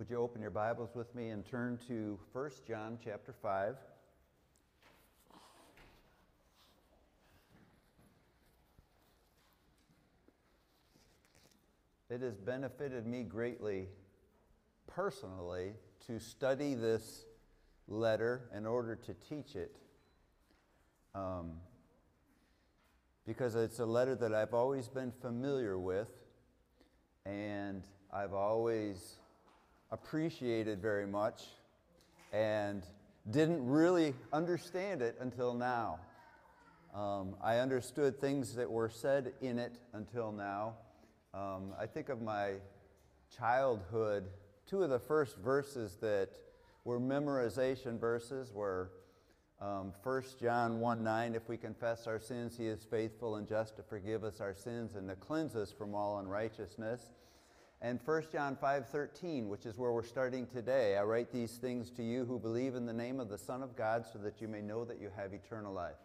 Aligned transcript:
Would 0.00 0.08
you 0.08 0.16
open 0.16 0.40
your 0.40 0.50
Bibles 0.50 0.94
with 0.94 1.14
me 1.14 1.28
and 1.28 1.44
turn 1.44 1.78
to 1.86 2.18
1 2.32 2.50
John 2.66 2.96
chapter 3.04 3.34
5? 3.42 3.76
It 12.08 12.22
has 12.22 12.38
benefited 12.38 13.06
me 13.06 13.24
greatly 13.24 13.88
personally 14.86 15.72
to 16.06 16.18
study 16.18 16.72
this 16.72 17.26
letter 17.86 18.48
in 18.56 18.64
order 18.64 18.96
to 18.96 19.12
teach 19.28 19.54
it. 19.54 19.76
Um, 21.14 21.58
because 23.26 23.54
it's 23.54 23.80
a 23.80 23.86
letter 23.86 24.14
that 24.14 24.32
I've 24.32 24.54
always 24.54 24.88
been 24.88 25.12
familiar 25.20 25.78
with 25.78 26.08
and 27.26 27.84
I've 28.10 28.32
always 28.32 29.19
appreciated 29.92 30.80
very 30.80 31.06
much 31.06 31.44
and 32.32 32.82
didn't 33.30 33.64
really 33.66 34.14
understand 34.32 35.02
it 35.02 35.16
until 35.20 35.54
now. 35.54 35.98
Um, 36.94 37.36
I 37.42 37.58
understood 37.58 38.20
things 38.20 38.54
that 38.54 38.70
were 38.70 38.88
said 38.88 39.32
in 39.40 39.58
it 39.58 39.78
until 39.92 40.32
now. 40.32 40.74
Um, 41.32 41.72
I 41.78 41.86
think 41.86 42.08
of 42.08 42.20
my 42.20 42.54
childhood, 43.36 44.28
two 44.66 44.82
of 44.82 44.90
the 44.90 44.98
first 44.98 45.36
verses 45.38 45.96
that 46.00 46.30
were 46.84 46.98
memorization 46.98 48.00
verses 48.00 48.52
were 48.52 48.90
um, 49.60 49.92
1 50.02 50.22
John 50.40 50.80
1 50.80 51.04
9, 51.04 51.34
if 51.34 51.48
we 51.48 51.58
confess 51.58 52.06
our 52.06 52.18
sins, 52.18 52.56
he 52.56 52.66
is 52.66 52.82
faithful 52.82 53.36
and 53.36 53.46
just 53.46 53.76
to 53.76 53.82
forgive 53.82 54.24
us 54.24 54.40
our 54.40 54.54
sins 54.54 54.96
and 54.96 55.06
to 55.08 55.14
cleanse 55.16 55.54
us 55.54 55.70
from 55.70 55.94
all 55.94 56.18
unrighteousness. 56.18 57.12
And 57.82 57.98
1 58.04 58.30
John 58.30 58.56
5:13, 58.56 59.48
which 59.48 59.64
is 59.64 59.78
where 59.78 59.90
we're 59.90 60.02
starting 60.02 60.46
today. 60.46 60.98
I 60.98 61.02
write 61.02 61.32
these 61.32 61.56
things 61.56 61.90
to 61.92 62.02
you 62.02 62.26
who 62.26 62.38
believe 62.38 62.74
in 62.74 62.84
the 62.84 62.92
name 62.92 63.20
of 63.20 63.30
the 63.30 63.38
Son 63.38 63.62
of 63.62 63.74
God 63.74 64.04
so 64.04 64.18
that 64.18 64.42
you 64.42 64.48
may 64.48 64.60
know 64.60 64.84
that 64.84 65.00
you 65.00 65.10
have 65.16 65.32
eternal 65.32 65.72
life. 65.72 65.96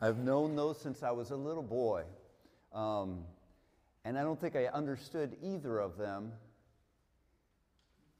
I've 0.00 0.18
known 0.18 0.54
those 0.54 0.80
since 0.80 1.02
I 1.02 1.10
was 1.10 1.32
a 1.32 1.36
little 1.36 1.64
boy. 1.64 2.04
Um, 2.72 3.24
and 4.04 4.16
I 4.16 4.22
don't 4.22 4.40
think 4.40 4.54
I 4.54 4.66
understood 4.66 5.36
either 5.42 5.80
of 5.80 5.96
them 5.96 6.32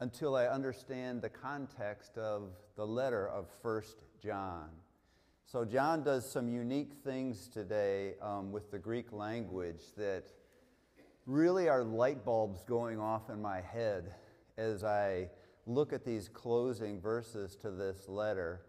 until 0.00 0.34
I 0.34 0.46
understand 0.46 1.22
the 1.22 1.28
context 1.28 2.18
of 2.18 2.50
the 2.76 2.86
letter 2.86 3.28
of 3.28 3.48
First 3.62 4.02
John. 4.20 4.68
So, 5.46 5.64
John 5.64 6.02
does 6.02 6.30
some 6.30 6.48
unique 6.48 6.92
things 7.04 7.48
today 7.48 8.14
um, 8.20 8.52
with 8.52 8.70
the 8.70 8.78
Greek 8.78 9.12
language 9.12 9.80
that 9.96 10.24
really 11.28 11.68
are 11.68 11.84
light 11.84 12.24
bulbs 12.24 12.64
going 12.64 12.98
off 12.98 13.28
in 13.28 13.40
my 13.40 13.60
head 13.60 14.14
as 14.56 14.82
I 14.82 15.28
look 15.66 15.92
at 15.92 16.04
these 16.04 16.28
closing 16.28 16.98
verses 17.00 17.54
to 17.56 17.70
this 17.70 18.08
letter. 18.08 18.62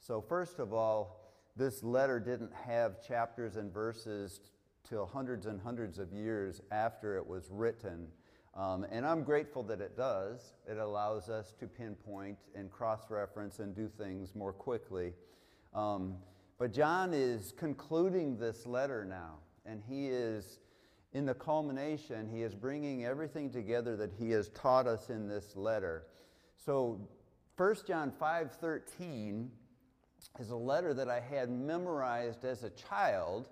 So, 0.00 0.20
first 0.20 0.58
of 0.58 0.74
all, 0.74 1.20
this 1.56 1.84
letter 1.84 2.18
didn't 2.18 2.52
have 2.66 3.06
chapters 3.06 3.56
and 3.56 3.72
verses 3.72 4.40
till 4.88 5.06
hundreds 5.06 5.46
and 5.46 5.60
hundreds 5.60 6.00
of 6.00 6.12
years 6.12 6.60
after 6.72 7.16
it 7.16 7.24
was 7.24 7.48
written. 7.52 8.08
Um, 8.54 8.84
and 8.90 9.06
I'm 9.06 9.22
grateful 9.22 9.62
that 9.64 9.80
it 9.80 9.96
does. 9.96 10.54
It 10.68 10.78
allows 10.78 11.28
us 11.30 11.54
to 11.60 11.68
pinpoint 11.68 12.36
and 12.56 12.70
cross 12.70 13.10
reference 13.10 13.60
and 13.60 13.76
do 13.76 13.88
things 13.88 14.34
more 14.34 14.52
quickly. 14.52 15.12
Um, 15.72 16.16
but 16.58 16.72
John 16.72 17.14
is 17.14 17.52
concluding 17.56 18.36
this 18.38 18.66
letter 18.66 19.04
now, 19.04 19.36
and 19.64 19.80
he 19.88 20.08
is 20.08 20.58
in 21.12 21.26
the 21.26 21.34
culmination, 21.34 22.28
he 22.28 22.42
is 22.42 22.54
bringing 22.54 23.04
everything 23.04 23.50
together 23.50 23.96
that 23.96 24.12
he 24.18 24.30
has 24.30 24.48
taught 24.50 24.86
us 24.86 25.10
in 25.10 25.28
this 25.28 25.56
letter. 25.56 26.06
So 26.64 27.00
1 27.56 27.86
John 27.86 28.10
5:13 28.10 29.50
is 30.38 30.50
a 30.50 30.56
letter 30.56 30.94
that 30.94 31.08
I 31.08 31.20
had 31.20 31.50
memorized 31.50 32.44
as 32.44 32.62
a 32.62 32.70
child 32.70 33.48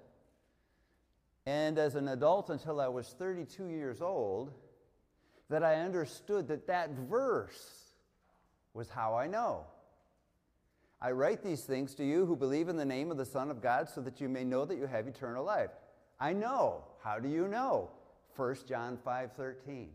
and 1.45 1.79
as 1.79 1.97
an 1.97 2.09
adult 2.09 2.49
until 2.49 2.81
I 2.81 2.89
was 2.89 3.09
32 3.13 3.67
years 3.67 4.01
old 4.01 4.53
that 5.49 5.63
I 5.63 5.77
understood 5.77 6.49
that 6.49 6.67
that 6.69 6.91
verse 6.91 7.95
was 8.73 8.89
how 8.89 9.17
I 9.17 9.27
know. 9.27 9.67
I 11.03 11.13
write 11.13 11.43
these 11.43 11.65
things 11.65 11.95
to 11.97 12.05
you 12.05 12.25
who 12.25 12.37
believe 12.37 12.69
in 12.69 12.77
the 12.77 12.85
name 12.85 13.11
of 13.11 13.17
the 13.17 13.25
Son 13.25 13.51
of 13.51 13.61
God 13.61 13.89
so 13.89 14.01
that 14.03 14.21
you 14.21 14.29
may 14.29 14.45
know 14.45 14.65
that 14.65 14.77
you 14.77 14.87
have 14.87 15.09
eternal 15.09 15.45
life. 15.45 15.71
I 16.21 16.33
know. 16.33 16.85
How 17.03 17.19
do 17.19 17.29
you 17.29 17.49
know? 17.49 17.91
1 18.37 18.67
John 18.69 18.99
5:13. 18.99 19.89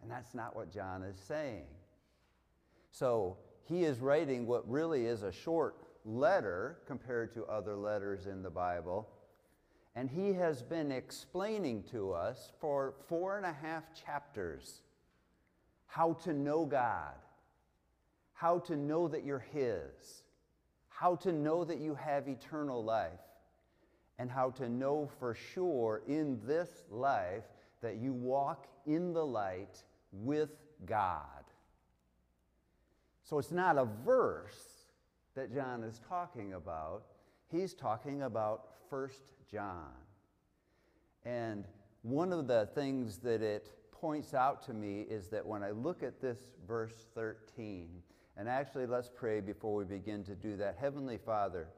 And 0.00 0.10
that's 0.10 0.34
not 0.34 0.54
what 0.54 0.70
John 0.70 1.02
is 1.02 1.18
saying. 1.18 1.66
So, 2.90 3.38
he 3.64 3.84
is 3.84 4.00
writing 4.00 4.46
what 4.46 4.68
really 4.68 5.06
is 5.06 5.22
a 5.22 5.32
short 5.32 5.76
letter 6.04 6.80
compared 6.86 7.32
to 7.32 7.44
other 7.46 7.74
letters 7.74 8.26
in 8.26 8.42
the 8.42 8.50
Bible 8.50 9.08
and 9.96 10.10
he 10.10 10.32
has 10.32 10.62
been 10.62 10.90
explaining 10.90 11.84
to 11.84 12.12
us 12.12 12.52
for 12.60 12.94
four 13.08 13.36
and 13.36 13.46
a 13.46 13.52
half 13.52 13.84
chapters 13.94 14.80
how 15.86 16.14
to 16.24 16.32
know 16.32 16.64
God, 16.64 17.14
how 18.32 18.58
to 18.60 18.74
know 18.74 19.06
that 19.06 19.24
you're 19.24 19.46
His, 19.52 20.24
how 20.88 21.14
to 21.16 21.32
know 21.32 21.64
that 21.64 21.78
you 21.78 21.94
have 21.94 22.26
eternal 22.26 22.82
life, 22.82 23.20
and 24.18 24.30
how 24.30 24.50
to 24.50 24.68
know 24.68 25.10
for 25.18 25.34
sure 25.34 26.02
in 26.06 26.40
this 26.46 26.84
life 26.90 27.44
that 27.82 27.96
you 27.96 28.12
walk 28.12 28.66
in 28.86 29.12
the 29.12 29.24
light 29.24 29.82
with 30.12 30.50
God. 30.86 31.20
So 33.22 33.38
it's 33.38 33.50
not 33.50 33.78
a 33.78 33.86
verse 34.04 34.86
that 35.34 35.52
John 35.52 35.82
is 35.82 36.00
talking 36.08 36.54
about 36.54 37.04
he's 37.54 37.74
talking 37.74 38.22
about 38.22 38.66
First 38.90 39.32
John. 39.50 39.92
And 41.24 41.64
one 42.02 42.32
of 42.32 42.46
the 42.46 42.68
things 42.74 43.18
that 43.18 43.42
it 43.42 43.70
points 43.92 44.34
out 44.34 44.62
to 44.66 44.74
me 44.74 45.02
is 45.08 45.28
that 45.28 45.46
when 45.46 45.62
I 45.62 45.70
look 45.70 46.02
at 46.02 46.20
this 46.20 46.38
verse 46.66 47.06
13, 47.14 47.88
and 48.36 48.48
actually 48.48 48.86
let's 48.86 49.10
pray 49.14 49.40
before 49.40 49.74
we 49.76 49.84
begin 49.84 50.24
to 50.24 50.34
do 50.34 50.56
that. 50.56 50.76
Heavenly 50.78 51.18
Father, 51.18 51.68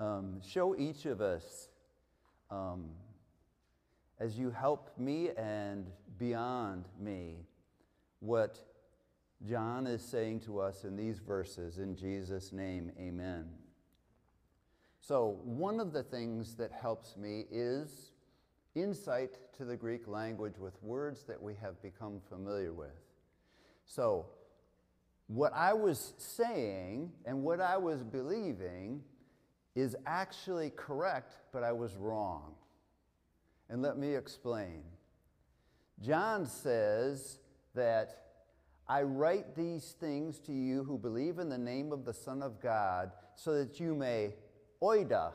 um, 0.00 0.40
show 0.42 0.74
each 0.76 1.04
of 1.04 1.20
us 1.20 1.68
um, 2.50 2.86
as 4.18 4.38
you 4.38 4.50
help 4.50 4.90
me 4.98 5.30
and 5.36 5.86
beyond 6.18 6.86
me 6.98 7.46
what 8.20 8.58
John 9.46 9.86
is 9.86 10.02
saying 10.02 10.40
to 10.40 10.58
us 10.58 10.84
in 10.84 10.96
these 10.96 11.18
verses. 11.18 11.78
In 11.78 11.94
Jesus' 11.96 12.52
name, 12.52 12.90
amen. 12.98 13.46
So, 15.00 15.38
one 15.44 15.80
of 15.80 15.92
the 15.92 16.02
things 16.02 16.54
that 16.56 16.72
helps 16.72 17.16
me 17.16 17.44
is 17.50 18.12
insight 18.74 19.38
to 19.56 19.64
the 19.64 19.76
Greek 19.76 20.06
language 20.06 20.58
with 20.58 20.74
words 20.82 21.24
that 21.24 21.42
we 21.42 21.54
have 21.60 21.80
become 21.82 22.20
familiar 22.28 22.72
with. 22.72 23.00
So, 23.86 24.26
what 25.26 25.52
I 25.54 25.72
was 25.72 26.12
saying 26.18 27.12
and 27.24 27.42
what 27.42 27.60
I 27.60 27.76
was 27.76 28.02
believing 28.02 29.02
is 29.80 29.96
actually 30.06 30.70
correct, 30.70 31.36
but 31.52 31.62
I 31.62 31.72
was 31.72 31.96
wrong. 31.96 32.54
And 33.68 33.82
let 33.82 33.96
me 33.96 34.14
explain. 34.14 34.82
John 36.00 36.46
says 36.46 37.38
that 37.74 38.20
I 38.88 39.02
write 39.02 39.54
these 39.54 39.94
things 40.00 40.40
to 40.40 40.52
you 40.52 40.82
who 40.82 40.98
believe 40.98 41.38
in 41.38 41.48
the 41.48 41.58
name 41.58 41.92
of 41.92 42.04
the 42.04 42.12
Son 42.12 42.42
of 42.42 42.60
God 42.60 43.12
so 43.36 43.54
that 43.54 43.78
you 43.78 43.94
may 43.94 44.34
oida, 44.82 45.32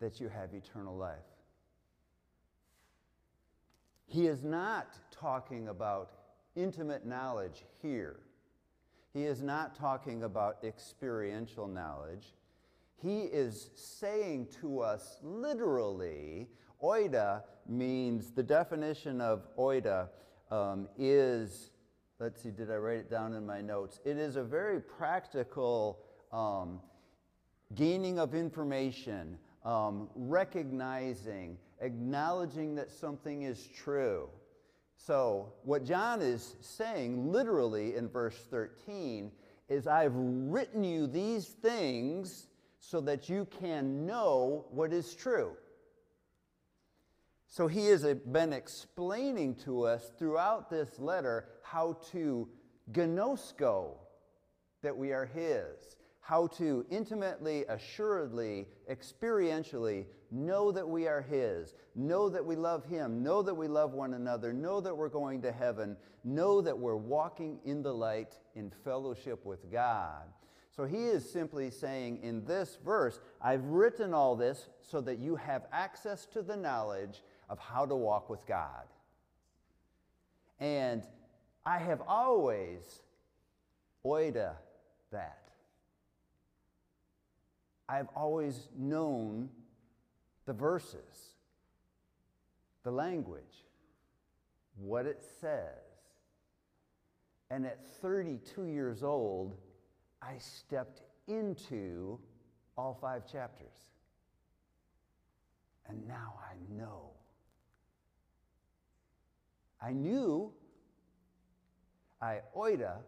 that 0.00 0.20
you 0.20 0.28
have 0.28 0.54
eternal 0.54 0.96
life. 0.96 1.18
He 4.06 4.28
is 4.28 4.44
not 4.44 4.96
talking 5.10 5.68
about 5.68 6.12
intimate 6.54 7.04
knowledge 7.04 7.64
here. 7.82 8.20
He 9.12 9.24
is 9.24 9.42
not 9.42 9.74
talking 9.74 10.22
about 10.22 10.58
experiential 10.62 11.66
knowledge. 11.66 12.34
He 13.02 13.22
is 13.22 13.70
saying 13.74 14.48
to 14.60 14.80
us 14.80 15.18
literally, 15.22 16.48
oida 16.82 17.42
means 17.68 18.30
the 18.30 18.42
definition 18.42 19.20
of 19.20 19.46
oida 19.58 20.08
um, 20.50 20.88
is, 20.98 21.70
let's 22.18 22.42
see, 22.42 22.50
did 22.50 22.70
I 22.70 22.76
write 22.76 22.98
it 22.98 23.10
down 23.10 23.34
in 23.34 23.44
my 23.44 23.60
notes? 23.60 24.00
It 24.04 24.16
is 24.16 24.36
a 24.36 24.42
very 24.42 24.80
practical 24.80 25.98
um, 26.32 26.80
gaining 27.74 28.18
of 28.18 28.34
information, 28.34 29.38
um, 29.64 30.08
recognizing, 30.14 31.58
acknowledging 31.80 32.74
that 32.76 32.90
something 32.90 33.42
is 33.42 33.68
true. 33.76 34.28
So, 34.96 35.52
what 35.64 35.84
John 35.84 36.22
is 36.22 36.56
saying 36.60 37.30
literally 37.30 37.96
in 37.96 38.08
verse 38.08 38.38
13 38.50 39.30
is, 39.68 39.86
I've 39.86 40.14
written 40.14 40.82
you 40.84 41.06
these 41.06 41.48
things 41.48 42.45
so 42.88 43.00
that 43.00 43.28
you 43.28 43.48
can 43.58 44.06
know 44.06 44.64
what 44.70 44.92
is 44.92 45.12
true. 45.14 45.56
So 47.48 47.66
he 47.66 47.86
has 47.86 48.04
been 48.30 48.52
explaining 48.52 49.56
to 49.64 49.82
us 49.82 50.12
throughout 50.18 50.70
this 50.70 50.98
letter 51.00 51.48
how 51.62 51.98
to 52.12 52.48
gnosko 52.92 53.94
that 54.82 54.96
we 54.96 55.12
are 55.12 55.26
his, 55.26 55.96
how 56.20 56.46
to 56.58 56.86
intimately, 56.88 57.64
assuredly, 57.68 58.68
experientially 58.88 60.06
know 60.30 60.70
that 60.70 60.88
we 60.88 61.08
are 61.08 61.22
his, 61.22 61.74
know 61.96 62.28
that 62.28 62.44
we 62.44 62.54
love 62.54 62.84
him, 62.84 63.20
know 63.20 63.42
that 63.42 63.54
we 63.54 63.66
love 63.66 63.94
one 63.94 64.14
another, 64.14 64.52
know 64.52 64.80
that 64.80 64.96
we're 64.96 65.08
going 65.08 65.42
to 65.42 65.50
heaven, 65.50 65.96
know 66.22 66.60
that 66.60 66.78
we're 66.78 66.94
walking 66.94 67.58
in 67.64 67.82
the 67.82 67.92
light 67.92 68.38
in 68.54 68.70
fellowship 68.84 69.44
with 69.44 69.72
God. 69.72 70.26
So 70.76 70.84
he 70.84 71.06
is 71.06 71.28
simply 71.28 71.70
saying 71.70 72.20
in 72.22 72.44
this 72.44 72.76
verse, 72.84 73.18
I've 73.40 73.64
written 73.64 74.12
all 74.12 74.36
this 74.36 74.68
so 74.82 75.00
that 75.00 75.18
you 75.18 75.36
have 75.36 75.64
access 75.72 76.26
to 76.26 76.42
the 76.42 76.56
knowledge 76.56 77.22
of 77.48 77.58
how 77.58 77.86
to 77.86 77.96
walk 77.96 78.28
with 78.28 78.46
God. 78.46 78.84
And 80.60 81.02
I 81.64 81.78
have 81.78 82.02
always 82.06 83.00
oida 84.04 84.52
that. 85.12 85.48
I've 87.88 88.08
always 88.14 88.68
known 88.76 89.48
the 90.44 90.52
verses, 90.52 91.36
the 92.82 92.90
language, 92.90 93.64
what 94.76 95.06
it 95.06 95.22
says. 95.40 95.70
And 97.50 97.64
at 97.64 97.86
32 98.02 98.66
years 98.66 99.02
old, 99.02 99.56
I 100.22 100.38
stepped 100.38 101.02
into 101.26 102.18
all 102.76 102.96
five 103.00 103.30
chapters. 103.30 103.74
And 105.88 106.06
now 106.06 106.34
I 106.40 106.54
know. 106.74 107.10
I 109.80 109.92
knew, 109.92 110.52
I 112.20 112.40
oida, 112.56 112.98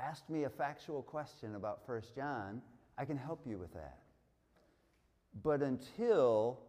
asked 0.00 0.28
me 0.28 0.44
a 0.44 0.50
factual 0.50 1.02
question 1.02 1.54
about 1.54 1.88
1 1.88 2.02
John, 2.14 2.60
I 2.96 3.04
can 3.04 3.16
help 3.16 3.40
you 3.46 3.58
with 3.58 3.72
that. 3.74 3.98
But 5.42 5.62
until 5.62 6.60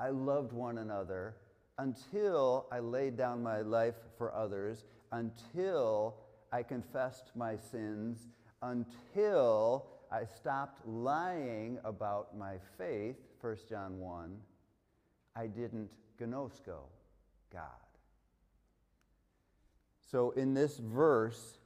I 0.00 0.10
loved 0.10 0.52
one 0.52 0.78
another, 0.78 1.36
until 1.78 2.66
I 2.72 2.80
laid 2.80 3.16
down 3.16 3.42
my 3.42 3.60
life 3.60 3.94
for 4.16 4.34
others, 4.34 4.84
until 5.12 6.16
I 6.50 6.62
confessed 6.62 7.30
my 7.34 7.56
sins, 7.56 8.28
until 8.62 9.86
I 10.10 10.24
stopped 10.24 10.86
lying 10.86 11.78
about 11.84 12.36
my 12.36 12.54
faith, 12.76 13.16
1 13.40 13.56
John 13.68 13.98
1, 13.98 14.36
I 15.36 15.46
didn't 15.46 15.90
gnosko 16.20 16.80
God. 17.52 17.62
So 20.10 20.30
in 20.30 20.54
this 20.54 20.78
verse, 20.78 21.58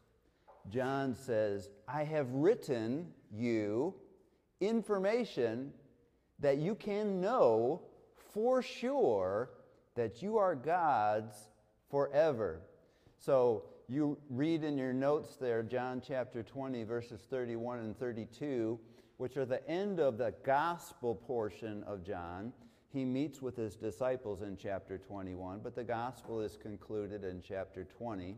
John 0.69 1.15
says, 1.15 1.71
I 1.87 2.05
have 2.05 2.31
written 2.33 3.13
you 3.33 3.95
information 4.61 5.73
that 6.41 6.59
you 6.59 6.75
can 6.75 7.21
know 7.21 7.83
for 8.33 8.63
sure 8.63 9.51
that 9.95 10.23
you 10.23 10.39
are 10.39 10.55
God's 10.55 11.37
forever. 11.91 12.61
So 13.19 13.65
you 13.93 14.17
read 14.31 14.65
in 14.65 14.79
your 14.79 14.95
notes 14.95 15.37
there, 15.37 15.63
John 15.63 16.01
chapter 16.07 16.43
20, 16.43 16.85
verses 16.85 17.21
31 17.29 17.81
and 17.81 17.99
32, 17.99 18.81
which 19.19 19.37
are 19.37 19.45
the 19.45 19.69
end 19.69 20.01
of 20.01 20.17
the 20.17 20.33
gospel 20.45 21.15
portion 21.15 21.83
of 21.85 22.03
John. 22.03 22.53
He 22.89 23.05
meets 23.05 23.43
with 23.43 23.57
his 23.57 23.77
disciples 23.77 24.41
in 24.41 24.57
chapter 24.57 24.97
21, 24.97 25.61
but 25.63 25.75
the 25.75 25.85
gospel 25.85 26.41
is 26.41 26.57
concluded 26.57 27.23
in 27.23 27.43
chapter 27.47 27.85
20. 27.85 28.37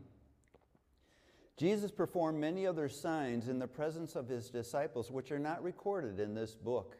Jesus 1.57 1.89
performed 1.89 2.39
many 2.39 2.67
other 2.67 2.89
signs 2.89 3.47
in 3.47 3.59
the 3.59 3.67
presence 3.67 4.15
of 4.17 4.27
his 4.27 4.49
disciples, 4.49 5.09
which 5.09 5.31
are 5.31 5.39
not 5.39 5.63
recorded 5.63 6.19
in 6.19 6.33
this 6.33 6.53
book. 6.53 6.97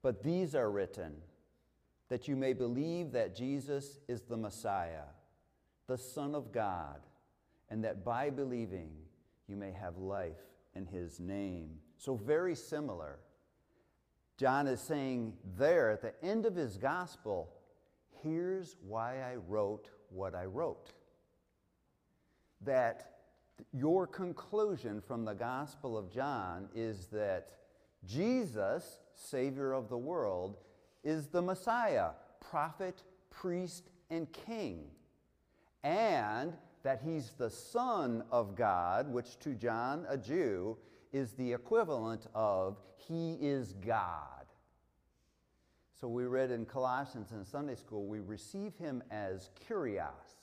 But 0.00 0.22
these 0.22 0.54
are 0.54 0.70
written 0.70 1.16
that 2.08 2.28
you 2.28 2.36
may 2.36 2.54
believe 2.54 3.12
that 3.12 3.36
Jesus 3.36 3.98
is 4.08 4.22
the 4.22 4.38
Messiah, 4.38 5.04
the 5.86 5.98
Son 5.98 6.34
of 6.34 6.50
God, 6.50 7.00
and 7.70 7.84
that 7.84 8.04
by 8.04 8.30
believing 8.30 8.90
you 9.46 9.56
may 9.56 9.72
have 9.72 9.96
life 9.98 10.40
in 10.74 10.86
his 10.86 11.20
name. 11.20 11.70
So, 11.96 12.14
very 12.14 12.54
similar. 12.54 13.18
John 14.36 14.68
is 14.68 14.80
saying 14.80 15.32
there 15.56 15.90
at 15.90 16.00
the 16.00 16.14
end 16.24 16.46
of 16.46 16.54
his 16.54 16.76
gospel, 16.76 17.50
here's 18.22 18.76
why 18.86 19.20
I 19.20 19.34
wrote 19.34 19.90
what 20.10 20.34
I 20.34 20.44
wrote. 20.44 20.92
That 22.64 23.18
your 23.72 24.06
conclusion 24.06 25.00
from 25.00 25.24
the 25.24 25.34
Gospel 25.34 25.98
of 25.98 26.12
John 26.12 26.68
is 26.74 27.06
that 27.06 27.48
Jesus, 28.04 29.00
Savior 29.14 29.72
of 29.72 29.88
the 29.88 29.98
world, 29.98 30.58
is 31.02 31.26
the 31.26 31.42
Messiah, 31.42 32.10
prophet, 32.40 33.02
priest, 33.30 33.90
and 34.10 34.32
king. 34.32 34.84
And 35.82 36.54
that 36.82 37.02
he's 37.04 37.32
the 37.38 37.50
Son 37.50 38.22
of 38.30 38.56
God, 38.56 39.12
which 39.12 39.38
to 39.40 39.54
John, 39.54 40.06
a 40.08 40.16
Jew, 40.16 40.76
is 41.12 41.32
the 41.32 41.52
equivalent 41.52 42.26
of 42.34 42.76
he 42.96 43.34
is 43.40 43.74
God. 43.74 44.38
So 46.00 46.06
we 46.06 46.24
read 46.26 46.50
in 46.50 46.64
Colossians 46.64 47.32
in 47.32 47.44
Sunday 47.44 47.74
school, 47.74 48.06
we 48.06 48.20
receive 48.20 48.76
him 48.76 49.02
as 49.10 49.50
Kyrios, 49.68 50.38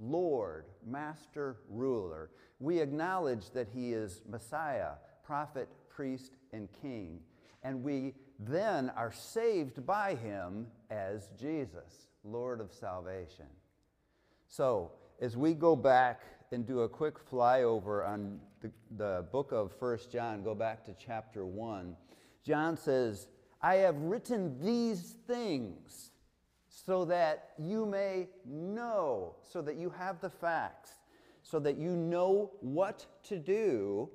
Lord, 0.00 0.66
Master, 0.84 1.58
Ruler. 1.68 2.30
We 2.58 2.80
acknowledge 2.80 3.50
that 3.50 3.68
He 3.72 3.92
is 3.92 4.20
Messiah, 4.28 4.92
prophet, 5.24 5.68
priest, 5.88 6.36
and 6.52 6.68
king. 6.82 7.20
And 7.62 7.82
we 7.82 8.14
then 8.38 8.90
are 8.90 9.12
saved 9.12 9.86
by 9.86 10.14
Him 10.16 10.66
as 10.90 11.30
Jesus, 11.38 12.08
Lord 12.24 12.60
of 12.60 12.72
salvation. 12.72 13.46
So, 14.48 14.92
as 15.20 15.36
we 15.36 15.54
go 15.54 15.74
back 15.74 16.22
and 16.52 16.66
do 16.66 16.80
a 16.80 16.88
quick 16.88 17.14
flyover 17.30 18.06
on 18.06 18.40
the, 18.60 18.70
the 18.96 19.24
book 19.32 19.52
of 19.52 19.72
First 19.78 20.10
John, 20.10 20.42
go 20.42 20.54
back 20.54 20.84
to 20.84 20.94
chapter 20.94 21.44
1, 21.44 21.96
John 22.44 22.76
says, 22.76 23.28
I 23.60 23.76
have 23.76 23.96
written 23.96 24.60
these 24.62 25.16
things 25.26 26.10
so 26.68 27.04
that 27.06 27.50
you 27.58 27.86
may 27.86 28.28
know, 28.44 29.36
so 29.42 29.62
that 29.62 29.76
you 29.76 29.90
have 29.90 30.20
the 30.20 30.30
facts, 30.30 30.92
so 31.42 31.58
that 31.60 31.76
you 31.76 31.90
know 31.90 32.52
what 32.60 33.06
to 33.24 33.38
do 33.38 34.08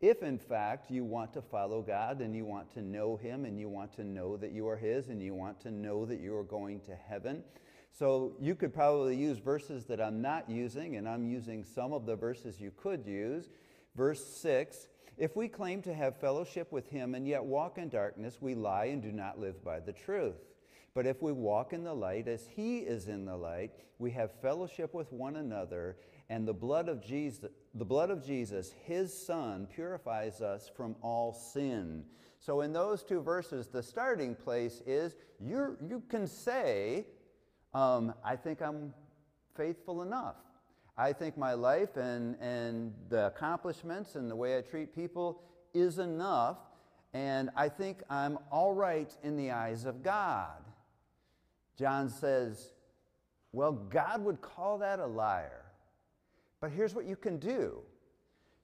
if, 0.00 0.22
in 0.22 0.38
fact, 0.38 0.90
you 0.90 1.04
want 1.04 1.32
to 1.34 1.42
follow 1.42 1.82
God 1.82 2.20
and 2.20 2.34
you 2.34 2.46
want 2.46 2.72
to 2.72 2.80
know 2.80 3.16
Him 3.16 3.44
and 3.44 3.58
you 3.58 3.68
want 3.68 3.92
to 3.96 4.04
know 4.04 4.36
that 4.38 4.50
you 4.50 4.66
are 4.66 4.76
His 4.76 5.08
and 5.08 5.22
you 5.22 5.34
want 5.34 5.60
to 5.60 5.70
know 5.70 6.06
that 6.06 6.20
you 6.20 6.34
are 6.34 6.44
going 6.44 6.80
to 6.80 6.94
heaven. 6.94 7.44
So 7.92 8.34
you 8.40 8.54
could 8.54 8.72
probably 8.72 9.16
use 9.16 9.38
verses 9.38 9.84
that 9.86 10.00
I'm 10.00 10.22
not 10.22 10.48
using, 10.48 10.96
and 10.96 11.08
I'm 11.08 11.26
using 11.26 11.64
some 11.64 11.92
of 11.92 12.06
the 12.06 12.16
verses 12.16 12.60
you 12.60 12.72
could 12.76 13.04
use. 13.04 13.48
Verse 13.96 14.24
6 14.24 14.88
If 15.18 15.36
we 15.36 15.48
claim 15.48 15.82
to 15.82 15.94
have 15.94 16.20
fellowship 16.20 16.72
with 16.72 16.88
Him 16.88 17.14
and 17.14 17.26
yet 17.26 17.44
walk 17.44 17.78
in 17.78 17.88
darkness, 17.88 18.38
we 18.40 18.54
lie 18.54 18.86
and 18.86 19.02
do 19.02 19.12
not 19.12 19.38
live 19.38 19.62
by 19.64 19.80
the 19.80 19.92
truth. 19.92 20.36
But 20.94 21.06
if 21.06 21.22
we 21.22 21.32
walk 21.32 21.72
in 21.72 21.84
the 21.84 21.94
light 21.94 22.26
as 22.26 22.46
he 22.46 22.78
is 22.78 23.08
in 23.08 23.24
the 23.24 23.36
light, 23.36 23.70
we 23.98 24.10
have 24.12 24.32
fellowship 24.40 24.92
with 24.92 25.12
one 25.12 25.36
another, 25.36 25.96
and 26.28 26.46
the 26.46 26.54
blood 26.54 26.88
of 26.88 27.04
Jesus, 27.04 27.50
the 27.74 27.84
blood 27.84 28.10
of 28.10 28.24
Jesus, 28.24 28.74
his 28.84 29.16
son, 29.16 29.68
purifies 29.72 30.40
us 30.40 30.70
from 30.74 30.96
all 31.00 31.32
sin. 31.32 32.04
So 32.40 32.62
in 32.62 32.72
those 32.72 33.04
two 33.04 33.20
verses, 33.20 33.68
the 33.68 33.82
starting 33.82 34.34
place 34.34 34.82
is 34.86 35.14
you 35.38 35.76
you 35.86 36.02
can 36.08 36.26
say, 36.26 37.06
um, 37.74 38.14
I 38.24 38.36
think 38.36 38.60
I'm 38.60 38.92
faithful 39.56 40.02
enough. 40.02 40.36
I 40.96 41.12
think 41.12 41.38
my 41.38 41.54
life 41.54 41.96
and, 41.96 42.36
and 42.40 42.92
the 43.08 43.26
accomplishments 43.26 44.16
and 44.16 44.30
the 44.30 44.36
way 44.36 44.58
I 44.58 44.60
treat 44.60 44.94
people 44.94 45.42
is 45.72 45.98
enough, 45.98 46.58
and 47.14 47.50
I 47.56 47.68
think 47.68 48.02
I'm 48.10 48.38
all 48.50 48.74
right 48.74 49.14
in 49.22 49.36
the 49.36 49.52
eyes 49.52 49.84
of 49.84 50.02
God. 50.02 50.62
John 51.78 52.10
says, 52.10 52.72
Well, 53.52 53.72
God 53.72 54.24
would 54.24 54.42
call 54.42 54.78
that 54.78 54.98
a 54.98 55.06
liar. 55.06 55.64
But 56.60 56.72
here's 56.72 56.94
what 56.94 57.06
you 57.06 57.16
can 57.16 57.38
do 57.38 57.82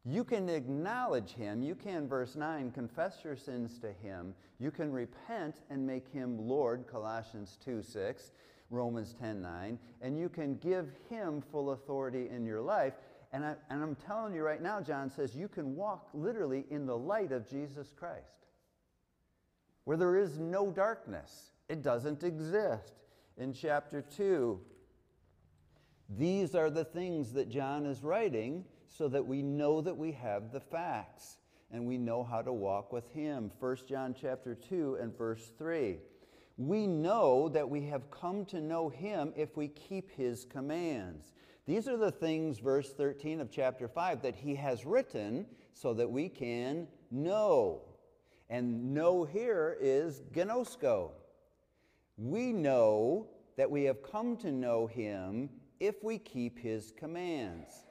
you 0.08 0.22
can 0.22 0.48
acknowledge 0.48 1.32
him. 1.32 1.62
You 1.62 1.74
can, 1.74 2.06
verse 2.06 2.36
9, 2.36 2.70
confess 2.70 3.24
your 3.24 3.34
sins 3.34 3.80
to 3.80 3.92
him. 3.92 4.34
You 4.60 4.70
can 4.70 4.92
repent 4.92 5.56
and 5.68 5.84
make 5.84 6.06
him 6.12 6.38
Lord, 6.38 6.86
Colossians 6.86 7.58
2 7.64 7.82
6, 7.82 8.30
Romans 8.70 9.14
10 9.20 9.40
9. 9.40 9.78
And 10.02 10.18
you 10.18 10.28
can 10.28 10.56
give 10.56 10.88
him 11.08 11.42
full 11.52 11.72
authority 11.72 12.28
in 12.30 12.44
your 12.44 12.60
life. 12.60 12.94
And, 13.32 13.44
I, 13.44 13.54
and 13.70 13.82
I'm 13.82 13.96
telling 13.96 14.34
you 14.34 14.42
right 14.42 14.62
now, 14.62 14.80
John 14.80 15.10
says, 15.10 15.34
you 15.34 15.48
can 15.48 15.74
walk 15.74 16.08
literally 16.14 16.64
in 16.70 16.86
the 16.86 16.96
light 16.96 17.32
of 17.32 17.48
Jesus 17.48 17.92
Christ, 17.96 18.46
where 19.84 19.96
there 19.96 20.16
is 20.16 20.38
no 20.38 20.70
darkness, 20.70 21.50
it 21.68 21.82
doesn't 21.82 22.22
exist. 22.22 22.94
in 23.36 23.52
chapter 23.52 24.02
2. 24.16 24.58
These 26.08 26.54
are 26.54 26.70
the 26.70 26.84
things 26.84 27.32
that 27.32 27.48
John 27.48 27.84
is 27.84 28.02
writing 28.02 28.64
so 28.86 29.08
that 29.08 29.26
we 29.26 29.42
know 29.42 29.80
that 29.80 29.96
we 29.96 30.12
have 30.12 30.52
the 30.52 30.60
facts 30.60 31.38
and 31.70 31.84
we 31.84 31.98
know 31.98 32.22
how 32.22 32.42
to 32.42 32.52
walk 32.52 32.92
with 32.92 33.10
him. 33.12 33.50
1 33.58 33.76
John 33.88 34.14
chapter 34.18 34.54
2 34.54 34.98
and 35.00 35.16
verse 35.16 35.50
3. 35.58 35.98
We 36.58 36.86
know 36.86 37.48
that 37.50 37.68
we 37.68 37.82
have 37.86 38.10
come 38.10 38.46
to 38.46 38.60
know 38.60 38.88
him 38.88 39.32
if 39.36 39.56
we 39.56 39.68
keep 39.68 40.10
his 40.10 40.44
commands. 40.44 41.32
These 41.66 41.88
are 41.88 41.96
the 41.96 42.10
things, 42.10 42.58
verse 42.58 42.92
13 42.92 43.40
of 43.40 43.50
chapter 43.50 43.88
5, 43.88 44.22
that 44.22 44.36
he 44.36 44.54
has 44.54 44.86
written 44.86 45.46
so 45.74 45.92
that 45.94 46.10
we 46.10 46.28
can 46.28 46.86
know. 47.10 47.82
And 48.48 48.94
know 48.94 49.24
here 49.24 49.76
is 49.80 50.22
gnosko. 50.32 51.10
We 52.16 52.52
know 52.52 53.26
that 53.56 53.70
we 53.70 53.84
have 53.84 54.02
come 54.02 54.36
to 54.38 54.52
know 54.52 54.86
him 54.86 55.50
if 55.80 56.02
we 56.02 56.18
keep 56.18 56.58
his 56.58 56.92
commands. 56.96 57.84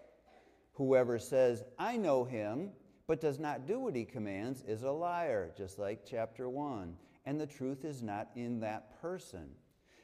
Whoever 0.74 1.20
says, 1.20 1.64
I 1.78 1.98
know 1.98 2.24
him, 2.24 2.72
but 3.08 3.22
does 3.22 3.40
not 3.40 3.68
do 3.68 3.80
what 3.80 3.96
he 3.96 4.06
commands, 4.06 4.64
is 4.68 4.84
a 4.84 4.92
liar, 4.92 5.52
just 5.56 5.78
like 5.78 6.06
chapter 6.10 6.50
1. 6.50 6.96
And 7.26 7.40
the 7.40 7.48
truth 7.48 7.86
is 7.86 8.02
not 8.02 8.30
in 8.36 8.60
that 8.60 9.02
person. 9.02 9.50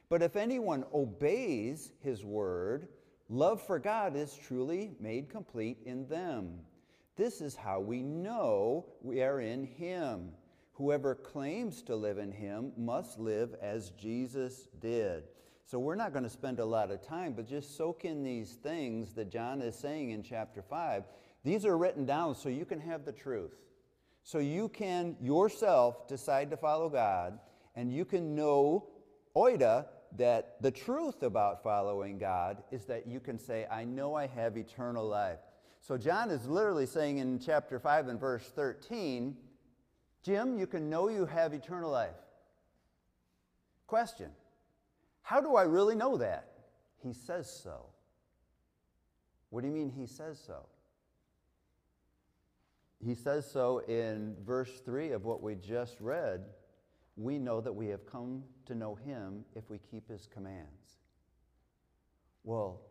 But 0.09 0.21
if 0.21 0.35
anyone 0.35 0.83
obeys 0.93 1.91
his 2.01 2.25
word, 2.25 2.87
love 3.29 3.61
for 3.61 3.79
God 3.79 4.15
is 4.15 4.35
truly 4.35 4.91
made 4.99 5.29
complete 5.29 5.77
in 5.85 6.07
them. 6.07 6.59
This 7.15 7.41
is 7.41 7.55
how 7.55 7.79
we 7.79 8.01
know 8.01 8.87
we 9.01 9.21
are 9.21 9.39
in 9.39 9.63
him. 9.63 10.31
Whoever 10.73 11.13
claims 11.15 11.81
to 11.83 11.95
live 11.95 12.17
in 12.17 12.31
him 12.31 12.71
must 12.75 13.19
live 13.19 13.53
as 13.61 13.91
Jesus 13.91 14.67
did. 14.79 15.23
So 15.65 15.79
we're 15.79 15.95
not 15.95 16.11
going 16.11 16.23
to 16.23 16.29
spend 16.29 16.59
a 16.59 16.65
lot 16.65 16.91
of 16.91 17.05
time, 17.05 17.33
but 17.33 17.47
just 17.47 17.77
soak 17.77 18.03
in 18.03 18.23
these 18.23 18.53
things 18.53 19.13
that 19.13 19.31
John 19.31 19.61
is 19.61 19.75
saying 19.75 20.09
in 20.09 20.23
chapter 20.23 20.61
5. 20.61 21.03
These 21.43 21.65
are 21.65 21.77
written 21.77 22.05
down 22.05 22.35
so 22.35 22.49
you 22.49 22.65
can 22.65 22.79
have 22.79 23.05
the 23.05 23.11
truth. 23.11 23.53
So 24.23 24.39
you 24.39 24.69
can 24.69 25.15
yourself 25.21 26.07
decide 26.07 26.49
to 26.51 26.57
follow 26.57 26.89
God, 26.89 27.39
and 27.75 27.93
you 27.93 28.05
can 28.05 28.35
know, 28.35 28.87
oida, 29.35 29.85
that 30.17 30.61
the 30.61 30.71
truth 30.71 31.23
about 31.23 31.63
following 31.63 32.17
God 32.17 32.63
is 32.71 32.85
that 32.85 33.07
you 33.07 33.19
can 33.19 33.39
say, 33.39 33.65
I 33.71 33.85
know 33.85 34.15
I 34.15 34.27
have 34.27 34.57
eternal 34.57 35.07
life. 35.07 35.39
So 35.79 35.97
John 35.97 36.29
is 36.29 36.45
literally 36.47 36.85
saying 36.85 37.17
in 37.19 37.39
chapter 37.39 37.79
5 37.79 38.09
and 38.09 38.19
verse 38.19 38.51
13, 38.55 39.35
Jim, 40.23 40.59
you 40.59 40.67
can 40.67 40.89
know 40.89 41.09
you 41.09 41.25
have 41.25 41.53
eternal 41.53 41.89
life. 41.89 42.15
Question 43.87 44.29
How 45.21 45.41
do 45.41 45.55
I 45.55 45.63
really 45.63 45.95
know 45.95 46.17
that? 46.17 46.47
He 47.01 47.13
says 47.13 47.49
so. 47.49 47.85
What 49.49 49.61
do 49.61 49.67
you 49.67 49.73
mean 49.73 49.89
he 49.89 50.05
says 50.05 50.39
so? 50.45 50.65
He 53.03 53.15
says 53.15 53.49
so 53.49 53.79
in 53.87 54.35
verse 54.45 54.81
3 54.85 55.11
of 55.11 55.25
what 55.25 55.41
we 55.41 55.55
just 55.55 55.99
read. 55.99 56.45
We 57.17 57.39
know 57.39 57.59
that 57.59 57.73
we 57.73 57.87
have 57.87 58.05
come 58.05 58.43
to 58.67 58.75
know 58.75 58.95
him 58.95 59.43
if 59.55 59.69
we 59.69 59.79
keep 59.79 60.07
his 60.07 60.27
commands. 60.27 60.99
Well, 62.43 62.81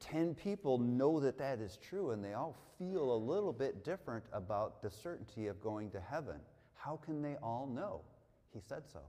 10 0.00 0.34
people 0.34 0.78
know 0.78 1.20
that 1.20 1.38
that 1.38 1.60
is 1.60 1.76
true 1.76 2.10
and 2.10 2.24
they 2.24 2.32
all 2.32 2.56
feel 2.78 3.14
a 3.14 3.16
little 3.16 3.52
bit 3.52 3.84
different 3.84 4.24
about 4.32 4.82
the 4.82 4.90
certainty 4.90 5.46
of 5.46 5.60
going 5.60 5.90
to 5.90 6.00
heaven. 6.00 6.40
How 6.74 6.96
can 6.96 7.22
they 7.22 7.36
all 7.42 7.70
know? 7.72 8.00
He 8.52 8.60
said 8.60 8.82
so. 8.90 9.00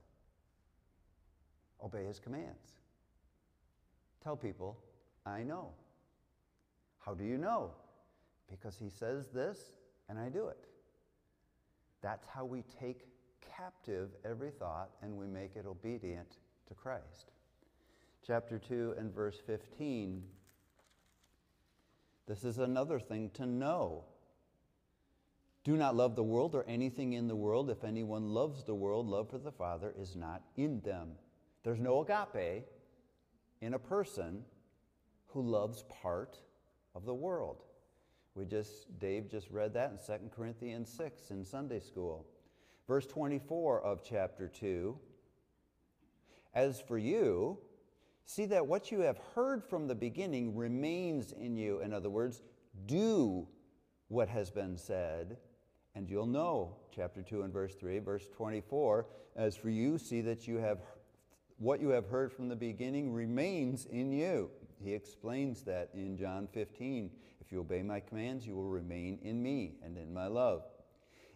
Obey 1.82 2.04
his 2.04 2.20
commands. 2.20 2.78
Tell 4.22 4.36
people, 4.36 4.78
I 5.26 5.42
know. 5.42 5.70
How 7.00 7.14
do 7.14 7.24
you 7.24 7.38
know? 7.38 7.72
Because 8.50 8.76
he 8.76 8.90
says 8.90 9.28
this 9.28 9.72
and 10.08 10.18
I 10.18 10.28
do 10.28 10.48
it. 10.48 10.66
That's 12.02 12.26
how 12.26 12.44
we 12.44 12.64
take 12.80 13.06
captive 13.56 14.10
every 14.24 14.50
thought 14.50 14.90
and 15.02 15.16
we 15.16 15.26
make 15.26 15.56
it 15.56 15.66
obedient 15.66 16.36
to 16.68 16.74
Christ. 16.74 17.32
Chapter 18.26 18.58
2 18.58 18.94
and 18.98 19.14
verse 19.14 19.40
15 19.46 20.22
this 22.26 22.44
is 22.44 22.58
another 22.58 23.00
thing 23.00 23.30
to 23.34 23.46
know. 23.46 24.04
Do 25.64 25.76
not 25.76 25.94
love 25.94 26.16
the 26.16 26.22
world 26.22 26.54
or 26.54 26.64
anything 26.68 27.12
in 27.12 27.28
the 27.28 27.36
world. 27.36 27.70
If 27.70 27.84
anyone 27.84 28.28
loves 28.28 28.64
the 28.64 28.74
world, 28.74 29.08
love 29.08 29.30
for 29.30 29.38
the 29.38 29.52
Father 29.52 29.94
is 29.98 30.16
not 30.16 30.42
in 30.56 30.80
them. 30.80 31.12
There's 31.62 31.80
no 31.80 32.00
agape 32.00 32.64
in 33.60 33.74
a 33.74 33.78
person 33.78 34.44
who 35.28 35.42
loves 35.42 35.84
part 36.02 36.38
of 36.94 37.04
the 37.04 37.14
world. 37.14 37.62
We 38.34 38.44
just, 38.44 38.98
Dave 38.98 39.30
just 39.30 39.50
read 39.50 39.74
that 39.74 39.90
in 39.90 39.98
2 39.98 40.30
Corinthians 40.34 40.92
6 40.96 41.30
in 41.30 41.44
Sunday 41.44 41.80
school. 41.80 42.26
Verse 42.88 43.06
24 43.06 43.82
of 43.82 44.02
chapter 44.02 44.48
2 44.48 44.98
As 46.54 46.80
for 46.80 46.98
you, 46.98 47.58
See 48.24 48.46
that 48.46 48.66
what 48.66 48.90
you 48.90 49.00
have 49.00 49.18
heard 49.34 49.64
from 49.64 49.88
the 49.88 49.94
beginning 49.94 50.56
remains 50.56 51.32
in 51.32 51.56
you. 51.56 51.80
In 51.80 51.92
other 51.92 52.10
words, 52.10 52.42
do 52.86 53.46
what 54.08 54.28
has 54.28 54.50
been 54.50 54.76
said, 54.76 55.36
and 55.94 56.08
you'll 56.08 56.26
know. 56.26 56.76
Chapter 56.94 57.22
2 57.22 57.42
and 57.42 57.52
verse 57.52 57.74
3, 57.74 57.98
verse 57.98 58.26
24. 58.34 59.06
As 59.36 59.56
for 59.56 59.70
you, 59.70 59.98
see 59.98 60.20
that 60.22 60.46
you 60.46 60.56
have 60.56 60.78
what 61.58 61.80
you 61.80 61.90
have 61.90 62.06
heard 62.06 62.32
from 62.32 62.48
the 62.48 62.56
beginning 62.56 63.12
remains 63.12 63.84
in 63.86 64.12
you. 64.12 64.50
He 64.82 64.94
explains 64.94 65.62
that 65.64 65.90
in 65.94 66.16
John 66.16 66.48
15. 66.52 67.10
If 67.52 67.56
you 67.56 67.60
obey 67.60 67.82
my 67.82 68.00
commands, 68.00 68.46
you 68.46 68.54
will 68.54 68.70
remain 68.70 69.18
in 69.20 69.42
me 69.42 69.74
and 69.84 69.98
in 69.98 70.14
my 70.14 70.26
love. 70.26 70.62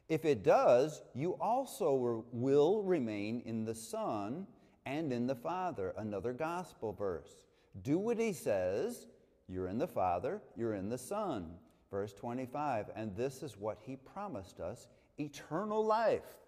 If 0.09 0.25
it 0.25 0.43
does, 0.43 1.03
you 1.15 1.33
also 1.33 2.25
will 2.33 2.83
remain 2.83 3.43
in 3.45 3.67
the 3.67 3.75
Son 3.75 4.47
and 4.87 5.13
in 5.13 5.27
the 5.27 5.35
Father. 5.35 5.93
Another 5.99 6.33
gospel 6.33 6.95
verse. 6.95 7.37
Do 7.83 7.99
what 7.99 8.17
he 8.19 8.33
says, 8.33 9.09
you're 9.47 9.69
in 9.69 9.77
the 9.77 9.87
Father, 9.87 10.41
you're 10.57 10.73
in 10.73 10.89
the 10.89 10.97
Son. 10.97 11.51
Verse 11.91 12.15
25, 12.15 12.87
and 12.97 13.15
this 13.15 13.43
is 13.43 13.59
what 13.59 13.77
he 13.85 13.97
promised 13.97 14.59
us 14.59 14.89
eternal 15.19 15.85
life. 15.85 16.39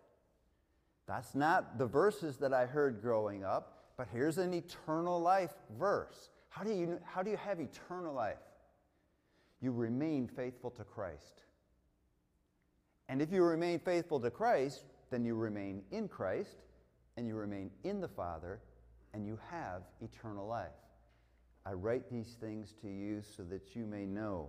That's 1.06 1.34
not 1.34 1.76
the 1.76 1.84
verses 1.84 2.38
that 2.38 2.54
I 2.54 2.64
heard 2.64 3.02
growing 3.02 3.44
up, 3.44 3.92
but 3.98 4.08
here's 4.10 4.38
an 4.38 4.54
eternal 4.54 5.20
life 5.20 5.52
verse. 5.78 6.30
How 6.48 6.64
do 6.64 6.72
you, 6.72 6.98
how 7.04 7.22
do 7.22 7.30
you 7.30 7.36
have 7.36 7.60
eternal 7.60 8.14
life? 8.14 8.38
You 9.60 9.72
remain 9.72 10.28
faithful 10.28 10.70
to 10.72 10.84
Christ. 10.84 11.42
And 13.08 13.22
if 13.22 13.32
you 13.32 13.42
remain 13.42 13.80
faithful 13.80 14.20
to 14.20 14.30
Christ, 14.30 14.84
then 15.10 15.24
you 15.24 15.34
remain 15.34 15.82
in 15.90 16.08
Christ 16.08 16.62
and 17.16 17.26
you 17.26 17.34
remain 17.34 17.70
in 17.82 18.00
the 18.00 18.08
Father, 18.08 18.60
and 19.12 19.26
you 19.26 19.36
have 19.50 19.82
eternal 20.00 20.46
life. 20.46 20.68
I 21.66 21.72
write 21.72 22.08
these 22.08 22.36
things 22.40 22.74
to 22.80 22.88
you 22.88 23.22
so 23.36 23.42
that 23.44 23.74
you 23.74 23.86
may 23.86 24.06
know. 24.06 24.48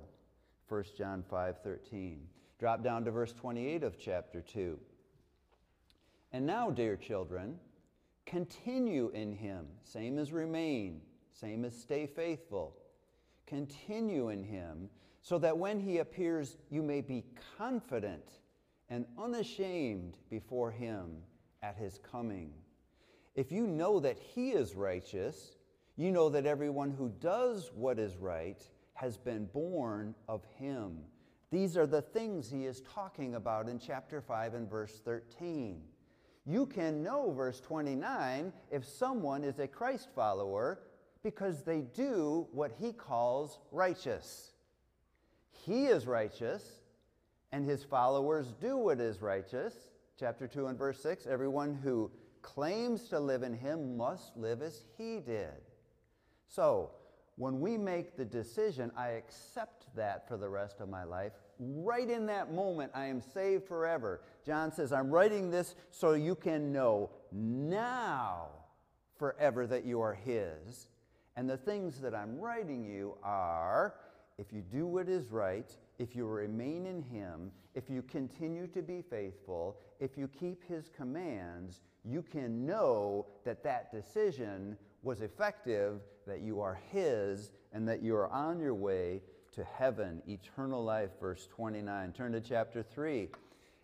1 0.68 0.84
John 0.96 1.24
5 1.28 1.56
13. 1.64 2.22
Drop 2.60 2.84
down 2.84 3.04
to 3.06 3.12
verse 3.12 3.34
28 3.34 3.84
of 3.84 3.98
chapter 3.98 4.42
2. 4.42 4.78
And 6.32 6.46
now, 6.46 6.70
dear 6.70 6.96
children, 6.96 7.58
continue 8.28 9.10
in 9.16 9.34
him. 9.34 9.66
Same 9.84 10.20
as 10.20 10.32
remain, 10.32 11.02
same 11.32 11.66
as 11.66 11.76
stay 11.76 12.06
faithful. 12.06 12.76
Continue 13.50 14.30
in 14.30 14.44
him 14.44 14.90
so 15.22 15.40
that 15.40 15.58
when 15.58 15.80
he 15.80 15.98
appears, 15.98 16.58
you 16.70 16.82
may 16.82 17.02
be 17.02 17.26
confident 17.58 18.24
and 18.90 19.06
unashamed 19.18 20.18
before 20.30 20.72
him 20.72 21.18
at 21.62 21.76
his 21.76 22.00
coming. 22.10 22.54
If 23.36 23.52
you 23.52 23.68
know 23.68 24.00
that 24.00 24.18
he 24.18 24.52
is 24.52 24.76
righteous, 24.76 25.56
you 25.98 26.12
know 26.12 26.30
that 26.30 26.46
everyone 26.46 26.92
who 26.92 27.10
does 27.20 27.72
what 27.74 28.00
is 28.00 28.18
right 28.18 28.62
has 28.94 29.18
been 29.18 29.46
born 29.46 30.16
of 30.28 30.44
him. 30.58 31.00
These 31.52 31.76
are 31.76 31.88
the 31.88 32.02
things 32.02 32.50
he 32.50 32.66
is 32.66 32.82
talking 32.82 33.36
about 33.36 33.68
in 33.68 33.80
chapter 33.80 34.22
5 34.22 34.54
and 34.54 34.70
verse 34.70 35.02
13. 35.04 35.82
You 36.46 36.66
can 36.66 37.04
know, 37.04 37.32
verse 37.32 37.60
29, 37.60 38.54
if 38.72 38.86
someone 38.86 39.44
is 39.44 39.60
a 39.60 39.68
Christ 39.68 40.10
follower 40.16 40.80
because 41.24 41.64
they 41.64 41.82
do 41.82 42.48
what 42.52 42.72
he 42.80 42.92
calls 42.94 43.60
righteous. 43.72 44.52
He 45.66 45.88
is 45.88 46.08
righteous, 46.08 46.64
and 47.52 47.66
his 47.66 47.84
followers 47.84 48.54
do 48.60 48.78
what 48.78 49.00
is 49.00 49.22
righteous 49.22 49.74
chapter 50.20 50.48
2 50.48 50.68
and 50.68 50.78
verse 50.78 51.02
6 51.02 51.28
everyone 51.28 51.74
who 51.82 52.12
claims 52.42 53.08
to 53.08 53.20
live 53.20 53.44
in 53.44 53.54
him 53.54 53.96
must 53.96 54.36
live 54.36 54.62
as 54.62 54.84
he 54.98 55.20
did. 55.20 55.62
So, 56.48 56.92
when 57.38 57.62
we 57.62 57.78
make 57.78 58.18
the 58.18 58.26
decision, 58.26 58.92
I 58.98 59.10
accept 59.12 59.86
that 59.96 60.28
for 60.28 60.36
the 60.36 60.50
rest 60.50 60.82
of 60.82 60.90
my 60.90 61.06
life. 61.06 61.32
Right 61.58 62.10
in 62.10 62.26
that 62.26 62.54
moment, 62.54 62.92
I 62.94 63.06
am 63.06 63.22
saved 63.22 63.66
forever. 63.66 64.22
John 64.46 64.74
says, 64.74 64.92
I'm 64.92 65.10
writing 65.10 65.50
this 65.50 65.76
so 65.90 66.14
you 66.14 66.36
can 66.36 66.74
know 66.74 67.12
now, 67.32 68.48
forever 69.18 69.66
that 69.68 69.86
you 69.86 70.02
are 70.02 70.14
His. 70.14 70.90
And 71.36 71.50
the 71.50 71.58
things 71.58 72.00
that 72.02 72.14
I'm 72.14 72.40
writing 72.40 72.84
you 72.84 73.16
are 73.24 73.96
if 74.40 74.54
you 74.54 74.62
do 74.62 74.88
what 74.88 75.10
is 75.10 75.32
right, 75.32 75.70
if 75.98 76.16
you 76.16 76.26
remain 76.26 76.86
in 76.86 77.02
Him, 77.02 77.52
if 77.76 77.90
you 77.90 78.02
continue 78.02 78.68
to 78.68 78.82
be 78.82 79.02
faithful, 79.02 79.78
if 80.00 80.18
you 80.18 80.30
keep 80.30 80.64
His 80.64 80.90
commands, 80.96 81.82
you 82.06 82.22
can 82.22 82.66
know 82.66 83.26
that 83.44 83.64
that 83.64 83.92
decision 83.92 84.78
was 85.04 85.20
effective, 85.20 86.00
that 86.26 86.40
you 86.40 86.62
are 86.62 86.80
His, 86.90 87.52
and 87.74 87.86
that 87.86 88.02
you 88.02 88.16
are 88.16 88.30
on 88.30 88.62
your 88.62 88.74
way 88.74 89.22
to 89.52 89.64
heaven, 89.66 90.22
eternal 90.26 90.82
life. 90.86 91.10
Verse 91.20 91.46
29. 91.48 92.14
Turn 92.14 92.32
to 92.32 92.40
chapter 92.40 92.82
3 92.82 93.28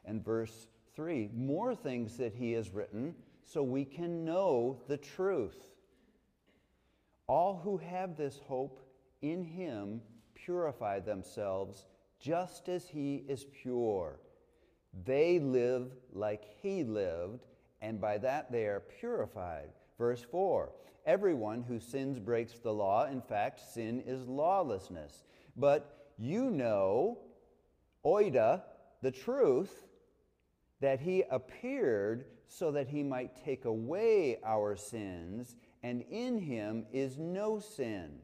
and 0.05 0.23
verse 0.23 0.67
3. 0.95 1.31
More 1.35 1.75
things 1.75 2.15
that 2.15 2.33
He 2.33 2.53
has 2.53 2.69
written 2.69 3.13
so 3.43 3.61
we 3.61 3.83
can 3.83 4.23
know 4.23 4.79
the 4.87 4.97
truth. 4.97 5.67
All 7.27 7.59
who 7.63 7.77
have 7.77 8.15
this 8.15 8.39
hope 8.47 8.79
in 9.21 9.43
Him 9.43 10.01
purify 10.33 10.99
themselves 10.99 11.87
just 12.19 12.69
as 12.69 12.87
He 12.87 13.23
is 13.27 13.45
pure. 13.61 14.19
They 15.05 15.39
live 15.39 15.91
like 16.13 16.45
He 16.61 16.83
lived, 16.83 17.45
and 17.81 17.99
by 17.99 18.17
that 18.19 18.51
they 18.51 18.65
are 18.65 18.83
purified. 18.99 19.69
Verse 19.97 20.21
4 20.21 20.71
Everyone 21.05 21.61
who 21.61 21.79
sins 21.79 22.19
breaks 22.19 22.53
the 22.53 22.73
law. 22.73 23.05
In 23.05 23.21
fact, 23.21 23.59
sin 23.59 24.01
is 24.05 24.27
lawlessness. 24.27 25.23
But 25.55 26.11
you 26.17 26.49
know, 26.49 27.19
oida, 28.03 28.63
the 29.01 29.11
truth, 29.11 29.85
that 30.81 30.99
he 30.99 31.23
appeared 31.29 32.25
so 32.47 32.71
that 32.71 32.87
he 32.87 33.03
might 33.03 33.43
take 33.43 33.65
away 33.65 34.39
our 34.45 34.75
sins, 34.75 35.55
and 35.83 36.03
in 36.09 36.37
him 36.37 36.85
is 36.91 37.17
no 37.17 37.59
sin. 37.59 38.19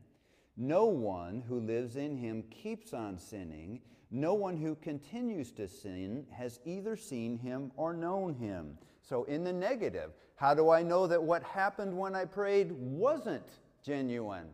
No 0.58 0.86
one 0.86 1.44
who 1.48 1.60
lives 1.60 1.96
in 1.96 2.18
him 2.18 2.44
keeps 2.50 2.94
on 2.94 3.18
sinning. 3.18 3.82
No 4.12 4.34
one 4.34 4.58
who 4.58 4.75
continues 4.75 5.51
to 5.54 5.68
sin 5.68 6.25
has 6.32 6.60
either 6.66 6.96
seen 6.96 7.38
him 7.38 7.72
or 7.75 7.94
known 7.94 8.34
him. 8.34 8.78
So, 9.01 9.24
in 9.24 9.44
the 9.44 9.54
negative, 9.54 10.12
how 10.36 10.54
do 10.54 10.70
I 10.70 10.84
know 10.84 11.08
that 11.08 11.22
what 11.22 11.44
happened 11.44 11.98
when 11.98 12.16
I 12.16 12.25
prayed 12.25 12.72
wasn't 12.72 13.48
genuine? 13.84 14.50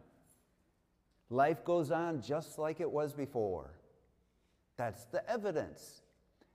Life 1.30 1.66
goes 1.66 1.92
on 1.92 2.22
just 2.22 2.58
like 2.58 2.80
it 2.80 2.90
was 2.90 3.14
before. 3.14 3.72
That's 4.78 5.06
the 5.06 5.28
evidence. 5.30 6.02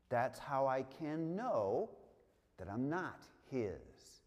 That's 0.09 0.39
how 0.39 0.67
I 0.67 0.85
can 0.99 1.35
know 1.35 1.91
that 2.63 2.73
I'm 2.73 2.89
not 2.89 3.23
His. 3.51 4.23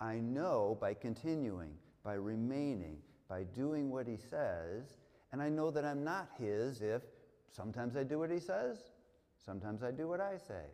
I 0.00 0.16
know 0.16 0.76
by 0.80 0.94
continuing, 0.94 1.70
by 2.02 2.14
remaining, 2.14 2.96
by 3.28 3.44
doing 3.44 3.88
what 3.88 4.08
He 4.08 4.16
says, 4.16 4.96
and 5.30 5.40
I 5.40 5.48
know 5.48 5.70
that 5.70 5.84
I'm 5.84 6.02
not 6.02 6.28
His 6.40 6.82
if 6.82 7.02
sometimes 7.48 7.96
I 7.96 8.02
do 8.02 8.18
what 8.18 8.32
He 8.32 8.40
says, 8.40 8.78
sometimes 9.46 9.84
I 9.84 9.92
do 9.92 10.08
what 10.08 10.20
I 10.20 10.38
say. 10.38 10.64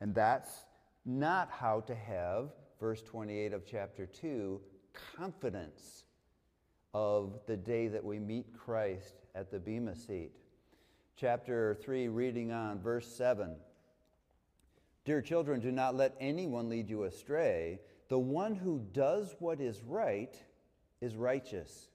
And 0.00 0.12
that's 0.12 0.64
not 1.04 1.50
how 1.52 1.82
to 1.82 1.94
have, 1.94 2.48
verse 2.80 3.02
28 3.02 3.52
of 3.52 3.64
chapter 3.64 4.06
2, 4.06 4.60
confidence 5.16 6.02
of 6.94 7.38
the 7.46 7.56
day 7.56 7.86
that 7.86 8.04
we 8.04 8.18
meet 8.18 8.46
Christ 8.52 9.14
at 9.36 9.52
the 9.52 9.60
Bema 9.60 9.94
seat. 9.94 10.32
Chapter 11.16 11.76
3, 11.80 12.08
reading 12.08 12.50
on, 12.50 12.80
verse 12.80 13.06
7. 13.06 13.54
Dear 15.06 15.22
children, 15.22 15.60
do 15.60 15.70
not 15.70 15.94
let 15.94 16.16
anyone 16.20 16.68
lead 16.68 16.90
you 16.90 17.04
astray. 17.04 17.78
The 18.08 18.18
one 18.18 18.56
who 18.56 18.84
does 18.92 19.36
what 19.38 19.60
is 19.60 19.80
right 19.84 20.36
is 21.00 21.14
righteous. 21.14 21.90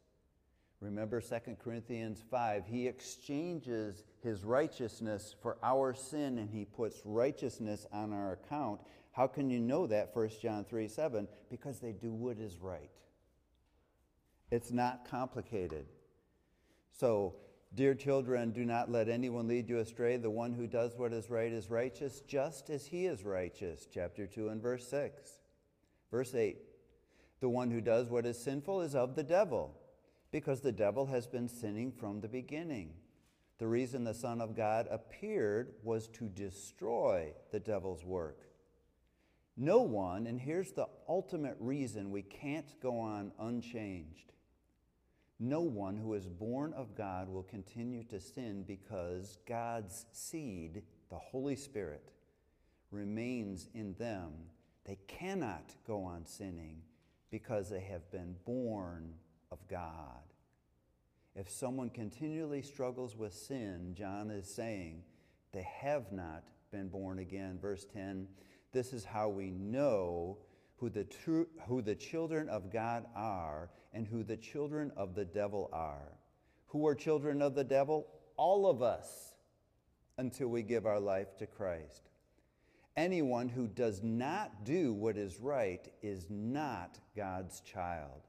Remember 0.80 1.20
2 1.20 1.58
Corinthians 1.62 2.24
5. 2.32 2.66
He 2.66 2.88
exchanges 2.88 4.06
his 4.24 4.46
righteousness 4.46 5.36
for 5.42 5.58
our 5.62 5.94
sin 5.94 6.38
and 6.38 6.50
he 6.50 6.64
puts 6.64 7.02
righteousness 7.04 7.86
on 7.92 8.14
our 8.14 8.32
account. 8.32 8.80
How 9.12 9.28
can 9.28 9.50
you 9.50 9.60
know 9.60 9.88
that? 9.88 10.16
1 10.16 10.30
John 10.42 10.64
3 10.64 10.88
7. 10.88 11.28
Because 11.50 11.82
they 11.82 11.92
do 11.92 12.14
what 12.14 12.40
is 12.40 12.60
right. 12.60 12.90
It's 14.52 14.72
not 14.72 15.06
complicated. 15.10 15.86
So, 16.98 17.36
dear 17.74 17.96
children, 17.96 18.52
do 18.52 18.66
not 18.66 18.92
let 18.92 19.08
anyone 19.08 19.48
lead 19.48 19.70
you 19.70 19.80
astray. 19.80 20.18
The 20.18 20.30
one 20.30 20.54
who 20.54 20.68
does 20.68 20.98
what 20.98 21.14
is 21.14 21.30
right 21.30 21.52
is 21.52 21.70
righteous, 21.70 22.22
just 22.22 22.70
as 22.70 22.88
he 22.88 23.06
is 23.06 23.24
righteous. 23.24 23.88
Chapter 23.92 24.28
2 24.28 24.50
and 24.50 24.62
verse 24.62 24.88
6. 24.88 25.40
Verse 26.10 26.36
8 26.36 26.58
The 27.40 27.50
one 27.50 27.72
who 27.72 27.82
does 27.82 28.10
what 28.10 28.26
is 28.26 28.42
sinful 28.42 28.82
is 28.82 28.96
of 28.96 29.16
the 29.16 29.24
devil, 29.24 29.78
because 30.32 30.62
the 30.62 30.72
devil 30.72 31.06
has 31.08 31.28
been 31.28 31.48
sinning 31.48 31.92
from 31.92 32.22
the 32.22 32.30
beginning. 32.30 32.94
The 33.58 33.68
reason 33.68 34.04
the 34.04 34.14
Son 34.14 34.42
of 34.42 34.56
God 34.56 34.88
appeared 34.90 35.74
was 35.84 36.08
to 36.10 36.28
destroy 36.28 37.32
the 37.52 37.60
devil's 37.60 38.04
work. 38.04 38.40
No 39.56 39.82
one, 39.82 40.26
and 40.26 40.40
here's 40.40 40.72
the 40.72 40.88
ultimate 41.08 41.58
reason 41.60 42.10
we 42.10 42.24
can't 42.24 42.74
go 42.82 43.00
on 43.00 43.32
unchanged 43.40 44.32
no 45.42 45.62
one 45.62 45.98
who 45.98 46.14
is 46.14 46.28
born 46.28 46.72
of 46.74 46.96
God 46.96 47.28
will 47.28 47.44
continue 47.44 48.04
to 48.06 48.20
sin 48.20 48.64
because 48.68 49.40
God's 49.48 50.06
seed, 50.14 50.84
the 51.10 51.18
Holy 51.18 51.56
Spirit, 51.56 52.12
remains 52.92 53.68
in 53.74 53.96
them. 53.96 54.32
They 54.86 55.00
cannot 55.08 55.76
go 55.86 56.04
on 56.04 56.26
sinning 56.26 56.82
because 57.32 57.70
they 57.70 57.82
have 57.82 58.10
been 58.12 58.36
born 58.46 59.16
of 59.52 59.68
God. 59.68 60.22
If 61.36 61.50
someone 61.50 61.90
continually 61.90 62.62
struggles 62.62 63.18
with 63.18 63.34
sin, 63.34 63.96
John 63.98 64.30
is 64.30 64.48
saying 64.48 65.02
they 65.54 65.68
have 65.82 66.12
not 66.12 66.44
been 66.72 66.88
born 66.88 67.20
again. 67.20 67.58
Verse 67.60 67.86
10 67.94 68.28
this 68.72 68.94
is 68.94 69.04
how 69.04 69.28
we 69.28 69.52
know 69.52 70.38
who 70.78 70.90
the, 70.90 71.04
true, 71.04 71.48
who 71.68 71.82
the 71.82 71.96
children 71.96 72.48
of 72.50 72.72
God 72.72 73.06
are 73.16 73.70
and 73.94 74.08
who 74.08 74.24
the 74.24 74.38
children 74.38 74.92
of 74.96 75.16
the 75.16 75.26
devil 75.26 75.70
are. 75.74 76.14
Who 76.68 76.88
are 76.88 76.96
children 76.96 77.42
of 77.42 77.56
the 77.56 77.64
devil? 77.64 78.08
All 78.38 78.68
of 78.68 78.82
us 78.82 79.36
until 80.18 80.48
we 80.48 80.64
give 80.64 80.86
our 80.86 81.00
life 81.00 81.36
to 81.38 81.48
Christ. 81.48 82.10
Anyone 82.96 83.50
who 83.50 83.68
does 83.68 84.04
not 84.04 84.66
do 84.66 84.94
what 84.94 85.18
is 85.18 85.40
right 85.40 85.88
is 86.02 86.28
not 86.30 87.00
God's 87.16 87.62
child, 87.62 88.28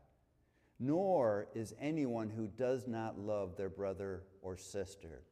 nor 0.79 1.49
is 1.55 1.75
anyone 1.81 2.31
who 2.31 2.47
does 2.47 2.87
not 2.87 3.19
love 3.19 3.57
their 3.57 3.69
brother 3.69 4.23
or 4.41 4.57
sister. 4.57 5.23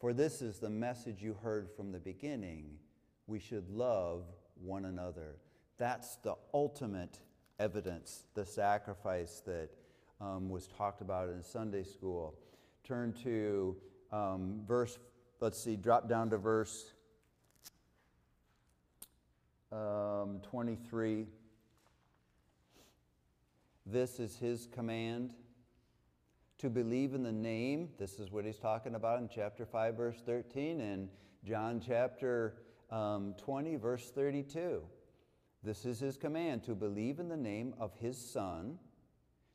For 0.00 0.12
this 0.12 0.42
is 0.42 0.58
the 0.58 0.70
message 0.70 1.22
you 1.22 1.34
heard 1.34 1.70
from 1.76 1.92
the 1.92 1.98
beginning 1.98 2.78
we 3.26 3.38
should 3.38 3.68
love 3.68 4.24
one 4.54 4.84
another. 4.84 5.36
That's 5.78 6.16
the 6.16 6.36
ultimate 6.54 7.18
evidence, 7.58 8.24
the 8.34 8.44
sacrifice 8.44 9.42
that 9.46 9.70
um, 10.20 10.48
was 10.48 10.66
talked 10.66 11.00
about 11.00 11.28
in 11.28 11.42
Sunday 11.42 11.84
school. 11.84 12.34
Turn 12.84 13.12
to 13.24 13.76
um, 14.12 14.60
verse, 14.66 14.98
let's 15.40 15.62
see, 15.62 15.76
drop 15.76 16.08
down 16.08 16.30
to 16.30 16.38
verse 16.38 16.92
um, 19.72 20.40
23. 20.48 21.26
This 23.84 24.18
is 24.18 24.36
his 24.36 24.66
command 24.66 25.32
to 26.58 26.70
believe 26.70 27.14
in 27.14 27.22
the 27.22 27.32
name. 27.32 27.90
This 27.98 28.18
is 28.18 28.30
what 28.30 28.44
he's 28.44 28.58
talking 28.58 28.94
about 28.94 29.20
in 29.20 29.28
chapter 29.32 29.66
5, 29.66 29.94
verse 29.94 30.22
13, 30.24 30.80
and 30.80 31.08
John 31.44 31.82
chapter 31.84 32.54
um, 32.90 33.34
20, 33.38 33.76
verse 33.76 34.10
32. 34.10 34.82
This 35.66 35.84
is 35.84 35.98
his 35.98 36.16
command 36.16 36.62
to 36.62 36.76
believe 36.76 37.18
in 37.18 37.28
the 37.28 37.36
name 37.36 37.74
of 37.80 37.92
his 37.96 38.16
Son, 38.16 38.78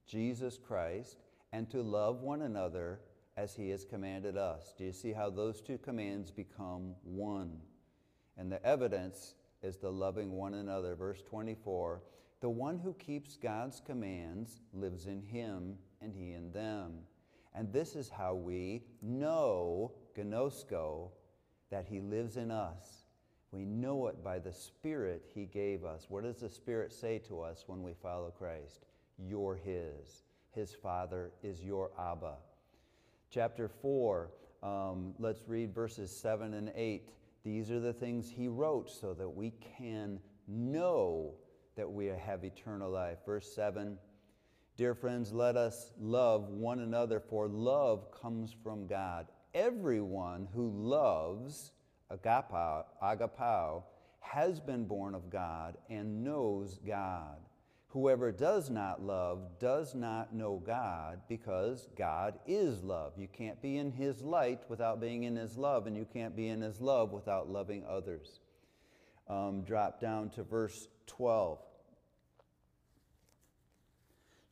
Jesus 0.06 0.58
Christ, 0.58 1.15
and 1.54 1.69
to 1.69 1.82
love 1.82 2.19
one 2.19 2.41
another 2.41 3.00
as 3.38 3.56
he 3.56 3.69
has 3.69 3.86
commanded 3.86 4.36
us. 4.36 4.74
Do 4.78 4.84
you 4.84 4.91
see 4.91 5.13
how 5.13 5.30
those 5.30 5.62
two 5.62 5.78
commands 5.78 6.30
become 6.30 6.95
one? 7.06 7.62
And 8.38 8.52
the 8.52 8.62
evidence 8.65 9.36
is 9.63 9.78
the 9.78 9.89
loving 9.89 10.34
one 10.34 10.56
another. 10.56 10.95
Verse 10.95 11.21
24 11.21 12.02
The 12.41 12.50
one 12.50 12.78
who 12.78 12.93
keeps 12.95 13.38
God's 13.38 13.80
commands 13.80 14.60
lives 14.74 15.06
in 15.06 15.21
him, 15.21 15.78
and 16.02 16.13
he 16.13 16.34
in 16.34 16.52
them. 16.52 16.91
And 17.56 17.71
this 17.71 17.95
is 17.95 18.10
how 18.10 18.34
we 18.34 18.84
know, 19.02 19.93
gnosko, 20.17 21.12
that 21.69 21.86
he 21.88 22.02
lives 22.02 22.36
in 22.36 22.52
us 22.52 23.00
we 23.51 23.65
know 23.65 24.07
it 24.07 24.23
by 24.23 24.39
the 24.39 24.53
Spirit 24.53 25.25
He 25.33 25.45
gave 25.45 25.83
us. 25.83 26.05
What 26.09 26.23
does 26.23 26.37
the 26.37 26.49
Spirit 26.49 26.93
say 26.93 27.19
to 27.27 27.41
us 27.41 27.65
when 27.67 27.83
we 27.83 27.93
follow 27.93 28.31
Christ? 28.31 28.85
You're 29.17 29.55
His. 29.55 30.23
His 30.51 30.73
Father 30.73 31.31
is 31.43 31.61
your 31.61 31.91
Abba. 31.99 32.35
Chapter 33.29 33.69
4, 33.69 34.29
um, 34.63 35.13
let's 35.19 35.47
read 35.47 35.73
verses 35.73 36.15
7 36.15 36.53
and 36.53 36.71
8. 36.75 37.09
These 37.43 37.71
are 37.71 37.79
the 37.79 37.93
things 37.93 38.29
He 38.29 38.47
wrote 38.47 38.89
so 38.89 39.13
that 39.13 39.29
we 39.29 39.53
can 39.77 40.19
know 40.47 41.33
that 41.75 41.89
we 41.89 42.07
have 42.07 42.43
eternal 42.43 42.91
life. 42.91 43.17
Verse 43.25 43.51
7 43.53 43.97
Dear 44.77 44.95
friends, 44.95 45.31
let 45.33 45.57
us 45.57 45.91
love 45.99 46.49
one 46.49 46.79
another, 46.79 47.19
for 47.19 47.47
love 47.47 48.07
comes 48.19 48.55
from 48.63 48.87
God. 48.87 49.27
Everyone 49.53 50.47
who 50.55 50.69
loves, 50.69 51.73
agapao, 52.12 52.86
agapao, 53.02 53.84
has 54.19 54.60
been 54.60 54.86
born 54.86 55.15
of 55.15 55.30
God 55.30 55.78
and 55.89 56.24
knows 56.24 56.80
God. 56.86 57.38
Whoever 57.89 58.32
does 58.32 58.69
not 58.69 59.02
love 59.02 59.60
does 59.60 59.93
not 59.93 60.34
know 60.34 60.62
God 60.65 61.19
because 61.28 61.89
God 61.97 62.39
is 62.47 62.82
love. 62.84 63.13
You 63.17 63.28
can't 63.28 63.62
be 63.62 63.78
in 63.78 63.91
His 63.91 64.21
light 64.21 64.62
without 64.69 65.02
being 65.02 65.24
in 65.24 65.36
His 65.36 65.58
love, 65.58 65.88
and 65.88 65.97
you 65.97 66.08
can't 66.13 66.36
be 66.36 66.47
in 66.47 66.62
His 66.62 66.80
love 66.80 67.12
without 67.12 67.50
loving 67.50 67.84
others. 67.86 68.39
Um, 69.28 69.63
drop 69.63 70.00
down 70.00 70.30
to 70.32 70.43
verse 70.43 70.88
12. 71.08 71.60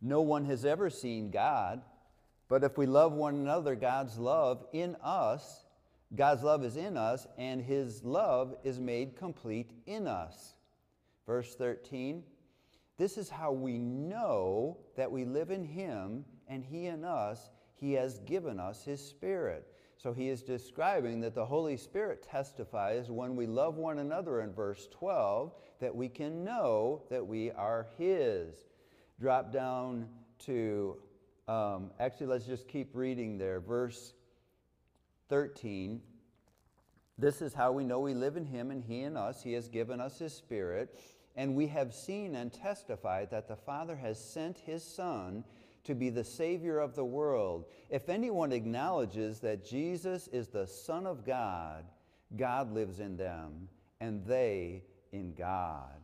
No 0.01 0.21
one 0.21 0.45
has 0.45 0.65
ever 0.65 0.89
seen 0.89 1.31
God, 1.31 1.81
but 2.49 2.63
if 2.65 2.77
we 2.77 2.85
love 2.85 3.13
one 3.13 3.35
another, 3.35 3.75
God's 3.75 4.17
love 4.17 4.65
in 4.73 4.97
us, 5.01 5.63
God's 6.15 6.43
love 6.43 6.63
is 6.63 6.75
in 6.75 6.97
us, 6.97 7.27
and 7.37 7.61
His 7.61 8.03
love 8.03 8.55
is 8.63 8.79
made 8.79 9.15
complete 9.15 9.71
in 9.85 10.07
us. 10.07 10.55
Verse 11.25 11.55
13 11.55 12.23
This 12.97 13.17
is 13.17 13.29
how 13.29 13.51
we 13.51 13.77
know 13.77 14.77
that 14.95 15.11
we 15.11 15.25
live 15.25 15.51
in 15.51 15.63
Him 15.63 16.25
and 16.47 16.63
He 16.63 16.87
in 16.87 17.03
us. 17.03 17.49
He 17.75 17.93
has 17.93 18.19
given 18.19 18.59
us 18.59 18.83
His 18.83 19.05
Spirit. 19.05 19.67
So 19.97 20.13
he 20.13 20.29
is 20.29 20.41
describing 20.41 21.19
that 21.21 21.35
the 21.35 21.45
Holy 21.45 21.75
Spirit 21.75 22.23
testifies 22.23 23.11
when 23.11 23.35
we 23.35 23.45
love 23.45 23.75
one 23.75 23.99
another 23.99 24.39
in 24.39 24.53
verse 24.53 24.87
12 24.91 25.51
that 25.81 25.93
we 25.93 26.07
can 26.07 26.45
know 26.45 27.03
that 27.09 27.27
we 27.27 27.51
are 27.51 27.85
His 27.97 28.55
drop 29.19 29.51
down 29.51 30.07
to, 30.45 30.95
um, 31.49 31.91
actually, 31.99 32.27
let's 32.27 32.45
just 32.45 32.67
keep 32.69 32.95
reading 32.95 33.37
there. 33.37 33.59
Verse 33.59 34.13
13. 35.29 36.01
This 37.17 37.41
is 37.41 37.53
how 37.53 37.71
we 37.71 37.83
know 37.83 37.99
we 37.99 38.13
live 38.13 38.37
in 38.37 38.45
Him 38.45 38.71
and 38.71 38.83
He 38.83 39.01
in 39.01 39.15
us. 39.15 39.43
He 39.43 39.53
has 39.53 39.67
given 39.67 40.01
us 40.01 40.19
His 40.19 40.33
Spirit. 40.33 40.99
And 41.35 41.55
we 41.55 41.67
have 41.67 41.93
seen 41.93 42.35
and 42.35 42.51
testified 42.51 43.29
that 43.31 43.47
the 43.47 43.55
Father 43.55 43.95
has 43.95 44.23
sent 44.23 44.59
His 44.59 44.83
Son 44.83 45.43
to 45.83 45.95
be 45.95 46.09
the 46.09 46.23
Savior 46.23 46.79
of 46.79 46.95
the 46.95 47.05
world. 47.05 47.65
If 47.89 48.09
anyone 48.09 48.51
acknowledges 48.51 49.39
that 49.39 49.65
Jesus 49.65 50.27
is 50.27 50.47
the 50.47 50.67
Son 50.67 51.05
of 51.05 51.25
God, 51.25 51.85
God 52.35 52.71
lives 52.73 52.99
in 52.99 53.17
them, 53.17 53.69
and 53.99 54.25
they 54.25 54.83
in 55.11 55.33
God. 55.33 55.99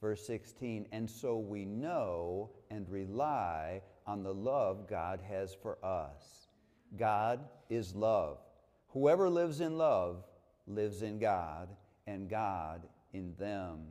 Verse 0.00 0.24
16, 0.26 0.86
and 0.92 1.10
so 1.10 1.38
we 1.38 1.64
know 1.64 2.50
and 2.70 2.88
rely 2.88 3.82
on 4.06 4.22
the 4.22 4.32
love 4.32 4.88
God 4.88 5.20
has 5.28 5.54
for 5.60 5.84
us. 5.84 6.48
God 6.96 7.40
is 7.68 7.94
love. 7.94 8.38
Whoever 8.88 9.28
lives 9.28 9.60
in 9.60 9.76
love 9.76 10.24
lives 10.66 11.02
in 11.02 11.18
God, 11.18 11.68
and 12.06 12.28
God 12.28 12.86
in 13.12 13.34
them. 13.38 13.88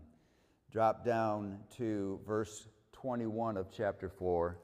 Drop 0.71 1.05
down 1.05 1.59
to 1.77 2.19
verse 2.25 2.67
21 2.93 3.57
of 3.57 3.71
chapter 3.71 4.09
4. 4.09 4.57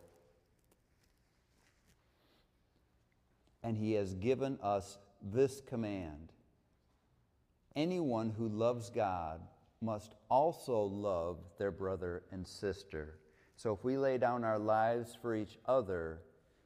And 3.61 3.77
he 3.77 3.93
has 3.93 4.15
given 4.15 4.59
us 4.61 4.97
this 5.21 5.61
command 5.61 6.31
anyone 7.75 8.29
who 8.29 8.47
loves 8.49 8.91
God 8.91 9.41
must 9.81 10.13
also 10.29 10.83
love 10.83 11.39
their 11.57 11.71
brother 11.71 12.23
and 12.31 12.45
sister. 12.45 13.17
So 13.55 13.73
if 13.73 13.83
we 13.83 13.97
lay 13.97 14.17
down 14.17 14.43
our 14.43 14.59
lives 14.59 15.17
for 15.19 15.35
each 15.35 15.57
other, 15.65 16.21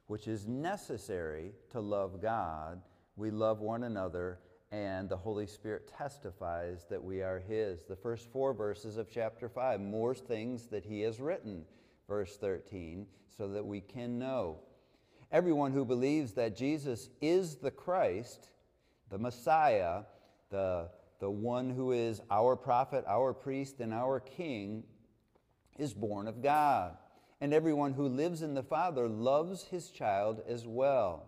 which 0.06 0.28
is 0.28 0.46
necessary 0.46 1.52
to 1.70 1.80
love 1.80 2.20
God, 2.20 2.82
we 3.18 3.30
love 3.30 3.60
one 3.60 3.82
another, 3.82 4.38
and 4.70 5.08
the 5.08 5.16
Holy 5.16 5.46
Spirit 5.46 5.92
testifies 5.98 6.86
that 6.88 7.02
we 7.02 7.20
are 7.22 7.38
His. 7.38 7.80
The 7.88 7.96
first 7.96 8.30
four 8.32 8.54
verses 8.54 8.96
of 8.96 9.10
chapter 9.10 9.48
5 9.48 9.80
more 9.80 10.14
things 10.14 10.68
that 10.68 10.84
He 10.84 11.02
has 11.02 11.20
written, 11.20 11.64
verse 12.08 12.36
13, 12.36 13.06
so 13.36 13.48
that 13.48 13.66
we 13.66 13.80
can 13.80 14.18
know. 14.18 14.60
Everyone 15.30 15.72
who 15.72 15.84
believes 15.84 16.32
that 16.32 16.56
Jesus 16.56 17.10
is 17.20 17.56
the 17.56 17.70
Christ, 17.70 18.50
the 19.10 19.18
Messiah, 19.18 20.04
the 20.50 20.88
the 21.20 21.30
one 21.30 21.70
who 21.70 21.92
is 21.92 22.20
our 22.30 22.54
prophet, 22.56 23.04
our 23.06 23.32
priest, 23.32 23.80
and 23.80 23.92
our 23.92 24.20
king, 24.20 24.84
is 25.78 25.92
born 25.92 26.28
of 26.28 26.42
God. 26.42 26.96
And 27.40 27.52
everyone 27.52 27.92
who 27.92 28.08
lives 28.08 28.42
in 28.42 28.54
the 28.54 28.62
Father 28.62 29.08
loves 29.08 29.64
his 29.64 29.90
child 29.90 30.42
as 30.48 30.66
well. 30.66 31.27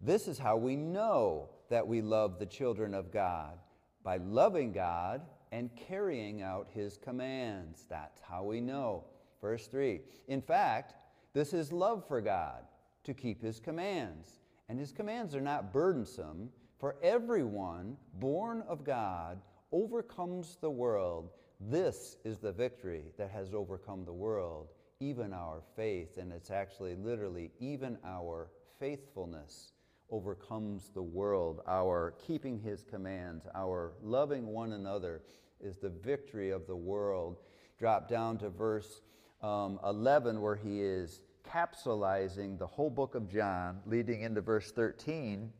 This 0.00 0.28
is 0.28 0.38
how 0.38 0.56
we 0.56 0.76
know 0.76 1.50
that 1.70 1.86
we 1.86 2.02
love 2.02 2.38
the 2.38 2.46
children 2.46 2.94
of 2.94 3.10
God 3.10 3.58
by 4.02 4.18
loving 4.18 4.72
God 4.72 5.22
and 5.52 5.70
carrying 5.74 6.42
out 6.42 6.68
his 6.72 6.96
commands. 6.96 7.86
That's 7.88 8.20
how 8.20 8.44
we 8.44 8.60
know. 8.60 9.04
Verse 9.40 9.66
3 9.66 10.00
In 10.28 10.42
fact, 10.42 10.94
this 11.32 11.52
is 11.52 11.72
love 11.72 12.06
for 12.06 12.20
God, 12.20 12.64
to 13.04 13.14
keep 13.14 13.42
his 13.42 13.60
commands. 13.60 14.40
And 14.68 14.78
his 14.78 14.90
commands 14.90 15.34
are 15.34 15.40
not 15.40 15.72
burdensome 15.72 16.50
for 16.78 16.96
everyone 17.02 17.96
born 18.14 18.62
of 18.68 18.84
God 18.84 19.40
overcomes 19.72 20.56
the 20.60 20.70
world. 20.70 21.30
This 21.60 22.16
is 22.24 22.38
the 22.38 22.52
victory 22.52 23.12
that 23.16 23.30
has 23.30 23.54
overcome 23.54 24.04
the 24.04 24.12
world, 24.12 24.68
even 25.00 25.32
our 25.32 25.62
faith. 25.76 26.18
And 26.18 26.32
it's 26.32 26.50
actually 26.50 26.96
literally, 26.96 27.50
even 27.60 27.96
our 28.04 28.50
faithfulness 28.78 29.72
overcomes 30.10 30.90
the 30.94 31.02
world. 31.02 31.60
Our 31.66 32.14
keeping 32.26 32.58
his 32.58 32.82
commands, 32.82 33.46
our 33.54 33.92
loving 34.02 34.46
one 34.46 34.72
another 34.72 35.22
is 35.60 35.78
the 35.78 35.88
victory 35.88 36.50
of 36.50 36.66
the 36.66 36.76
world. 36.76 37.38
Drop 37.78 38.08
down 38.08 38.38
to 38.38 38.50
verse 38.50 39.02
um, 39.42 39.78
11, 39.84 40.40
where 40.40 40.56
he 40.56 40.80
is 40.80 41.20
capsulizing 41.48 42.58
the 42.58 42.66
whole 42.66 42.90
book 42.90 43.14
of 43.14 43.30
John, 43.30 43.80
leading 43.86 44.22
into 44.22 44.40
verse 44.40 44.72
13 44.72 45.52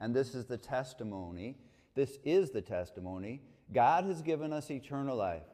and 0.00 0.14
this 0.14 0.34
is 0.34 0.44
the 0.44 0.58
testimony. 0.58 1.56
This 1.94 2.18
is 2.24 2.50
the 2.50 2.62
testimony. 2.62 3.40
God 3.72 4.04
has 4.04 4.22
given 4.22 4.52
us 4.52 4.70
eternal 4.70 5.16
life, 5.16 5.46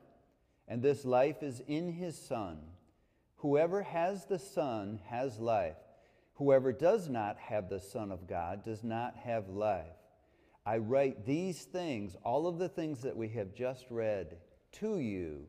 and 0.66 0.82
this 0.82 1.04
life 1.04 1.42
is 1.42 1.62
in 1.68 1.92
His 1.92 2.20
Son. 2.20 2.58
Whoever 3.36 3.82
has 3.82 4.24
the 4.26 4.38
Son 4.38 5.00
has 5.06 5.38
life. 5.38 5.76
Whoever 6.40 6.72
does 6.72 7.10
not 7.10 7.36
have 7.36 7.68
the 7.68 7.78
Son 7.78 8.10
of 8.10 8.26
God 8.26 8.64
does 8.64 8.82
not 8.82 9.14
have 9.14 9.50
life. 9.50 9.98
I 10.64 10.78
write 10.78 11.26
these 11.26 11.64
things, 11.64 12.16
all 12.24 12.46
of 12.46 12.56
the 12.56 12.70
things 12.70 13.02
that 13.02 13.14
we 13.14 13.28
have 13.28 13.54
just 13.54 13.84
read, 13.90 14.38
to 14.78 15.00
you 15.00 15.46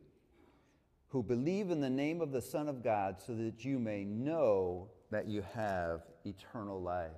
who 1.08 1.22
believe 1.22 1.70
in 1.70 1.80
the 1.80 1.88
name 1.88 2.20
of 2.20 2.30
the 2.30 2.42
Son 2.42 2.68
of 2.68 2.84
God, 2.84 3.16
so 3.26 3.34
that 3.36 3.64
you 3.64 3.78
may 3.78 4.04
know 4.04 4.90
that 5.10 5.26
you 5.26 5.42
have 5.54 6.02
eternal 6.26 6.82
life. 6.82 7.10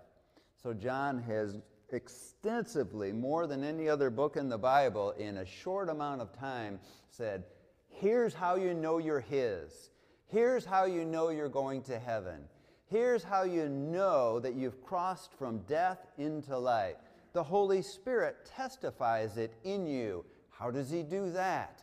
So, 0.62 0.72
John 0.72 1.20
has 1.22 1.56
extensively, 1.90 3.10
more 3.10 3.48
than 3.48 3.64
any 3.64 3.88
other 3.88 4.08
book 4.08 4.36
in 4.36 4.48
the 4.48 4.56
Bible, 4.56 5.10
in 5.18 5.38
a 5.38 5.44
short 5.44 5.88
amount 5.88 6.20
of 6.20 6.32
time, 6.38 6.78
said, 7.10 7.42
Here's 7.88 8.34
how 8.34 8.54
you 8.54 8.72
know 8.72 8.98
you're 8.98 9.18
His. 9.18 9.90
Here's 10.28 10.64
how 10.64 10.84
you 10.84 11.04
know 11.04 11.30
you're 11.30 11.48
going 11.48 11.82
to 11.82 11.98
heaven. 11.98 12.44
Here's 12.86 13.24
how 13.24 13.44
you 13.44 13.68
know 13.68 14.38
that 14.40 14.54
you've 14.54 14.82
crossed 14.84 15.32
from 15.32 15.58
death 15.60 16.06
into 16.18 16.56
life. 16.56 16.96
The 17.32 17.42
Holy 17.42 17.82
Spirit 17.82 18.44
testifies 18.44 19.36
it 19.36 19.54
in 19.64 19.86
you. 19.86 20.24
How 20.50 20.70
does 20.70 20.90
He 20.90 21.02
do 21.02 21.30
that? 21.32 21.82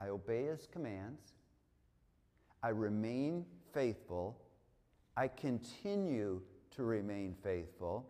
I 0.00 0.08
obey 0.08 0.44
His 0.44 0.68
commands. 0.70 1.32
I 2.62 2.68
remain 2.68 3.44
faithful. 3.72 4.38
I 5.16 5.28
continue 5.28 6.40
to 6.76 6.82
remain 6.84 7.34
faithful. 7.42 8.06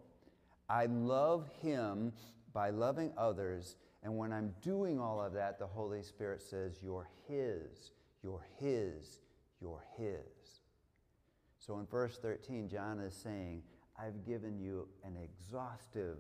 I 0.69 0.87
love 0.87 1.49
Him 1.63 2.13
by 2.53 2.71
loving 2.71 3.13
others. 3.17 3.77
And 4.03 4.17
when 4.19 4.33
I'm 4.33 4.53
doing 4.61 5.01
all 5.01 5.21
of 5.23 5.33
that, 5.35 5.59
the 5.59 5.67
Holy 5.67 6.03
Spirit 6.03 6.43
says, 6.43 6.81
You're 6.83 7.09
His, 7.29 7.93
you're 8.23 8.45
His, 8.59 9.21
you're 9.61 9.85
His. 9.97 10.34
So 11.65 11.79
in 11.79 11.87
verse 11.87 12.19
13, 12.19 12.69
John 12.69 13.01
is 13.01 13.15
saying, 13.15 13.63
I've 13.99 14.27
given 14.27 14.59
you 14.59 14.87
an 15.05 15.17
exhaustive 15.17 16.19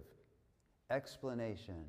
explanation 0.90 1.84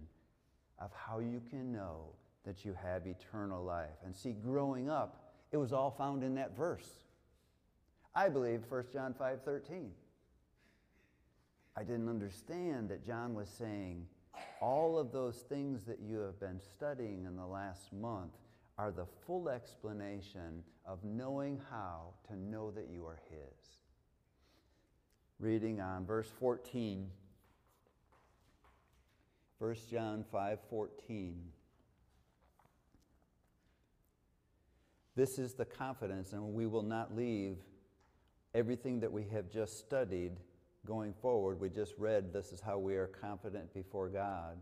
of 0.79 0.91
how 0.93 1.19
you 1.19 1.41
can 1.49 1.71
know 1.71 2.09
that 2.43 2.65
you 2.65 2.75
have 2.83 3.07
eternal 3.07 3.63
life. 3.63 3.97
And 4.03 4.13
see, 4.13 4.33
growing 4.33 4.89
up, 4.89 5.31
it 5.51 5.57
was 5.57 5.71
all 5.71 5.91
found 5.91 6.21
in 6.21 6.35
that 6.35 6.57
verse. 6.57 6.89
I 8.13 8.27
believe 8.27 8.63
1 8.67 8.85
John 8.91 9.13
5 9.13 9.43
13. 9.43 9.91
I 11.77 11.83
didn't 11.83 12.09
understand 12.09 12.89
that 12.89 13.05
John 13.05 13.33
was 13.33 13.49
saying, 13.49 14.05
all 14.61 14.97
of 14.97 15.11
those 15.11 15.45
things 15.47 15.85
that 15.85 15.99
you 16.01 16.19
have 16.19 16.39
been 16.39 16.59
studying 16.59 17.25
in 17.25 17.35
the 17.37 17.45
last 17.45 17.93
month 17.93 18.33
are 18.77 18.91
the 18.91 19.05
full 19.25 19.49
explanation 19.49 20.63
of 20.85 21.03
knowing 21.03 21.59
how 21.69 22.13
to 22.27 22.35
know 22.35 22.71
that 22.71 22.89
you 22.91 23.05
are 23.05 23.19
His. 23.29 23.77
Reading 25.39 25.81
on 25.81 26.05
verse 26.05 26.31
14. 26.39 27.09
1 29.59 29.75
John 29.89 30.25
5 30.31 30.59
14. 30.69 31.35
This 35.15 35.39
is 35.39 35.53
the 35.53 35.63
confidence, 35.63 36.33
and 36.33 36.53
we 36.53 36.67
will 36.67 36.83
not 36.83 37.15
leave 37.15 37.57
everything 38.53 38.99
that 38.99 39.11
we 39.11 39.23
have 39.31 39.49
just 39.49 39.79
studied 39.79 40.33
going 40.85 41.13
forward. 41.13 41.59
We 41.59 41.69
just 41.69 41.93
read 41.97 42.33
this 42.33 42.51
is 42.51 42.59
how 42.59 42.77
we 42.77 42.95
are 42.95 43.07
confident 43.07 43.73
before 43.73 44.09
God. 44.09 44.57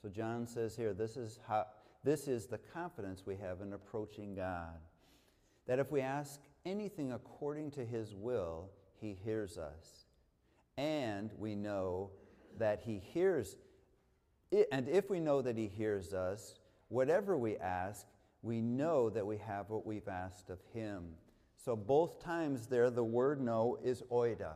So 0.00 0.08
John 0.08 0.46
says 0.46 0.76
here, 0.76 0.94
this 0.94 1.16
is 1.16 1.40
how 1.46 1.66
this 2.06 2.28
is 2.28 2.46
the 2.46 2.58
confidence 2.58 3.24
we 3.26 3.36
have 3.36 3.60
in 3.60 3.72
approaching 3.72 4.34
God. 4.36 4.78
That 5.66 5.80
if 5.80 5.90
we 5.90 6.00
ask 6.00 6.40
anything 6.64 7.12
according 7.12 7.72
to 7.72 7.84
his 7.84 8.14
will, 8.14 8.70
he 9.00 9.18
hears 9.24 9.58
us. 9.58 10.06
And 10.78 11.32
we 11.36 11.56
know 11.56 12.10
that 12.58 12.80
he 12.84 12.98
hears 12.98 13.56
and 14.70 14.88
if 14.88 15.10
we 15.10 15.18
know 15.18 15.42
that 15.42 15.56
he 15.56 15.66
hears 15.66 16.14
us, 16.14 16.60
whatever 16.88 17.36
we 17.36 17.56
ask, 17.56 18.06
we 18.42 18.60
know 18.60 19.10
that 19.10 19.26
we 19.26 19.38
have 19.38 19.70
what 19.70 19.84
we've 19.84 20.06
asked 20.06 20.50
of 20.50 20.60
him. 20.72 21.04
So 21.56 21.74
both 21.74 22.22
times 22.22 22.68
there, 22.68 22.90
the 22.90 23.02
word 23.02 23.40
know 23.40 23.76
is 23.82 24.02
oida. 24.10 24.52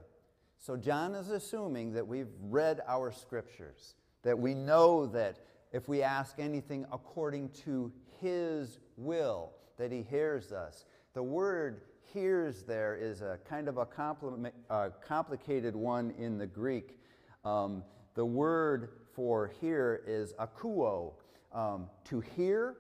So 0.59 0.77
John 0.77 1.15
is 1.15 1.31
assuming 1.31 1.93
that 1.95 2.07
we've 2.07 2.31
read 2.41 2.83
our 2.87 3.11
scriptures, 3.11 3.97
that 4.23 4.39
we 4.39 4.55
know 4.55 5.07
that 5.07 5.41
if 5.73 5.89
we 5.89 6.03
ask 6.03 6.39
anything 6.39 6.85
according 6.93 7.51
to 7.65 7.93
his 8.21 8.79
will, 8.97 9.53
that 9.79 9.91
he 9.91 10.03
hears 10.03 10.53
us. 10.53 10.85
The 11.15 11.23
word 11.23 11.83
hears 12.13 12.63
there 12.63 12.97
is 12.97 13.23
a 13.23 13.39
kind 13.49 13.69
of 13.69 13.79
a, 13.79 14.93
complicated 15.07 15.75
one 15.75 16.13
in 16.19 16.39
the 16.39 16.47
Greek. 16.47 16.99
Um, 17.45 17.83
the 18.15 18.25
word 18.25 18.91
for 19.15 19.53
hear 19.61 20.03
is 20.07 20.35
akuo, 20.35 21.13
um, 21.53 21.89
to 22.05 22.21
hear, 22.21 22.77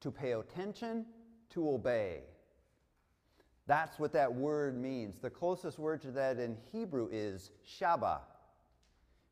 to 0.00 0.10
pay 0.10 0.32
attention, 0.32 1.06
to 1.50 1.68
obey. 1.68 2.20
That's 3.66 3.98
what 3.98 4.12
that 4.14 4.34
word 4.34 4.80
means. 4.80 5.18
The 5.20 5.30
closest 5.30 5.78
word 5.78 6.02
to 6.02 6.10
that 6.12 6.38
in 6.38 6.56
Hebrew 6.72 7.08
is 7.12 7.52
shaba. 7.64 8.20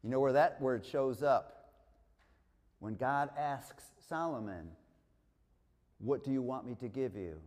You 0.05 0.11
know 0.11 0.21
where 0.21 0.33
that 0.33 0.61
word 0.61 0.85
shows 0.87 1.23
up? 1.23 1.58
When 2.81 2.95
God 2.95 3.31
asks 3.37 3.85
Solomon, 4.09 4.71
What 5.99 6.25
do 6.25 6.31
you 6.31 6.43
want 6.43 6.67
me 6.67 6.75
to 6.77 6.89
give 6.89 7.17
you? 7.17 7.39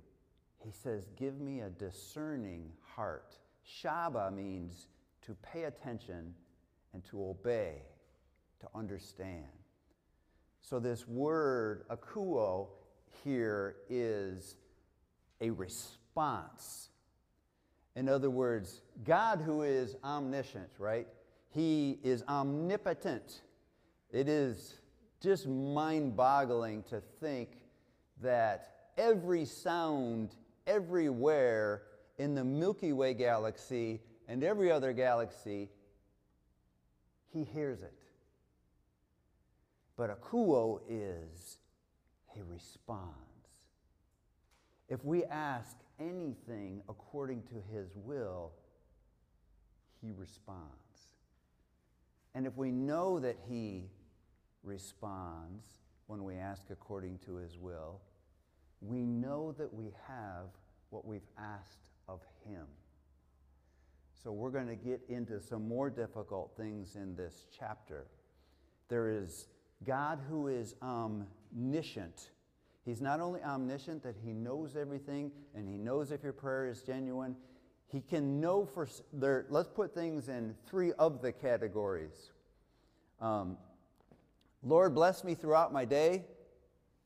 He 0.63 0.71
says, 0.71 1.07
Give 1.15 1.39
me 1.39 1.61
a 1.61 1.69
discerning 1.69 2.71
heart. 2.95 3.37
Shaba 3.65 4.33
means 4.33 4.87
to 5.25 5.35
pay 5.41 5.63
attention 5.63 6.33
and 6.93 7.03
to 7.05 7.23
obey, 7.23 7.75
to 8.59 8.67
understand. 8.75 9.45
So, 10.61 10.79
this 10.79 11.07
word, 11.07 11.85
akuo, 11.89 12.67
here 13.23 13.75
is 13.89 14.55
a 15.39 15.49
response. 15.49 16.89
In 17.95 18.07
other 18.07 18.29
words, 18.29 18.81
God, 19.03 19.41
who 19.41 19.63
is 19.63 19.95
omniscient, 20.03 20.69
right? 20.77 21.07
He 21.49 21.99
is 22.03 22.23
omnipotent. 22.27 23.41
It 24.11 24.29
is 24.29 24.75
just 25.21 25.47
mind 25.47 26.15
boggling 26.15 26.83
to 26.89 27.01
think 27.19 27.49
that 28.21 28.89
every 28.97 29.45
sound 29.45 30.35
everywhere 30.67 31.83
in 32.17 32.35
the 32.35 32.43
Milky 32.43 32.91
Way 32.93 33.13
galaxy 33.13 34.01
and 34.27 34.43
every 34.43 34.71
other 34.71 34.93
galaxy, 34.93 35.69
he 37.31 37.43
hears 37.43 37.81
it. 37.81 37.93
But 39.95 40.09
akuo 40.19 40.81
is 40.89 41.57
he 42.33 42.41
responds. 42.41 43.15
If 44.89 45.03
we 45.05 45.23
ask 45.25 45.77
anything 45.99 46.81
according 46.89 47.43
to 47.43 47.55
his 47.71 47.95
will, 47.95 48.51
he 50.01 50.11
responds. 50.11 50.67
And 52.33 52.47
if 52.47 52.55
we 52.57 52.71
know 52.71 53.19
that 53.19 53.37
he 53.47 53.89
responds 54.63 55.65
when 56.07 56.23
we 56.23 56.35
ask 56.35 56.63
according 56.69 57.19
to 57.25 57.35
his 57.35 57.57
will, 57.57 58.01
we 58.81 59.05
know 59.05 59.53
that 59.57 59.73
we 59.73 59.93
have 60.07 60.47
what 60.89 61.05
we've 61.05 61.27
asked 61.37 61.89
of 62.07 62.19
him. 62.45 62.65
So 64.23 64.31
we're 64.31 64.51
going 64.51 64.67
to 64.67 64.75
get 64.75 65.01
into 65.09 65.41
some 65.41 65.67
more 65.67 65.89
difficult 65.89 66.51
things 66.55 66.95
in 66.95 67.15
this 67.15 67.47
chapter. 67.57 68.07
There 68.87 69.09
is 69.09 69.47
God 69.85 70.19
who 70.29 70.47
is 70.47 70.75
omniscient. 70.81 72.29
He's 72.85 73.01
not 73.01 73.19
only 73.19 73.41
omniscient 73.41 74.03
that 74.03 74.15
he 74.23 74.33
knows 74.33 74.75
everything 74.75 75.31
and 75.55 75.67
he 75.67 75.77
knows 75.77 76.11
if 76.11 76.23
your 76.23 76.33
prayer 76.33 76.67
is 76.67 76.81
genuine, 76.81 77.35
he 77.87 78.01
can 78.01 78.39
know 78.39 78.65
for 78.65 78.87
there. 79.13 79.45
Let's 79.49 79.69
put 79.69 79.93
things 79.93 80.29
in 80.29 80.55
three 80.67 80.91
of 80.93 81.21
the 81.21 81.31
categories. 81.31 82.31
Um, 83.19 83.57
Lord, 84.63 84.93
bless 84.93 85.23
me 85.23 85.35
throughout 85.35 85.73
my 85.73 85.85
day. 85.85 86.25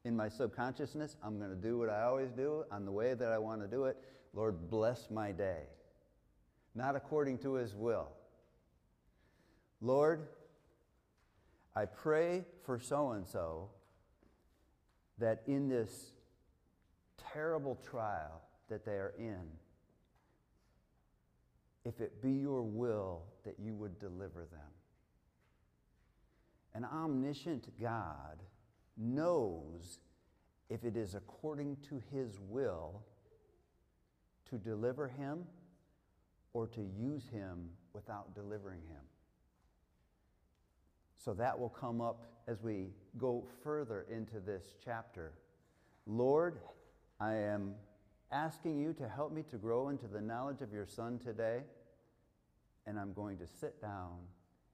In 0.04 0.16
my 0.16 0.30
subconsciousness, 0.30 1.16
I'm 1.24 1.40
going 1.40 1.50
to 1.50 1.56
do 1.56 1.78
what 1.80 1.90
I 1.90 2.04
always 2.04 2.32
do 2.32 2.64
on 2.72 2.86
the 2.86 2.92
way 2.92 3.14
that 3.14 3.32
I 3.32 3.38
want 3.38 3.62
to 3.62 3.68
do 3.68 3.86
it. 3.86 3.98
Lord, 4.34 4.70
bless 4.70 5.10
my 5.10 5.32
day. 5.32 5.64
Not 6.76 6.96
according 6.96 7.40
to 7.40 7.56
his 7.56 7.74
will. 7.74 8.10
Lord, 9.82 10.28
I 11.76 11.86
pray 11.86 12.46
for 12.66 12.78
so 12.78 13.12
and 13.12 13.26
so 13.26 13.70
that 15.18 15.42
in 15.48 15.70
this 15.70 16.12
terrible 17.34 17.80
trial 17.90 18.42
that 18.70 18.86
they 18.86 18.94
are 18.94 19.14
in, 19.18 19.42
if 21.84 22.02
it 22.02 22.22
be 22.22 22.32
your 22.32 22.64
will 22.64 23.24
that 23.44 23.56
you 23.60 23.74
would 23.76 24.00
deliver 24.00 24.46
them. 24.52 24.75
An 26.76 26.84
omniscient 26.84 27.70
God 27.82 28.44
knows 28.98 30.00
if 30.70 30.84
it 30.84 30.98
is 30.98 31.16
according 31.16 31.78
to 31.90 32.02
his 32.12 32.38
will 32.40 33.02
to 34.50 34.58
deliver 34.58 35.08
him 35.08 35.46
or 36.52 36.68
to 36.68 36.82
use 36.82 37.30
him 37.30 37.70
without 37.94 38.36
delivering 38.36 38.82
him. 38.90 39.02
So 41.16 41.34
that 41.34 41.58
will 41.58 41.70
come 41.70 42.02
up 42.02 42.26
as 42.48 42.62
we 42.62 42.90
go 43.18 43.48
further 43.64 44.06
into 44.12 44.40
this 44.40 44.76
chapter. 44.84 45.32
Lord, 46.06 46.60
I 47.20 47.36
am 47.36 47.74
asking 48.32 48.80
you 48.80 48.94
to 48.94 49.08
help 49.08 49.32
me 49.32 49.44
to 49.50 49.58
grow 49.58 49.90
into 49.90 50.08
the 50.08 50.22
knowledge 50.22 50.62
of 50.62 50.74
your 50.74 50.86
Son 50.86 51.20
today, 51.20 51.62
and 52.86 53.00
I'm 53.00 53.14
going 53.14 53.38
to 53.38 53.48
sit 53.48 53.82
down 53.82 54.18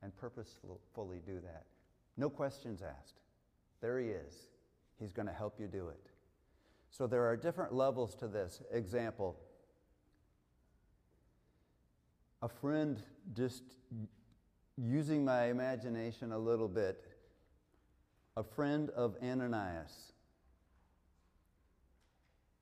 and 0.01 0.15
purposefully 0.17 1.21
do 1.25 1.39
that. 1.41 1.65
No 2.17 2.29
questions 2.29 2.81
asked. 2.81 3.19
There 3.81 3.99
he 3.99 4.07
is. 4.07 4.47
He's 4.99 5.11
going 5.11 5.27
to 5.27 5.33
help 5.33 5.59
you 5.59 5.67
do 5.67 5.89
it. 5.89 6.11
So 6.91 7.07
there 7.07 7.25
are 7.25 7.35
different 7.35 7.73
levels 7.73 8.15
to 8.15 8.27
this. 8.27 8.61
Example 8.71 9.37
a 12.41 12.49
friend 12.49 13.01
just 13.33 13.63
using 14.77 15.23
my 15.23 15.45
imagination 15.45 16.31
a 16.31 16.39
little 16.39 16.67
bit, 16.67 17.05
a 18.35 18.43
friend 18.43 18.89
of 18.91 19.15
Ananias 19.21 20.13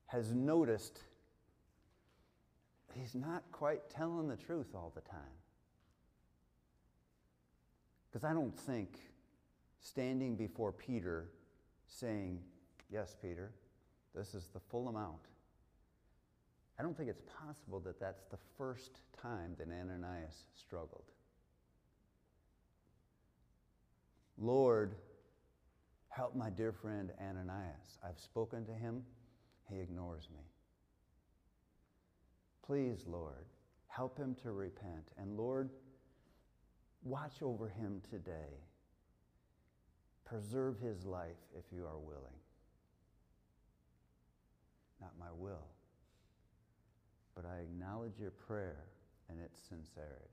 has 0.08 0.34
noticed 0.34 1.00
he's 2.94 3.16
not 3.16 3.44
quite 3.52 3.90
telling 3.90 4.28
the 4.28 4.36
truth 4.36 4.74
all 4.74 4.92
the 4.96 5.02
time. 5.02 5.20
Because 8.10 8.24
I 8.24 8.34
don't 8.34 8.58
think 8.58 8.98
standing 9.82 10.36
before 10.36 10.72
Peter 10.72 11.30
saying, 11.88 12.40
Yes, 12.92 13.16
Peter, 13.22 13.52
this 14.16 14.34
is 14.34 14.48
the 14.54 14.60
full 14.60 14.88
amount. 14.88 15.28
I 16.80 16.82
don't 16.82 16.96
think 16.98 17.10
it's 17.10 17.22
possible 17.38 17.80
that 17.82 18.00
that's 18.00 18.24
the 18.32 18.38
first 18.58 19.02
time 19.22 19.56
that 19.58 19.68
Ananias 19.68 20.46
struggled. 20.56 21.12
Lord, 24.38 24.96
help 26.08 26.36
my 26.36 26.50
dear 26.50 26.72
friend 26.72 27.12
Ananias. 27.22 28.00
I've 28.04 28.20
spoken 28.20 28.66
to 28.66 28.74
him, 28.74 29.04
he 29.70 29.80
ignores 29.80 30.30
me. 30.34 30.42
Please, 32.66 33.04
Lord, 33.06 33.46
help 33.88 34.18
him 34.18 34.36
to 34.44 34.52
repent. 34.52 35.10
And 35.18 35.36
Lord, 35.36 35.70
watch 37.04 37.42
over 37.42 37.68
him 37.68 38.02
today. 38.10 38.64
Preserve 40.30 40.80
his 40.80 41.06
life 41.06 41.42
if 41.58 41.66
you 41.76 41.86
are 41.86 41.98
willing. 41.98 42.40
not 45.02 45.12
my 45.20 45.32
will. 45.38 45.66
But 47.36 47.46
I 47.46 47.62
acknowledge 47.62 48.20
your 48.20 48.32
prayer 48.32 48.84
and 49.30 49.40
its 49.40 49.60
sincerity. 49.60 50.30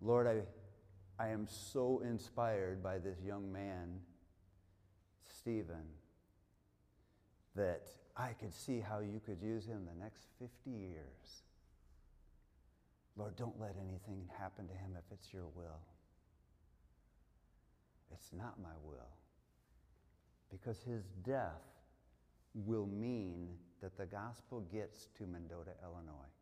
Lord, 0.00 0.26
I, 0.26 0.42
I 1.22 1.28
am 1.28 1.46
so 1.48 2.02
inspired 2.04 2.82
by 2.82 2.98
this 2.98 3.18
young 3.24 3.50
man, 3.50 4.00
Stephen, 5.38 5.86
that 7.54 7.88
I 8.16 8.32
could 8.32 8.52
see 8.52 8.80
how 8.80 9.00
you 9.00 9.20
could 9.24 9.40
use 9.40 9.66
him 9.66 9.86
the 9.86 10.02
next 10.02 10.26
50 10.38 10.70
years. 10.70 11.42
Lord, 13.16 13.36
don't 13.36 13.58
let 13.58 13.76
anything 13.80 14.28
happen 14.38 14.66
to 14.68 14.74
him 14.74 14.96
if 14.98 15.04
it's 15.10 15.32
your 15.32 15.46
will. 15.54 15.80
It's 18.12 18.32
not 18.32 18.54
my 18.62 18.74
will. 18.84 19.14
Because 20.50 20.82
his 20.82 21.04
death 21.24 21.62
will 22.54 22.86
mean 22.86 23.48
that 23.82 23.96
the 23.96 24.06
gospel 24.06 24.60
gets 24.72 25.08
to 25.18 25.26
Mendota, 25.26 25.72
Illinois. 25.82 26.32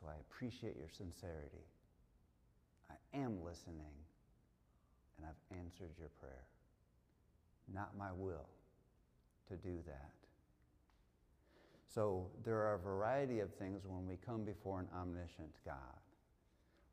So 0.00 0.08
I 0.08 0.14
appreciate 0.20 0.76
your 0.76 0.88
sincerity. 0.88 1.66
I 2.90 3.16
am 3.16 3.44
listening, 3.44 3.94
and 5.16 5.26
I've 5.26 5.58
answered 5.58 5.90
your 5.98 6.08
prayer. 6.20 6.46
Not 7.72 7.96
my 7.96 8.10
will 8.12 8.48
to 9.48 9.56
do 9.56 9.78
that. 9.86 10.10
So 11.94 12.26
there 12.44 12.56
are 12.56 12.74
a 12.74 12.78
variety 12.78 13.40
of 13.40 13.52
things 13.54 13.82
when 13.86 14.06
we 14.06 14.16
come 14.24 14.44
before 14.44 14.80
an 14.80 14.88
omniscient 14.96 15.54
God. 15.64 16.01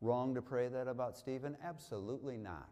Wrong 0.01 0.33
to 0.35 0.41
pray 0.41 0.67
that 0.69 0.87
about 0.87 1.17
Stephen? 1.17 1.57
Absolutely 1.63 2.37
not. 2.37 2.69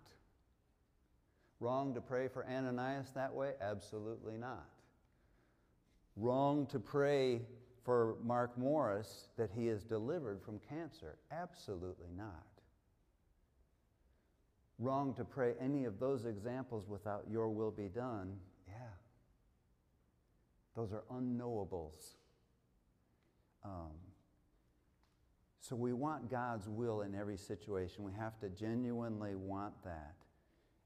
Wrong 1.60 1.94
to 1.94 2.02
pray 2.02 2.28
for 2.28 2.46
Ananias 2.48 3.12
that 3.16 3.34
way? 3.34 3.54
Absolutely 3.62 4.38
not. 4.38 4.70
Wrong 6.16 6.66
to 6.68 6.80
pray 6.80 7.42
for 7.84 8.16
Mark 8.24 8.58
Morris 8.58 9.30
that 9.38 9.50
he 9.56 9.68
is 9.68 9.84
delivered 9.84 10.42
from 10.42 10.60
cancer? 10.70 11.18
Absolutely 11.32 12.10
not. 12.16 12.46
Wrong 14.80 15.14
to 15.16 15.26
pray 15.26 15.54
any 15.60 15.86
of 15.86 16.00
those 16.00 16.26
examples 16.26 16.88
without 16.88 17.24
your 17.30 17.50
will 17.50 17.72
be 17.72 17.88
done? 17.88 18.38
Yeah. 18.68 18.74
Those 20.76 20.94
are 20.94 21.04
unknowables. 21.12 22.16
Um, 23.66 23.92
so 25.68 25.76
we 25.76 25.92
want 25.92 26.32
God's 26.32 26.70
will 26.70 27.02
in 27.02 27.14
every 27.14 27.36
situation. 27.36 28.04
We 28.04 28.14
have 28.18 28.40
to 28.40 28.50
genuinely 28.50 29.36
want 29.36 29.74
that. 29.84 30.16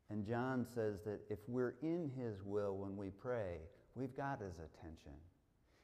And 0.10 0.26
John 0.26 0.66
says 0.66 1.02
that 1.06 1.20
if 1.30 1.38
we're 1.48 1.76
in 1.84 2.10
his 2.18 2.42
will 2.44 2.78
when 2.78 2.98
we 2.98 3.12
pray, 3.12 3.58
we've 3.94 4.16
got 4.16 4.40
his 4.42 4.56
attention. 4.56 5.14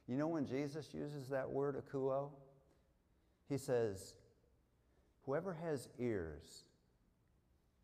You 0.08 0.16
know 0.16 0.26
when 0.26 0.46
Jesus 0.46 0.92
uses 0.92 1.28
that 1.28 1.48
word 1.48 1.80
akuo? 1.80 2.30
He 3.48 3.56
says, 3.56 4.14
Whoever 5.26 5.54
has 5.54 5.88
ears, 6.00 6.64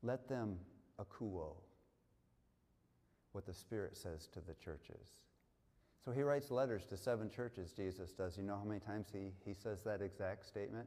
let 0.03 0.29
them 0.29 0.57
akuo 1.01 1.53
what 3.33 3.47
the 3.47 3.55
Spirit 3.55 3.97
says 3.97 4.29
to 4.33 4.41
the 4.41 4.55
churches. 4.55 5.07
So 6.05 6.11
he 6.11 6.23
writes 6.23 6.51
letters 6.51 6.87
to 6.87 6.97
seven 6.97 7.31
churches, 7.31 7.73
Jesus 7.73 8.13
does. 8.13 8.37
You 8.37 8.43
know 8.43 8.57
how 8.57 8.65
many 8.65 8.81
times 8.81 9.07
he, 9.13 9.31
he 9.45 9.55
says 9.55 9.83
that 9.85 10.03
exact 10.03 10.45
statement? 10.45 10.87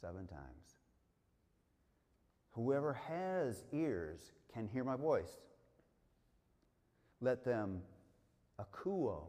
Seven 0.00 0.26
times. 0.26 0.76
Whoever 2.52 2.94
has 2.94 3.64
ears 3.72 4.32
can 4.52 4.68
hear 4.68 4.84
my 4.84 4.96
voice. 4.96 5.40
Let 7.20 7.44
them 7.44 7.82
akuo 8.60 9.24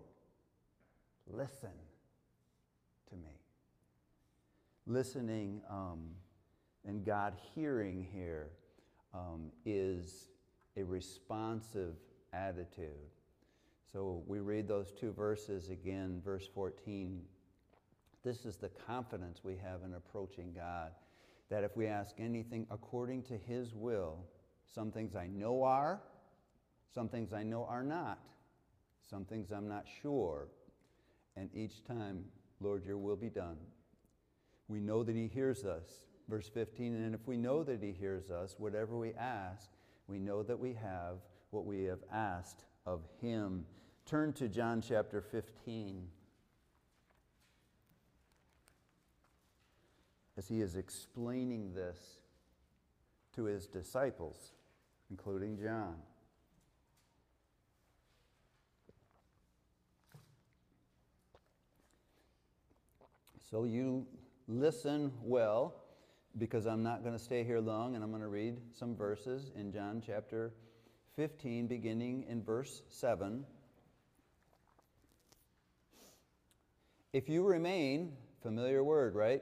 listen 1.30 1.70
to 3.10 3.16
me. 3.16 3.40
Listening 4.86 5.62
um, 5.70 6.10
and 6.86 7.06
God 7.06 7.34
hearing 7.54 8.08
here 8.14 8.52
um, 9.14 9.52
is 9.66 10.30
a 10.78 10.84
responsive 10.84 11.96
attitude. 12.34 13.12
So 13.92 14.24
we 14.28 14.40
read 14.40 14.68
those 14.68 14.92
two 14.92 15.12
verses 15.12 15.70
again, 15.70 16.22
verse 16.24 16.48
14. 16.54 17.22
This 18.28 18.46
is 18.46 18.58
the 18.58 18.68
confidence 18.68 19.40
we 19.42 19.56
have 19.56 19.84
in 19.86 19.94
approaching 19.94 20.52
God 20.54 20.92
that 21.50 21.64
if 21.64 21.78
we 21.78 21.88
ask 21.88 22.14
anything 22.20 22.68
according 22.70 23.24
to 23.24 23.38
His 23.38 23.74
will, 23.74 24.18
some 24.66 24.92
things 24.92 25.16
I 25.16 25.28
know 25.28 25.64
are, 25.64 26.02
some 26.94 27.08
things 27.08 27.32
I 27.32 27.44
know 27.44 27.64
are 27.70 27.84
not, 27.86 28.20
some 29.10 29.24
things 29.24 29.52
I'm 29.52 29.70
not 29.70 29.86
sure, 30.02 30.50
and 31.38 31.50
each 31.56 31.86
time, 31.86 32.26
Lord, 32.60 32.84
your 32.84 32.98
will 32.98 33.16
be 33.16 33.30
done. 33.30 33.56
We 34.68 34.82
know 34.82 35.06
that 35.06 35.16
He 35.16 35.28
hears 35.28 35.64
us. 35.64 36.04
Verse 36.28 36.50
15, 36.50 36.96
and 36.96 37.16
if 37.16 37.26
we 37.28 37.38
know 37.38 37.64
that 37.64 37.82
He 37.82 37.94
hears 37.94 38.30
us, 38.30 38.56
whatever 38.58 38.98
we 38.98 39.14
ask, 39.14 39.70
we 40.10 40.20
know 40.20 40.44
that 40.44 40.60
we 40.60 40.74
have 40.74 41.20
what 41.52 41.66
we 41.66 41.86
have 41.86 42.04
asked 42.12 42.66
of 42.86 43.04
Him. 43.22 43.64
Turn 44.06 44.34
to 44.34 44.50
John 44.50 44.84
chapter 44.86 45.22
15. 45.22 46.10
As 50.38 50.48
He 50.48 50.62
is 50.62 50.76
explaining 50.76 51.74
this 51.74 51.98
to 53.36 53.46
His 53.46 53.68
disciples, 53.68 54.52
including 55.10 55.58
John. 55.58 55.96
So 63.50 63.64
you 63.64 64.06
listen 64.48 65.12
well 65.24 65.76
because 66.38 66.66
I'm 66.66 66.84
not 66.84 67.02
going 67.02 67.14
to 67.14 67.24
stay 67.24 67.44
here 67.44 67.60
long 67.60 67.96
and 67.96 68.04
I'm 68.04 68.10
going 68.10 68.22
to 68.22 68.28
read 68.28 68.58
some 68.78 68.96
verses 68.96 69.52
in 69.56 69.72
John 69.72 70.04
chapter 70.06 70.54
15, 71.16 71.66
beginning 71.68 72.26
in 72.30 72.44
verse 72.44 72.84
7. 72.90 73.46
If 77.14 77.30
you 77.30 77.44
remain, 77.44 78.12
familiar 78.44 78.84
word, 78.84 79.16
right? 79.16 79.42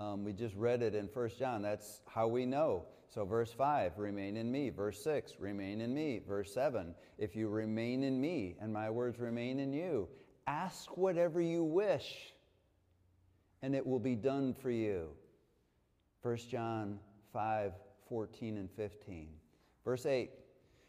Um, 0.00 0.24
we 0.24 0.32
just 0.32 0.54
read 0.56 0.82
it 0.82 0.94
in 0.94 1.06
1 1.06 1.30
John. 1.38 1.62
That's 1.62 2.02
how 2.06 2.26
we 2.26 2.46
know. 2.46 2.84
So, 3.08 3.24
verse 3.24 3.52
5, 3.52 3.98
remain 3.98 4.36
in 4.36 4.50
me. 4.50 4.70
Verse 4.70 5.02
6, 5.04 5.34
remain 5.38 5.80
in 5.80 5.94
me. 5.94 6.20
Verse 6.26 6.52
7, 6.52 6.94
if 7.16 7.36
you 7.36 7.48
remain 7.48 8.02
in 8.02 8.20
me 8.20 8.56
and 8.60 8.72
my 8.72 8.90
words 8.90 9.20
remain 9.20 9.60
in 9.60 9.72
you, 9.72 10.08
ask 10.46 10.96
whatever 10.96 11.40
you 11.40 11.62
wish 11.62 12.34
and 13.62 13.74
it 13.74 13.86
will 13.86 14.00
be 14.00 14.14
done 14.14 14.52
for 14.52 14.70
you. 14.70 15.08
1 16.22 16.36
John 16.50 16.98
5 17.32 17.72
14 18.08 18.58
and 18.58 18.70
15. 18.70 19.28
Verse 19.84 20.06
8 20.06 20.30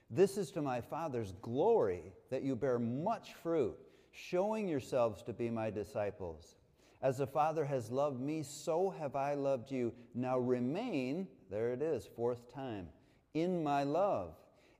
This 0.09 0.37
is 0.37 0.51
to 0.51 0.61
my 0.61 0.81
Father's 0.81 1.33
glory 1.41 2.13
that 2.31 2.43
you 2.43 2.55
bear 2.55 2.79
much 2.79 3.33
fruit, 3.35 3.77
showing 4.11 4.67
yourselves 4.67 5.23
to 5.23 5.33
be 5.33 5.49
my 5.49 5.69
disciples. 5.69 6.55
As 7.01 7.17
the 7.17 7.27
Father 7.27 7.65
has 7.65 7.91
loved 7.91 8.19
me, 8.19 8.43
so 8.43 8.89
have 8.99 9.15
I 9.15 9.33
loved 9.33 9.71
you. 9.71 9.93
Now 10.13 10.37
remain, 10.37 11.27
there 11.49 11.71
it 11.73 11.81
is, 11.81 12.07
fourth 12.15 12.53
time, 12.53 12.87
in 13.33 13.63
my 13.63 13.83
love. 13.83 14.35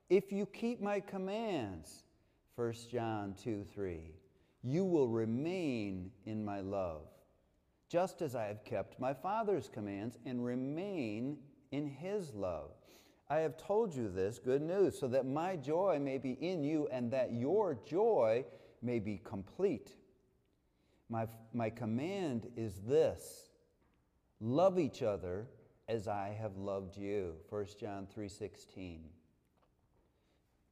If 0.08 0.32
you 0.32 0.46
keep 0.46 0.80
my 0.80 1.00
commands, 1.00 2.04
1 2.56 2.74
John 2.90 3.34
2 3.42 3.64
3, 3.72 4.12
you 4.62 4.84
will 4.84 5.08
remain 5.08 6.10
in 6.24 6.44
my 6.44 6.60
love 6.60 7.02
just 7.88 8.22
as 8.22 8.34
I 8.34 8.44
have 8.46 8.64
kept 8.64 8.98
my 8.98 9.14
Father's 9.14 9.68
commands 9.68 10.18
and 10.26 10.44
remain 10.44 11.38
in 11.70 11.86
his 11.86 12.34
love. 12.34 12.70
I 13.28 13.38
have 13.38 13.56
told 13.56 13.94
you 13.94 14.08
this 14.08 14.38
good 14.38 14.62
news 14.62 14.98
so 14.98 15.08
that 15.08 15.26
my 15.26 15.56
joy 15.56 15.98
may 16.00 16.18
be 16.18 16.32
in 16.32 16.62
you 16.64 16.88
and 16.92 17.10
that 17.12 17.32
your 17.32 17.78
joy 17.86 18.44
may 18.82 18.98
be 18.98 19.20
complete. 19.24 19.96
My, 21.08 21.26
my 21.52 21.70
command 21.70 22.48
is 22.56 22.80
this 22.80 23.50
love 24.40 24.78
each 24.78 25.02
other 25.02 25.46
as 25.88 26.08
I 26.08 26.36
have 26.40 26.56
loved 26.56 26.96
you. 26.96 27.34
1 27.48 27.66
John 27.78 28.06
3:16. 28.06 28.98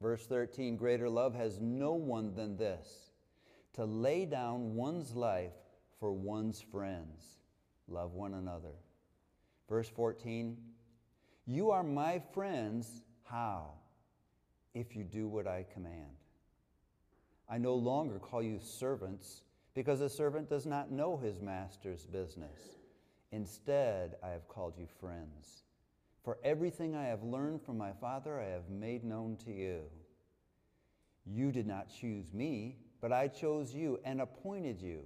Verse 0.00 0.26
13, 0.26 0.76
greater 0.76 1.08
love 1.08 1.34
has 1.34 1.60
no 1.60 1.94
one 1.94 2.34
than 2.34 2.56
this, 2.56 3.10
to 3.74 3.84
lay 3.84 4.26
down 4.26 4.74
one's 4.74 5.14
life 5.14 5.54
for 5.98 6.12
one's 6.12 6.60
friends. 6.60 7.38
Love 7.88 8.12
one 8.12 8.34
another. 8.34 8.74
Verse 9.68 9.88
14 9.88 10.56
You 11.46 11.70
are 11.70 11.82
my 11.82 12.20
friends. 12.32 13.02
How? 13.22 13.70
If 14.74 14.96
you 14.96 15.04
do 15.04 15.28
what 15.28 15.46
I 15.46 15.64
command. 15.72 16.16
I 17.48 17.58
no 17.58 17.74
longer 17.74 18.18
call 18.18 18.42
you 18.42 18.58
servants 18.58 19.42
because 19.74 20.00
a 20.00 20.08
servant 20.08 20.48
does 20.48 20.66
not 20.66 20.90
know 20.90 21.16
his 21.16 21.40
master's 21.40 22.06
business. 22.06 22.78
Instead, 23.32 24.14
I 24.22 24.28
have 24.28 24.48
called 24.48 24.74
you 24.78 24.86
friends. 25.00 25.64
For 26.22 26.38
everything 26.44 26.94
I 26.94 27.06
have 27.06 27.24
learned 27.24 27.62
from 27.62 27.76
my 27.76 27.92
Father, 27.92 28.40
I 28.40 28.46
have 28.46 28.70
made 28.70 29.04
known 29.04 29.36
to 29.44 29.52
you. 29.52 29.80
You 31.26 31.50
did 31.50 31.66
not 31.66 31.90
choose 31.90 32.32
me, 32.32 32.76
but 33.00 33.12
I 33.12 33.28
chose 33.28 33.74
you 33.74 33.98
and 34.04 34.20
appointed 34.20 34.80
you 34.80 35.00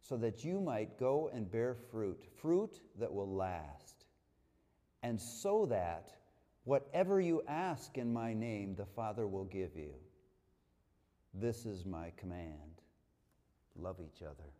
so 0.00 0.16
that 0.16 0.44
you 0.44 0.60
might 0.60 0.98
go 0.98 1.30
and 1.32 1.50
bear 1.50 1.74
fruit, 1.74 2.24
fruit 2.40 2.80
that 2.98 3.12
will 3.12 3.32
last. 3.32 4.06
And 5.02 5.20
so 5.20 5.66
that 5.66 6.12
whatever 6.64 7.20
you 7.20 7.42
ask 7.46 7.98
in 7.98 8.12
my 8.12 8.32
name, 8.32 8.74
the 8.74 8.86
Father 8.86 9.26
will 9.26 9.44
give 9.44 9.76
you. 9.76 9.92
This 11.34 11.66
is 11.66 11.84
my 11.84 12.12
command 12.16 12.75
love 13.80 13.96
each 14.00 14.22
other. 14.22 14.50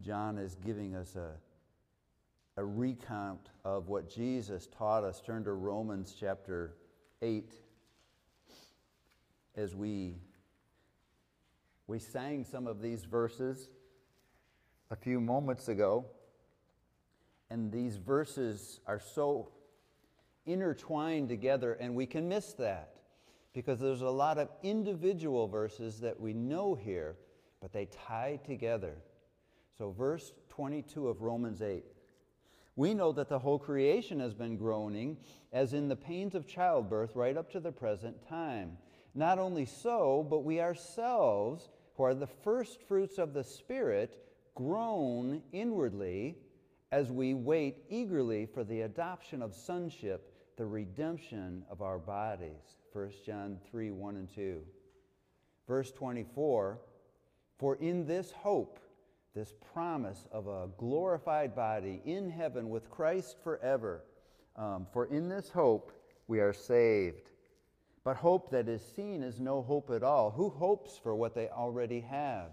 John 0.00 0.38
is 0.38 0.56
giving 0.64 0.94
us 0.94 1.16
a, 1.16 1.32
a 2.56 2.64
recount 2.64 3.50
of 3.64 3.88
what 3.88 4.08
Jesus 4.08 4.66
taught 4.66 5.04
us. 5.04 5.20
Turn 5.20 5.44
to 5.44 5.52
Romans 5.52 6.14
chapter 6.18 6.74
8 7.22 7.52
as 9.56 9.74
we 9.74 10.16
we 11.88 11.98
sang 11.98 12.44
some 12.44 12.66
of 12.66 12.82
these 12.82 13.04
verses 13.04 13.70
a 14.90 14.96
few 14.96 15.22
moments 15.22 15.68
ago, 15.68 16.04
and 17.48 17.72
these 17.72 17.96
verses 17.96 18.80
are 18.86 19.00
so 19.00 19.48
intertwined 20.44 21.30
together, 21.30 21.72
and 21.72 21.94
we 21.94 22.04
can 22.04 22.28
miss 22.28 22.52
that 22.54 22.98
because 23.54 23.80
there's 23.80 24.02
a 24.02 24.10
lot 24.10 24.36
of 24.36 24.50
individual 24.62 25.48
verses 25.48 25.98
that 26.00 26.20
we 26.20 26.34
know 26.34 26.74
here, 26.74 27.16
but 27.60 27.72
they 27.72 27.86
tie 28.06 28.38
together. 28.44 28.94
So, 29.76 29.90
verse 29.90 30.32
22 30.50 31.08
of 31.08 31.22
Romans 31.22 31.62
8 31.62 31.84
we 32.78 32.94
know 32.94 33.10
that 33.10 33.28
the 33.28 33.40
whole 33.40 33.58
creation 33.58 34.20
has 34.20 34.34
been 34.34 34.56
groaning 34.56 35.16
as 35.52 35.72
in 35.72 35.88
the 35.88 35.96
pains 35.96 36.36
of 36.36 36.46
childbirth 36.46 37.16
right 37.16 37.36
up 37.36 37.50
to 37.50 37.58
the 37.58 37.72
present 37.72 38.16
time. 38.28 38.78
Not 39.16 39.40
only 39.40 39.66
so, 39.66 40.24
but 40.30 40.44
we 40.44 40.60
ourselves, 40.60 41.70
who 41.96 42.04
are 42.04 42.14
the 42.14 42.28
first 42.28 42.80
fruits 42.86 43.18
of 43.18 43.34
the 43.34 43.42
Spirit, 43.42 44.24
groan 44.54 45.42
inwardly 45.50 46.38
as 46.92 47.10
we 47.10 47.34
wait 47.34 47.78
eagerly 47.90 48.46
for 48.46 48.62
the 48.62 48.82
adoption 48.82 49.42
of 49.42 49.56
sonship, 49.56 50.32
the 50.56 50.64
redemption 50.64 51.64
of 51.68 51.82
our 51.82 51.98
bodies. 51.98 52.76
1 52.92 53.10
John 53.26 53.58
3 53.68 53.90
1 53.90 54.16
and 54.16 54.32
2. 54.32 54.62
Verse 55.66 55.90
24 55.90 56.78
For 57.58 57.76
in 57.76 58.06
this 58.06 58.30
hope, 58.30 58.78
this 59.34 59.52
promise 59.72 60.26
of 60.32 60.46
a 60.46 60.68
glorified 60.78 61.54
body 61.54 62.00
in 62.04 62.30
heaven 62.30 62.70
with 62.70 62.90
Christ 62.90 63.36
forever, 63.42 64.04
um, 64.56 64.86
for 64.92 65.06
in 65.06 65.28
this 65.28 65.50
hope 65.50 65.92
we 66.28 66.40
are 66.40 66.52
saved. 66.52 67.30
But 68.04 68.16
hope 68.16 68.50
that 68.52 68.68
is 68.68 68.82
seen 68.96 69.22
is 69.22 69.40
no 69.40 69.62
hope 69.62 69.90
at 69.90 70.02
all. 70.02 70.30
Who 70.30 70.50
hopes 70.50 70.96
for 70.96 71.14
what 71.14 71.34
they 71.34 71.48
already 71.48 72.00
have? 72.00 72.50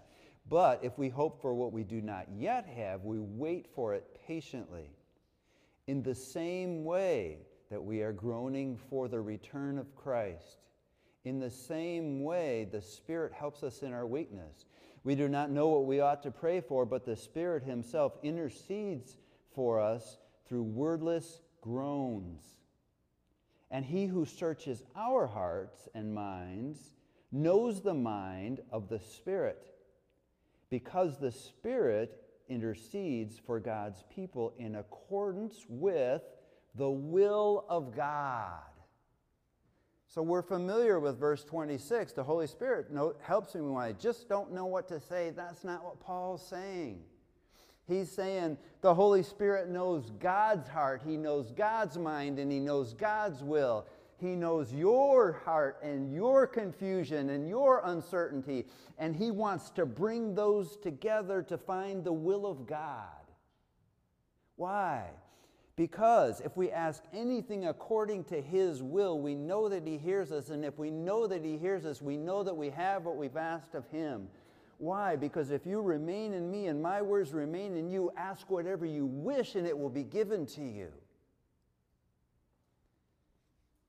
But 0.49 0.83
if 0.83 0.97
we 0.97 1.09
hope 1.09 1.41
for 1.41 1.53
what 1.53 1.71
we 1.71 1.83
do 1.83 2.01
not 2.01 2.27
yet 2.35 2.65
have, 2.67 3.03
we 3.03 3.19
wait 3.19 3.67
for 3.73 3.93
it 3.93 4.19
patiently. 4.27 4.89
In 5.87 6.03
the 6.03 6.15
same 6.15 6.83
way 6.83 7.39
that 7.69 7.83
we 7.83 8.01
are 8.01 8.11
groaning 8.11 8.77
for 8.89 9.07
the 9.07 9.21
return 9.21 9.77
of 9.77 9.95
Christ, 9.95 10.57
in 11.23 11.39
the 11.39 11.49
same 11.49 12.23
way 12.23 12.67
the 12.71 12.81
Spirit 12.81 13.33
helps 13.33 13.63
us 13.63 13.81
in 13.81 13.93
our 13.93 14.05
weakness. 14.05 14.65
We 15.05 15.13
do 15.13 15.29
not 15.29 15.51
know 15.51 15.67
what 15.67 15.85
we 15.85 16.01
ought 16.01 16.23
to 16.23 16.31
pray 16.31 16.61
for, 16.61 16.83
but 16.83 17.05
the 17.05 17.15
Spirit 17.15 17.63
Himself 17.63 18.17
intercedes 18.23 19.17
for 19.53 19.79
us 19.79 20.17
through 20.47 20.63
wordless 20.63 21.41
groans. 21.61 22.41
And 23.69 23.85
he 23.85 24.07
who 24.07 24.25
searches 24.25 24.81
our 24.95 25.27
hearts 25.27 25.87
and 25.93 26.13
minds 26.13 26.79
knows 27.31 27.81
the 27.81 27.93
mind 27.93 28.61
of 28.71 28.89
the 28.89 28.99
Spirit, 28.99 29.75
because 30.71 31.19
the 31.19 31.31
Spirit 31.31 32.23
intercedes 32.49 33.37
for 33.37 33.59
God's 33.59 34.03
people 34.13 34.53
in 34.57 34.75
accordance 34.75 35.65
with 35.69 36.23
the 36.73 36.89
will 36.89 37.65
of 37.69 37.95
God. 37.95 38.63
So 40.07 40.21
we're 40.21 40.41
familiar 40.41 40.99
with 40.99 41.19
verse 41.19 41.43
26. 41.43 42.13
The 42.13 42.23
Holy 42.23 42.47
Spirit 42.47 42.87
helps 43.21 43.55
me 43.55 43.61
when 43.61 43.83
I 43.83 43.91
just 43.91 44.29
don't 44.29 44.53
know 44.53 44.65
what 44.65 44.87
to 44.89 44.99
say. 44.99 45.31
That's 45.31 45.63
not 45.63 45.83
what 45.83 45.99
Paul's 45.99 46.45
saying. 46.45 47.01
He's 47.87 48.11
saying 48.11 48.57
the 48.81 48.93
Holy 48.93 49.23
Spirit 49.23 49.69
knows 49.69 50.11
God's 50.19 50.67
heart, 50.69 51.01
He 51.05 51.17
knows 51.17 51.51
God's 51.51 51.97
mind, 51.97 52.39
and 52.39 52.51
He 52.51 52.59
knows 52.59 52.93
God's 52.93 53.43
will. 53.43 53.85
He 54.17 54.35
knows 54.35 54.73
your 54.73 55.41
heart 55.43 55.79
and 55.83 56.13
your 56.13 56.47
confusion 56.47 57.31
and 57.31 57.49
your 57.49 57.81
uncertainty, 57.83 58.65
and 58.97 59.15
He 59.15 59.29
wants 59.29 59.69
to 59.71 59.85
bring 59.85 60.33
those 60.33 60.77
together 60.77 61.43
to 61.43 61.57
find 61.57 62.03
the 62.03 62.13
will 62.13 62.45
of 62.47 62.65
God. 62.65 63.09
Why? 64.55 65.09
Because 65.75 66.39
if 66.39 66.55
we 66.55 66.71
ask 66.71 67.03
anything 67.13 67.67
according 67.67 68.23
to 68.25 68.41
His 68.41 68.81
will, 68.81 69.19
we 69.19 69.35
know 69.35 69.67
that 69.67 69.85
He 69.85 69.97
hears 69.97 70.31
us, 70.31 70.49
and 70.49 70.63
if 70.63 70.77
we 70.77 70.89
know 70.89 71.27
that 71.27 71.43
He 71.43 71.57
hears 71.57 71.85
us, 71.85 72.01
we 72.01 72.15
know 72.15 72.43
that 72.43 72.55
we 72.55 72.69
have 72.69 73.03
what 73.03 73.17
we've 73.17 73.35
asked 73.35 73.75
of 73.75 73.85
Him. 73.89 74.27
Why? 74.77 75.17
Because 75.17 75.51
if 75.51 75.65
you 75.65 75.81
remain 75.81 76.33
in 76.33 76.49
me 76.49 76.67
and 76.67 76.81
my 76.81 77.01
words 77.01 77.33
remain 77.33 77.75
in 77.75 77.89
you, 77.89 78.11
ask 78.15 78.49
whatever 78.49 78.85
you 78.85 79.05
wish 79.05 79.55
and 79.55 79.67
it 79.67 79.77
will 79.77 79.89
be 79.89 80.03
given 80.03 80.45
to 80.47 80.61
you. 80.61 80.91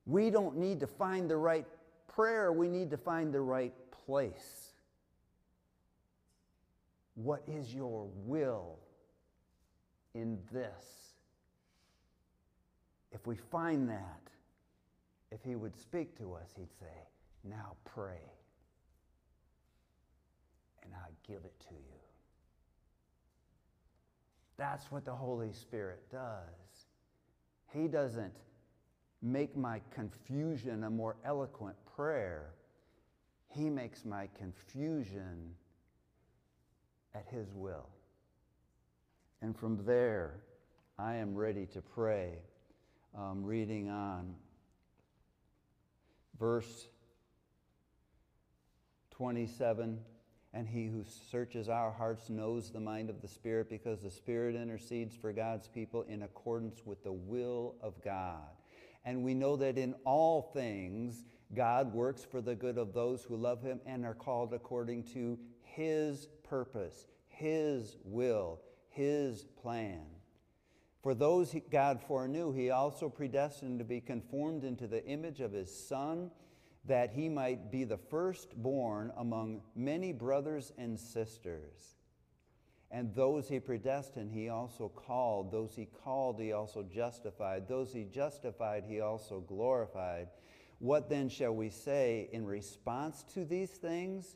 We 0.06 0.30
don't 0.30 0.56
need 0.56 0.80
to 0.80 0.86
find 0.86 1.28
the 1.28 1.36
right 1.36 1.66
prayer, 2.08 2.52
we 2.52 2.68
need 2.68 2.90
to 2.90 2.96
find 2.96 3.32
the 3.32 3.40
right 3.40 3.74
place. 4.06 4.72
What 7.14 7.42
is 7.46 7.74
your 7.74 8.08
will 8.24 8.78
in 10.14 10.38
this? 10.52 11.05
If 13.12 13.26
we 13.26 13.36
find 13.36 13.88
that, 13.88 14.20
if 15.30 15.42
He 15.42 15.56
would 15.56 15.76
speak 15.76 16.16
to 16.18 16.34
us, 16.34 16.50
He'd 16.56 16.72
say, 16.80 16.94
Now 17.44 17.76
pray 17.84 18.20
and 20.86 20.94
I 20.94 21.10
give 21.26 21.44
it 21.44 21.58
to 21.68 21.74
you. 21.74 22.00
That's 24.56 24.90
what 24.90 25.04
the 25.04 25.14
Holy 25.14 25.52
Spirit 25.52 26.02
does. 26.10 26.86
He 27.72 27.88
doesn't 27.88 28.32
make 29.20 29.56
my 29.56 29.80
confusion 29.90 30.84
a 30.84 30.90
more 30.90 31.16
eloquent 31.24 31.76
prayer, 31.96 32.54
He 33.48 33.68
makes 33.68 34.04
my 34.04 34.28
confusion 34.38 35.54
at 37.14 37.26
His 37.30 37.52
will. 37.52 37.88
And 39.42 39.56
from 39.56 39.84
there, 39.84 40.40
I 40.98 41.16
am 41.16 41.34
ready 41.34 41.66
to 41.66 41.82
pray. 41.82 42.38
Um, 43.16 43.44
reading 43.44 43.88
on, 43.88 44.34
verse 46.38 46.86
27 49.12 49.98
and 50.52 50.68
he 50.68 50.86
who 50.86 51.02
searches 51.30 51.70
our 51.70 51.90
hearts 51.90 52.28
knows 52.28 52.70
the 52.70 52.80
mind 52.80 53.08
of 53.08 53.22
the 53.22 53.28
Spirit 53.28 53.70
because 53.70 54.02
the 54.02 54.10
Spirit 54.10 54.54
intercedes 54.54 55.16
for 55.16 55.32
God's 55.32 55.66
people 55.66 56.02
in 56.02 56.22
accordance 56.22 56.82
with 56.84 57.02
the 57.04 57.12
will 57.12 57.76
of 57.80 57.94
God. 58.04 58.48
And 59.06 59.22
we 59.22 59.32
know 59.32 59.56
that 59.56 59.78
in 59.78 59.94
all 60.04 60.50
things, 60.52 61.24
God 61.54 61.94
works 61.94 62.22
for 62.22 62.40
the 62.42 62.54
good 62.54 62.76
of 62.76 62.92
those 62.92 63.22
who 63.22 63.36
love 63.36 63.62
him 63.62 63.80
and 63.86 64.04
are 64.04 64.14
called 64.14 64.52
according 64.52 65.04
to 65.14 65.38
his 65.62 66.26
purpose, 66.42 67.06
his 67.28 67.96
will, 68.04 68.60
his 68.90 69.44
plan. 69.62 70.04
For 71.06 71.14
those 71.14 71.54
God 71.70 72.00
foreknew, 72.02 72.52
he 72.52 72.70
also 72.70 73.08
predestined 73.08 73.78
to 73.78 73.84
be 73.84 74.00
conformed 74.00 74.64
into 74.64 74.88
the 74.88 75.06
image 75.06 75.38
of 75.38 75.52
his 75.52 75.72
Son 75.72 76.32
that 76.84 77.12
he 77.12 77.28
might 77.28 77.70
be 77.70 77.84
the 77.84 77.96
firstborn 77.96 79.12
among 79.16 79.60
many 79.76 80.12
brothers 80.12 80.72
and 80.76 80.98
sisters. 80.98 81.94
And 82.90 83.14
those 83.14 83.48
he 83.48 83.60
predestined, 83.60 84.32
he 84.32 84.48
also 84.48 84.88
called. 84.88 85.52
Those 85.52 85.76
he 85.76 85.86
called, 86.02 86.40
he 86.40 86.50
also 86.50 86.82
justified. 86.82 87.68
Those 87.68 87.92
he 87.92 88.02
justified, 88.02 88.82
he 88.84 89.00
also 89.00 89.38
glorified. 89.38 90.26
What 90.80 91.08
then 91.08 91.28
shall 91.28 91.54
we 91.54 91.70
say 91.70 92.28
in 92.32 92.44
response 92.44 93.22
to 93.34 93.44
these 93.44 93.70
things? 93.70 94.34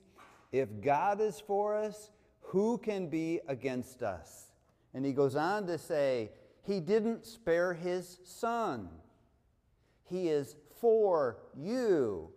If 0.53 0.69
God 0.81 1.21
is 1.21 1.41
for 1.41 1.75
us, 1.75 2.11
who 2.43 2.79
can 2.79 3.09
be 3.09 3.41
against 3.49 4.05
us? 4.05 4.53
And 4.95 5.05
he 5.05 5.13
goes 5.13 5.35
on 5.35 5.67
to 5.67 5.77
say, 5.77 6.31
he 6.71 6.79
didn't 6.79 7.27
spare 7.27 7.75
his 7.75 8.19
son. 8.23 8.89
He 10.05 10.29
is 10.29 10.55
for 10.81 11.39
you. 11.57 12.31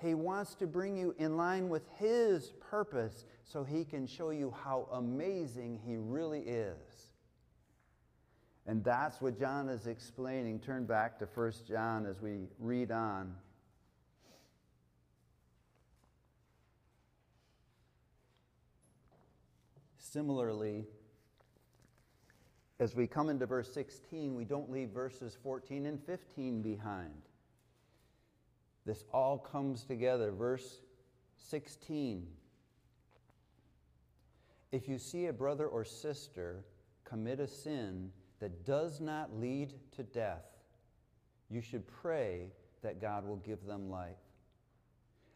He 0.00 0.14
wants 0.14 0.54
to 0.56 0.68
bring 0.68 0.96
you 0.96 1.12
in 1.18 1.36
line 1.36 1.68
with 1.68 1.82
his 1.96 2.52
purpose 2.60 3.24
so 3.42 3.64
he 3.64 3.84
can 3.84 4.06
show 4.06 4.30
you 4.30 4.54
how 4.62 4.86
amazing 4.92 5.80
he 5.84 5.96
really 5.96 6.42
is. 6.42 7.10
And 8.64 8.84
that's 8.84 9.20
what 9.20 9.36
John 9.36 9.68
is 9.68 9.88
explaining. 9.88 10.60
Turn 10.60 10.84
back 10.84 11.18
to 11.18 11.24
1 11.26 11.52
John 11.66 12.06
as 12.06 12.22
we 12.22 12.46
read 12.60 12.92
on. 12.92 13.34
Similarly, 19.98 20.86
as 22.80 22.96
we 22.96 23.06
come 23.06 23.28
into 23.28 23.44
verse 23.44 23.70
16, 23.74 24.34
we 24.34 24.46
don't 24.46 24.72
leave 24.72 24.88
verses 24.88 25.36
14 25.42 25.84
and 25.84 26.02
15 26.02 26.62
behind. 26.62 27.12
This 28.86 29.04
all 29.12 29.36
comes 29.36 29.84
together. 29.84 30.32
Verse 30.32 30.80
16 31.36 32.26
If 34.72 34.88
you 34.88 34.96
see 34.96 35.26
a 35.26 35.32
brother 35.32 35.66
or 35.66 35.84
sister 35.84 36.64
commit 37.04 37.38
a 37.38 37.46
sin 37.46 38.10
that 38.40 38.64
does 38.64 38.98
not 38.98 39.38
lead 39.38 39.74
to 39.96 40.02
death, 40.02 40.46
you 41.50 41.60
should 41.60 41.86
pray 41.86 42.46
that 42.82 42.98
God 42.98 43.26
will 43.26 43.36
give 43.36 43.66
them 43.66 43.90
life. 43.90 44.16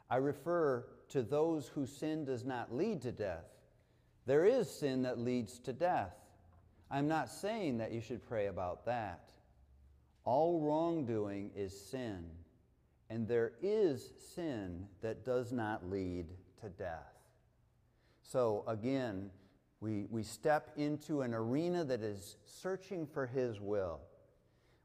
I 0.09 0.17
refer 0.17 0.87
to 1.11 1.23
those 1.23 1.69
whose 1.69 1.95
sin 1.95 2.25
does 2.25 2.47
not 2.47 2.75
lead 2.75 3.03
to 3.03 3.13
death. 3.13 3.45
There 4.25 4.47
is 4.47 4.71
sin 4.71 5.03
that 5.03 5.19
leads 5.19 5.59
to 5.61 5.75
death. 5.75 6.15
I'm 6.95 7.09
not 7.09 7.29
saying 7.29 7.79
that 7.79 7.91
you 7.91 8.01
should 8.01 8.25
pray 8.25 8.47
about 8.47 8.87
that. 8.87 9.33
All 10.25 10.61
wrongdoing 10.61 11.51
is 11.57 11.77
sin, 11.77 12.25
and 13.11 13.27
there 13.27 13.55
is 13.61 14.13
sin 14.37 14.87
that 15.03 15.25
does 15.25 15.51
not 15.51 15.91
lead 15.91 16.27
to 16.61 16.69
death. 16.69 17.19
So, 18.23 18.63
again, 18.69 19.31
we, 19.81 20.07
we 20.09 20.23
step 20.23 20.71
into 20.77 21.23
an 21.23 21.35
arena 21.35 21.83
that 21.83 22.01
is 22.01 22.37
searching 22.47 23.09
for 23.09 23.27
His 23.27 23.61
will. 23.61 23.99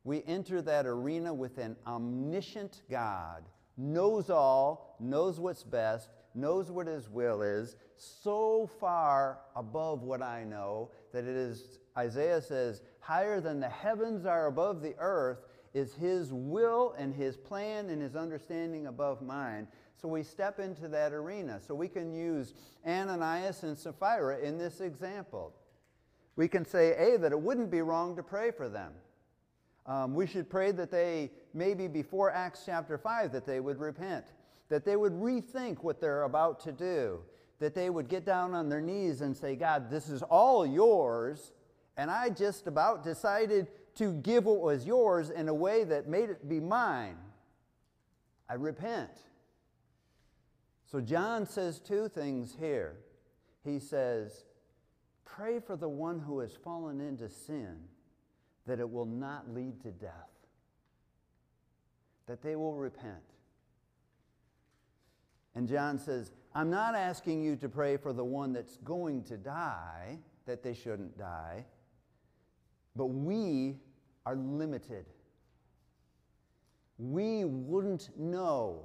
We 0.03 0.24
enter 0.26 0.64
that 0.64 0.88
arena 0.88 1.32
with 1.32 1.60
an 1.60 1.76
omniscient 1.86 2.82
God, 2.89 3.43
knows 3.78 4.32
all, 4.32 4.95
knows 4.99 5.39
what's 5.39 5.64
best, 5.64 6.10
knows 6.36 6.72
what 6.72 6.88
His 6.88 7.10
will 7.10 7.42
is, 7.42 7.76
so 7.98 8.70
far 8.80 9.40
above 9.56 10.04
what 10.04 10.22
I 10.22 10.44
know 10.44 10.92
that 11.12 11.24
it 11.24 11.36
is, 11.36 11.80
Isaiah 11.98 12.42
says, 12.42 12.82
higher 13.00 13.42
than 13.42 13.60
the 13.60 13.70
heavens 13.70 14.26
are 14.26 14.48
above 14.48 14.82
the 14.82 14.96
earth 15.00 15.40
is 15.74 15.94
His 15.94 16.32
will 16.32 16.96
and 16.98 17.14
His 17.14 17.38
plan 17.38 17.90
and 17.90 18.02
His 18.02 18.16
understanding 18.16 18.88
above 18.88 19.22
mine. 19.22 19.68
So 20.02 20.08
we 20.08 20.24
step 20.24 20.60
into 20.60 20.88
that 20.88 21.12
arena. 21.12 21.60
So 21.66 21.76
we 21.76 21.88
can 21.88 22.14
use 22.14 22.54
Ananias 22.88 23.64
and 23.64 23.78
Sapphira 23.78 24.40
in 24.40 24.58
this 24.58 24.80
example. 24.80 25.54
We 26.36 26.48
can 26.48 26.66
say, 26.66 26.96
A, 26.96 27.18
that 27.18 27.34
it 27.34 27.40
wouldn't 27.40 27.70
be 27.70 27.82
wrong 27.82 28.16
to 28.16 28.24
pray 28.24 28.52
for 28.52 28.70
them. 28.70 28.94
Um, 29.86 30.14
we 30.14 30.28
should 30.28 30.50
pray 30.50 30.72
that 30.72 30.92
they, 30.92 31.32
maybe 31.54 31.88
before 31.88 32.32
Acts 32.32 32.64
chapter 32.66 32.98
5, 32.98 33.32
that 33.32 33.46
they 33.46 33.60
would 33.60 33.80
repent, 33.80 34.26
that 34.70 34.86
they 34.86 34.95
would 34.95 35.13
rethink 35.13 35.84
what 35.84 35.99
they're 35.99 36.24
about 36.24 36.59
to 36.61 36.72
do, 36.72 37.20
that 37.59 37.76
they 37.76 37.89
would 37.89 38.07
get 38.07 38.26
down 38.26 38.53
on 38.53 38.70
their 38.70 38.82
knees 38.82 39.22
and 39.22 39.36
say, 39.36 39.55
God, 39.55 39.89
this 39.89 40.09
is 40.09 40.22
all 40.24 40.65
yours, 40.65 41.51
and 41.97 42.09
I 42.09 42.30
just 42.30 42.67
about 42.67 43.03
decided 43.03 43.67
to 43.95 44.13
give 44.13 44.45
what 44.45 44.61
was 44.61 44.86
yours 44.86 45.30
in 45.30 45.49
a 45.49 45.53
way 45.53 45.84
that 45.84 46.07
made 46.07 46.30
it 46.30 46.47
be 46.47 46.59
mine. 46.59 47.17
I 48.47 48.53
repent. 48.53 49.11
So 50.86 51.01
John 51.01 51.45
says 51.45 51.80
two 51.80 52.07
things 52.07 52.55
here. 52.59 52.97
He 53.63 53.80
says, 53.80 54.45
Pray 55.26 55.59
for 55.59 55.76
the 55.76 55.89
one 55.89 56.20
who 56.20 56.39
has 56.39 56.55
fallen 56.63 56.99
into 56.99 57.30
sin, 57.30 57.78
that 58.65 58.80
it 58.80 58.89
will 58.89 59.05
not 59.05 59.53
lead 59.53 59.82
to 59.82 59.91
death, 59.91 60.32
that 62.26 62.41
they 62.41 62.55
will 62.55 62.74
repent. 62.76 63.15
And 65.56 65.68
John 65.68 65.97
says, 65.97 66.32
I'm 66.54 66.70
not 66.70 66.95
asking 66.95 67.43
you 67.43 67.56
to 67.58 67.70
pray 67.70 67.97
for 67.97 68.14
the 68.14 68.24
one 68.24 68.54
that's 68.54 68.78
going 68.78 69.24
to 69.26 69.38
die, 69.38 70.18
that 70.45 70.64
they 70.64 70.74
shouldn't 70.74 71.18
die, 71.18 71.66
but 72.95 73.08
we 73.08 73.78
are 74.26 74.36
limited. 74.36 75.06
We 76.97 77.45
wouldn't 77.45 78.10
know 78.18 78.84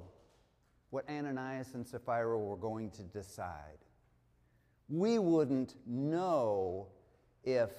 what 0.89 1.09
Ananias 1.09 1.73
and 1.73 1.85
Sapphira 1.85 2.39
were 2.39 2.55
going 2.55 2.91
to 2.91 3.03
decide. 3.03 3.79
We 4.87 5.19
wouldn't 5.19 5.75
know 5.85 6.87
if 7.43 7.71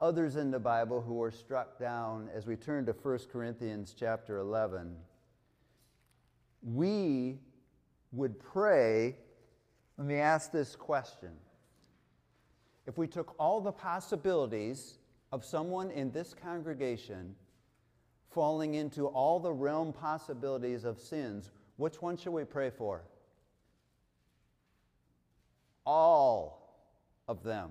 others 0.00 0.36
in 0.36 0.50
the 0.50 0.58
Bible 0.58 1.00
who 1.00 1.14
were 1.14 1.30
struck 1.30 1.78
down, 1.78 2.28
as 2.34 2.46
we 2.46 2.56
turn 2.56 2.86
to 2.86 2.92
1 2.92 3.18
Corinthians 3.30 3.94
chapter 3.96 4.38
11, 4.38 4.96
we 6.62 7.38
would 8.12 8.38
pray. 8.38 9.16
Let 9.96 10.06
me 10.06 10.16
ask 10.16 10.50
this 10.50 10.74
question. 10.74 11.30
If 12.86 12.98
we 12.98 13.06
took 13.06 13.34
all 13.38 13.60
the 13.60 13.72
possibilities 13.72 14.98
of 15.32 15.44
someone 15.44 15.90
in 15.90 16.10
this 16.10 16.34
congregation 16.34 17.34
falling 18.30 18.74
into 18.74 19.06
all 19.06 19.38
the 19.38 19.52
realm 19.52 19.92
possibilities 19.92 20.84
of 20.84 20.98
sins, 20.98 21.50
which 21.76 22.00
one 22.00 22.16
should 22.16 22.32
we 22.32 22.44
pray 22.44 22.70
for? 22.70 23.02
All 25.84 26.84
of 27.28 27.42
them. 27.42 27.70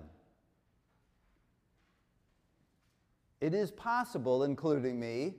It 3.40 3.54
is 3.54 3.70
possible, 3.70 4.44
including 4.44 5.00
me, 5.00 5.34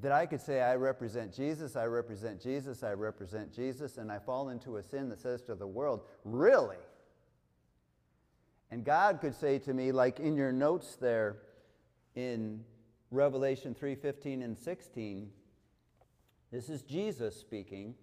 that 0.00 0.12
I 0.12 0.26
could 0.26 0.40
say, 0.40 0.60
I 0.60 0.76
represent 0.76 1.34
Jesus, 1.34 1.74
I 1.74 1.86
represent 1.86 2.40
Jesus, 2.40 2.82
I 2.82 2.92
represent 2.92 3.52
Jesus, 3.52 3.98
and 3.98 4.12
I 4.12 4.18
fall 4.18 4.50
into 4.50 4.76
a 4.76 4.82
sin 4.82 5.08
that 5.08 5.20
says 5.20 5.42
to 5.42 5.54
the 5.54 5.66
world, 5.66 6.02
Really? 6.24 6.76
And 8.70 8.84
God 8.84 9.20
could 9.20 9.34
say 9.34 9.58
to 9.60 9.72
me, 9.72 9.92
like 9.92 10.20
in 10.20 10.36
your 10.36 10.52
notes 10.52 10.96
there 10.96 11.38
in 12.14 12.64
Revelation 13.10 13.74
3 13.74 13.94
15 13.94 14.42
and 14.42 14.56
16, 14.56 15.30
this 16.52 16.68
is 16.68 16.82
Jesus 16.82 17.36
speaking. 17.36 17.94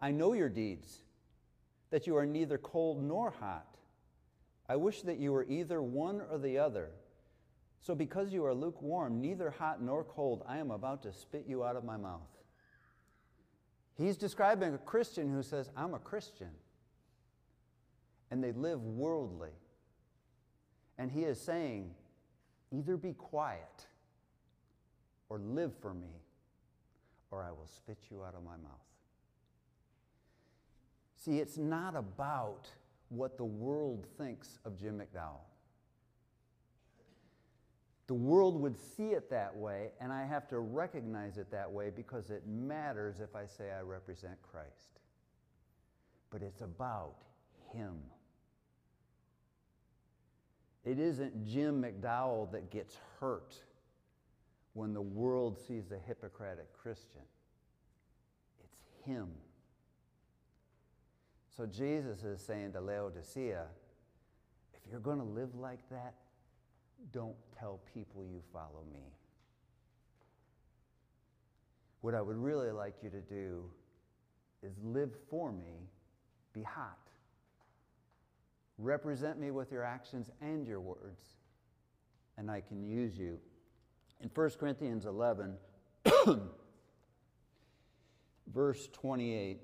I 0.00 0.10
know 0.10 0.32
your 0.32 0.48
deeds, 0.48 1.02
that 1.90 2.06
you 2.06 2.16
are 2.16 2.26
neither 2.26 2.58
cold 2.58 3.02
nor 3.02 3.30
hot. 3.30 3.76
I 4.68 4.76
wish 4.76 5.02
that 5.02 5.18
you 5.18 5.32
were 5.32 5.44
either 5.44 5.80
one 5.80 6.22
or 6.30 6.38
the 6.38 6.58
other. 6.58 6.90
So, 7.82 7.94
because 7.94 8.32
you 8.32 8.44
are 8.44 8.54
lukewarm, 8.54 9.20
neither 9.20 9.50
hot 9.50 9.82
nor 9.82 10.04
cold, 10.04 10.44
I 10.46 10.58
am 10.58 10.70
about 10.70 11.02
to 11.02 11.12
spit 11.12 11.44
you 11.48 11.64
out 11.64 11.74
of 11.74 11.84
my 11.84 11.96
mouth. 11.96 12.20
He's 13.94 14.16
describing 14.16 14.72
a 14.72 14.78
Christian 14.78 15.30
who 15.32 15.42
says, 15.42 15.68
I'm 15.76 15.92
a 15.92 15.98
Christian. 15.98 16.50
And 18.30 18.42
they 18.42 18.52
live 18.52 18.82
worldly. 18.82 19.50
And 20.96 21.10
he 21.10 21.24
is 21.24 21.40
saying, 21.40 21.90
either 22.70 22.96
be 22.96 23.12
quiet 23.12 23.86
or 25.28 25.38
live 25.38 25.72
for 25.80 25.92
me 25.92 26.22
or 27.32 27.42
I 27.42 27.50
will 27.50 27.66
spit 27.66 27.98
you 28.10 28.22
out 28.22 28.34
of 28.36 28.44
my 28.44 28.56
mouth. 28.56 28.78
See, 31.16 31.38
it's 31.38 31.56
not 31.56 31.96
about 31.96 32.68
what 33.08 33.36
the 33.36 33.44
world 33.44 34.06
thinks 34.18 34.58
of 34.64 34.78
Jim 34.78 35.00
McDowell. 35.00 35.51
The 38.12 38.18
world 38.18 38.60
would 38.60 38.76
see 38.76 39.12
it 39.12 39.30
that 39.30 39.56
way, 39.56 39.88
and 39.98 40.12
I 40.12 40.26
have 40.26 40.46
to 40.48 40.58
recognize 40.58 41.38
it 41.38 41.50
that 41.50 41.72
way 41.72 41.88
because 41.88 42.28
it 42.28 42.42
matters 42.46 43.20
if 43.20 43.34
I 43.34 43.46
say 43.46 43.70
I 43.72 43.80
represent 43.80 44.34
Christ. 44.42 45.00
But 46.28 46.42
it's 46.42 46.60
about 46.60 47.14
Him. 47.72 47.94
It 50.84 50.98
isn't 50.98 51.46
Jim 51.46 51.82
McDowell 51.82 52.52
that 52.52 52.70
gets 52.70 52.98
hurt 53.18 53.54
when 54.74 54.92
the 54.92 55.00
world 55.00 55.58
sees 55.66 55.90
a 55.90 55.98
Hippocratic 56.06 56.70
Christian. 56.74 57.22
It's 58.62 59.06
him. 59.06 59.28
So 61.56 61.64
Jesus 61.64 62.24
is 62.24 62.42
saying 62.42 62.72
to 62.74 62.82
Laodicea, 62.82 63.64
if 64.74 64.80
you're 64.90 65.00
going 65.00 65.18
to 65.18 65.24
live 65.24 65.54
like 65.54 65.88
that, 65.88 66.12
don't 67.12 67.36
tell 67.58 67.80
people 67.92 68.24
you 68.24 68.40
follow 68.52 68.84
me. 68.92 69.00
What 72.00 72.14
I 72.14 72.20
would 72.20 72.36
really 72.36 72.70
like 72.70 72.94
you 73.02 73.10
to 73.10 73.20
do 73.20 73.64
is 74.62 74.72
live 74.82 75.10
for 75.28 75.52
me, 75.52 75.88
be 76.52 76.62
hot. 76.62 76.98
Represent 78.78 79.38
me 79.38 79.50
with 79.50 79.70
your 79.70 79.84
actions 79.84 80.30
and 80.40 80.66
your 80.66 80.80
words, 80.80 81.22
and 82.36 82.50
I 82.50 82.60
can 82.60 82.82
use 82.82 83.16
you 83.16 83.38
in 84.22 84.30
1 84.32 84.50
Corinthians 84.50 85.04
11, 85.04 85.56
verse 88.54 88.88
28, 88.92 89.60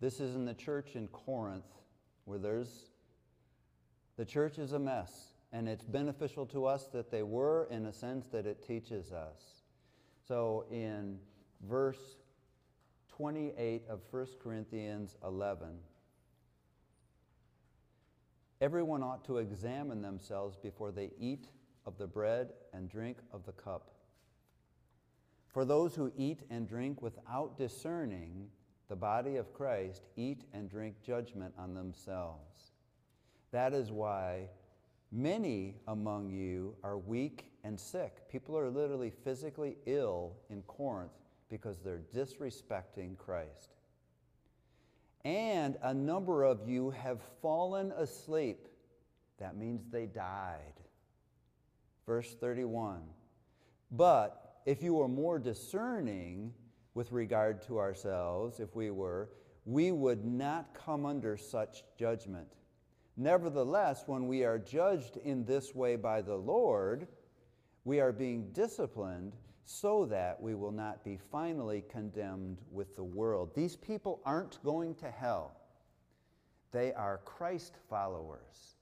this 0.00 0.18
is 0.20 0.34
in 0.34 0.44
the 0.44 0.54
church 0.54 0.96
in 0.96 1.06
Corinth 1.08 1.64
where 2.24 2.38
there's 2.38 2.90
the 4.16 4.24
church 4.24 4.58
is 4.58 4.72
a 4.72 4.78
mess, 4.78 5.34
and 5.52 5.68
it's 5.68 5.84
beneficial 5.84 6.46
to 6.46 6.66
us 6.66 6.86
that 6.92 7.10
they 7.10 7.22
were 7.22 7.68
in 7.70 7.86
a 7.86 7.92
sense 7.92 8.26
that 8.28 8.46
it 8.46 8.66
teaches 8.66 9.12
us. 9.12 9.62
So 10.26 10.64
in 10.70 11.18
verse 11.68 12.16
28 13.08 13.82
of 13.88 14.00
1 14.10 14.26
Corinthians 14.42 15.16
11, 15.24 15.68
Everyone 18.60 19.02
ought 19.02 19.24
to 19.26 19.36
examine 19.36 20.00
themselves 20.00 20.56
before 20.56 20.90
they 20.90 21.10
eat 21.20 21.48
of 21.84 21.98
the 21.98 22.06
bread 22.06 22.52
and 22.72 22.88
drink 22.88 23.18
of 23.32 23.44
the 23.44 23.52
cup. 23.52 23.90
For 25.48 25.66
those 25.66 25.94
who 25.94 26.10
eat 26.16 26.40
and 26.48 26.66
drink 26.66 27.02
without 27.02 27.58
discerning 27.58 28.48
the 28.88 28.96
body 28.96 29.36
of 29.36 29.52
Christ 29.52 30.06
eat 30.16 30.44
and 30.54 30.70
drink 30.70 31.02
judgment 31.02 31.52
on 31.58 31.74
themselves. 31.74 32.72
That 33.52 33.72
is 33.72 33.90
why 33.90 34.48
many 35.12 35.76
among 35.88 36.30
you 36.30 36.74
are 36.82 36.98
weak 36.98 37.52
and 37.64 37.78
sick. 37.78 38.28
People 38.30 38.56
are 38.58 38.70
literally 38.70 39.12
physically 39.24 39.76
ill 39.86 40.34
in 40.50 40.62
Corinth 40.62 41.12
because 41.48 41.78
they're 41.78 42.02
disrespecting 42.14 43.16
Christ. 43.16 43.70
And 45.24 45.76
a 45.82 45.92
number 45.92 46.44
of 46.44 46.68
you 46.68 46.90
have 46.90 47.20
fallen 47.42 47.92
asleep. 47.92 48.68
That 49.38 49.56
means 49.56 49.84
they 49.90 50.06
died. 50.06 50.74
Verse 52.06 52.34
31. 52.40 53.02
But 53.90 54.60
if 54.66 54.82
you 54.82 54.94
were 54.94 55.08
more 55.08 55.38
discerning 55.38 56.52
with 56.94 57.12
regard 57.12 57.62
to 57.62 57.78
ourselves, 57.78 58.60
if 58.60 58.74
we 58.74 58.90
were, 58.90 59.30
we 59.64 59.90
would 59.90 60.24
not 60.24 60.74
come 60.74 61.04
under 61.04 61.36
such 61.36 61.82
judgment. 61.98 62.48
Nevertheless, 63.16 64.04
when 64.06 64.26
we 64.26 64.44
are 64.44 64.58
judged 64.58 65.16
in 65.16 65.44
this 65.44 65.74
way 65.74 65.96
by 65.96 66.20
the 66.20 66.36
Lord, 66.36 67.08
we 67.84 68.00
are 68.00 68.12
being 68.12 68.50
disciplined 68.52 69.34
so 69.64 70.06
that 70.06 70.40
we 70.40 70.54
will 70.54 70.72
not 70.72 71.04
be 71.04 71.18
finally 71.32 71.82
condemned 71.88 72.58
with 72.70 72.94
the 72.94 73.04
world. 73.04 73.54
These 73.54 73.76
people 73.76 74.20
aren't 74.24 74.62
going 74.62 74.94
to 74.96 75.10
hell, 75.10 75.56
they 76.72 76.92
are 76.92 77.20
Christ 77.24 77.74
followers. 77.88 78.74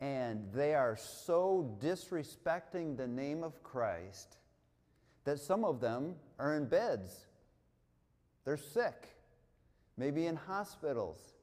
And 0.00 0.52
they 0.52 0.74
are 0.74 0.96
so 0.96 1.78
disrespecting 1.80 2.96
the 2.96 3.06
name 3.06 3.44
of 3.44 3.62
Christ 3.62 4.36
that 5.24 5.38
some 5.38 5.64
of 5.64 5.80
them 5.80 6.16
are 6.38 6.56
in 6.56 6.66
beds. 6.66 7.26
They're 8.44 8.56
sick, 8.56 9.08
maybe 9.96 10.26
in 10.26 10.36
hospitals. 10.36 11.33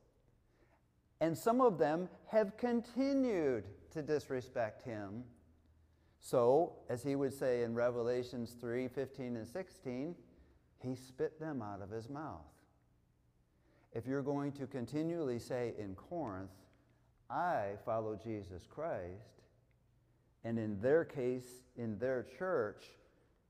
And 1.21 1.37
some 1.37 1.61
of 1.61 1.77
them 1.77 2.09
have 2.27 2.57
continued 2.57 3.63
to 3.91 4.01
disrespect 4.01 4.83
him 4.83 5.23
so, 6.23 6.73
as 6.87 7.01
he 7.01 7.15
would 7.15 7.33
say 7.33 7.63
in 7.63 7.73
Revelations 7.73 8.55
3 8.61 8.87
15 8.87 9.37
and 9.37 9.47
16, 9.47 10.15
he 10.77 10.95
spit 10.95 11.39
them 11.39 11.63
out 11.63 11.81
of 11.81 11.89
his 11.89 12.09
mouth. 12.09 12.45
If 13.91 14.05
you're 14.05 14.21
going 14.21 14.51
to 14.53 14.67
continually 14.67 15.39
say 15.39 15.73
in 15.79 15.95
Corinth, 15.95 16.51
I 17.29 17.71
follow 17.85 18.15
Jesus 18.15 18.67
Christ, 18.69 19.41
and 20.43 20.59
in 20.59 20.79
their 20.79 21.03
case, 21.03 21.63
in 21.75 21.97
their 21.97 22.23
church, 22.37 22.83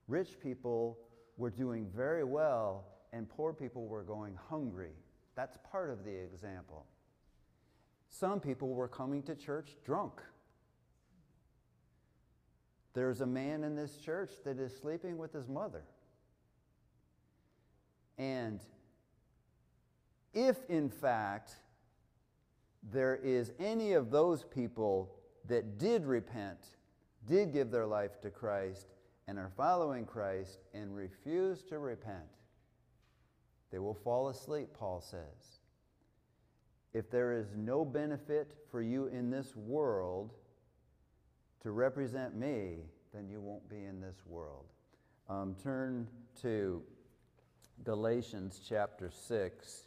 rich 0.08 0.40
people 0.42 0.98
were 1.38 1.50
doing 1.50 1.88
very 1.94 2.24
well 2.24 2.86
and 3.12 3.30
poor 3.30 3.52
people 3.52 3.86
were 3.88 4.04
going 4.04 4.38
hungry. 4.50 4.94
That's 5.36 5.58
part 5.70 5.90
of 5.90 6.06
the 6.06 6.16
example. 6.16 6.86
Some 8.12 8.42
people 8.42 8.70
were 8.70 8.90
coming 8.90 9.24
to 9.24 9.36
church 9.36 9.78
drunk. 9.86 10.22
There's 12.94 13.22
a 13.22 13.26
man 13.26 13.64
in 13.64 13.76
this 13.76 13.96
church 13.98 14.32
that 14.44 14.60
is 14.60 14.76
sleeping 14.76 15.18
with 15.18 15.32
his 15.32 15.48
mother. 15.48 15.84
And 18.18 18.60
if, 20.34 20.58
in 20.70 20.90
fact, 20.90 21.56
there 22.92 23.16
is 23.16 23.54
any 23.60 23.94
of 23.94 24.12
those 24.12 24.44
people 24.44 25.16
that 25.48 25.78
did 25.78 26.06
repent, 26.06 26.60
did 27.26 27.54
give 27.54 27.72
their 27.72 27.88
life 27.88 28.20
to 28.22 28.30
Christ, 28.30 28.88
and 29.28 29.40
are 29.40 29.52
following 29.56 30.06
Christ 30.06 30.60
and 30.74 30.94
refuse 30.94 31.64
to 31.64 31.80
repent, 31.80 32.38
they 33.72 33.80
will 33.80 33.94
fall 33.94 34.28
asleep, 34.28 34.68
Paul 34.78 35.00
says. 35.00 35.61
If 36.94 37.10
there 37.10 37.32
is 37.32 37.48
no 37.56 37.86
benefit 37.86 38.54
for 38.70 38.82
you 38.82 39.08
in 39.08 39.30
this 39.30 39.56
world, 39.56 40.34
to 41.62 41.72
represent 41.72 42.36
me, 42.36 42.80
then 43.14 43.30
you 43.30 43.40
won't 43.40 43.70
be 43.70 43.86
in 43.86 44.02
this 44.02 44.18
world. 44.26 44.66
Um, 45.30 45.56
turn 45.62 46.08
to 46.42 46.82
Galatians 47.84 48.60
chapter 48.68 49.10
6. 49.10 49.84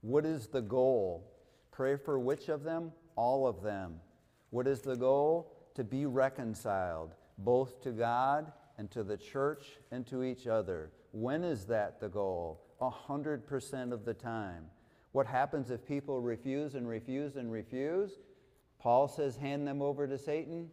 What 0.00 0.24
is 0.24 0.48
the 0.48 0.62
goal? 0.62 1.30
Pray 1.70 1.96
for 1.96 2.18
which 2.18 2.48
of 2.48 2.64
them? 2.64 2.92
All 3.16 3.46
of 3.46 3.62
them. 3.62 4.00
What 4.50 4.66
is 4.66 4.80
the 4.80 4.96
goal? 4.96 5.52
To 5.74 5.84
be 5.84 6.06
reconciled, 6.06 7.14
both 7.38 7.80
to 7.82 7.92
God 7.92 8.52
and 8.78 8.90
to 8.90 9.02
the 9.02 9.16
church 9.16 9.64
and 9.90 10.06
to 10.08 10.22
each 10.22 10.46
other. 10.46 10.90
When 11.12 11.44
is 11.44 11.66
that 11.66 12.00
the 12.00 12.08
goal? 12.08 12.62
A 12.82 12.90
hundred 12.90 13.46
percent 13.46 13.92
of 13.92 14.04
the 14.04 14.12
time. 14.12 14.64
What 15.12 15.26
happens 15.26 15.70
if 15.70 15.86
people 15.86 16.20
refuse 16.20 16.74
and 16.74 16.88
refuse 16.88 17.36
and 17.36 17.50
refuse? 17.52 18.18
Paul 18.80 19.06
says, 19.06 19.36
hand 19.36 19.68
them 19.68 19.80
over 19.80 20.08
to 20.08 20.18
Satan. 20.18 20.68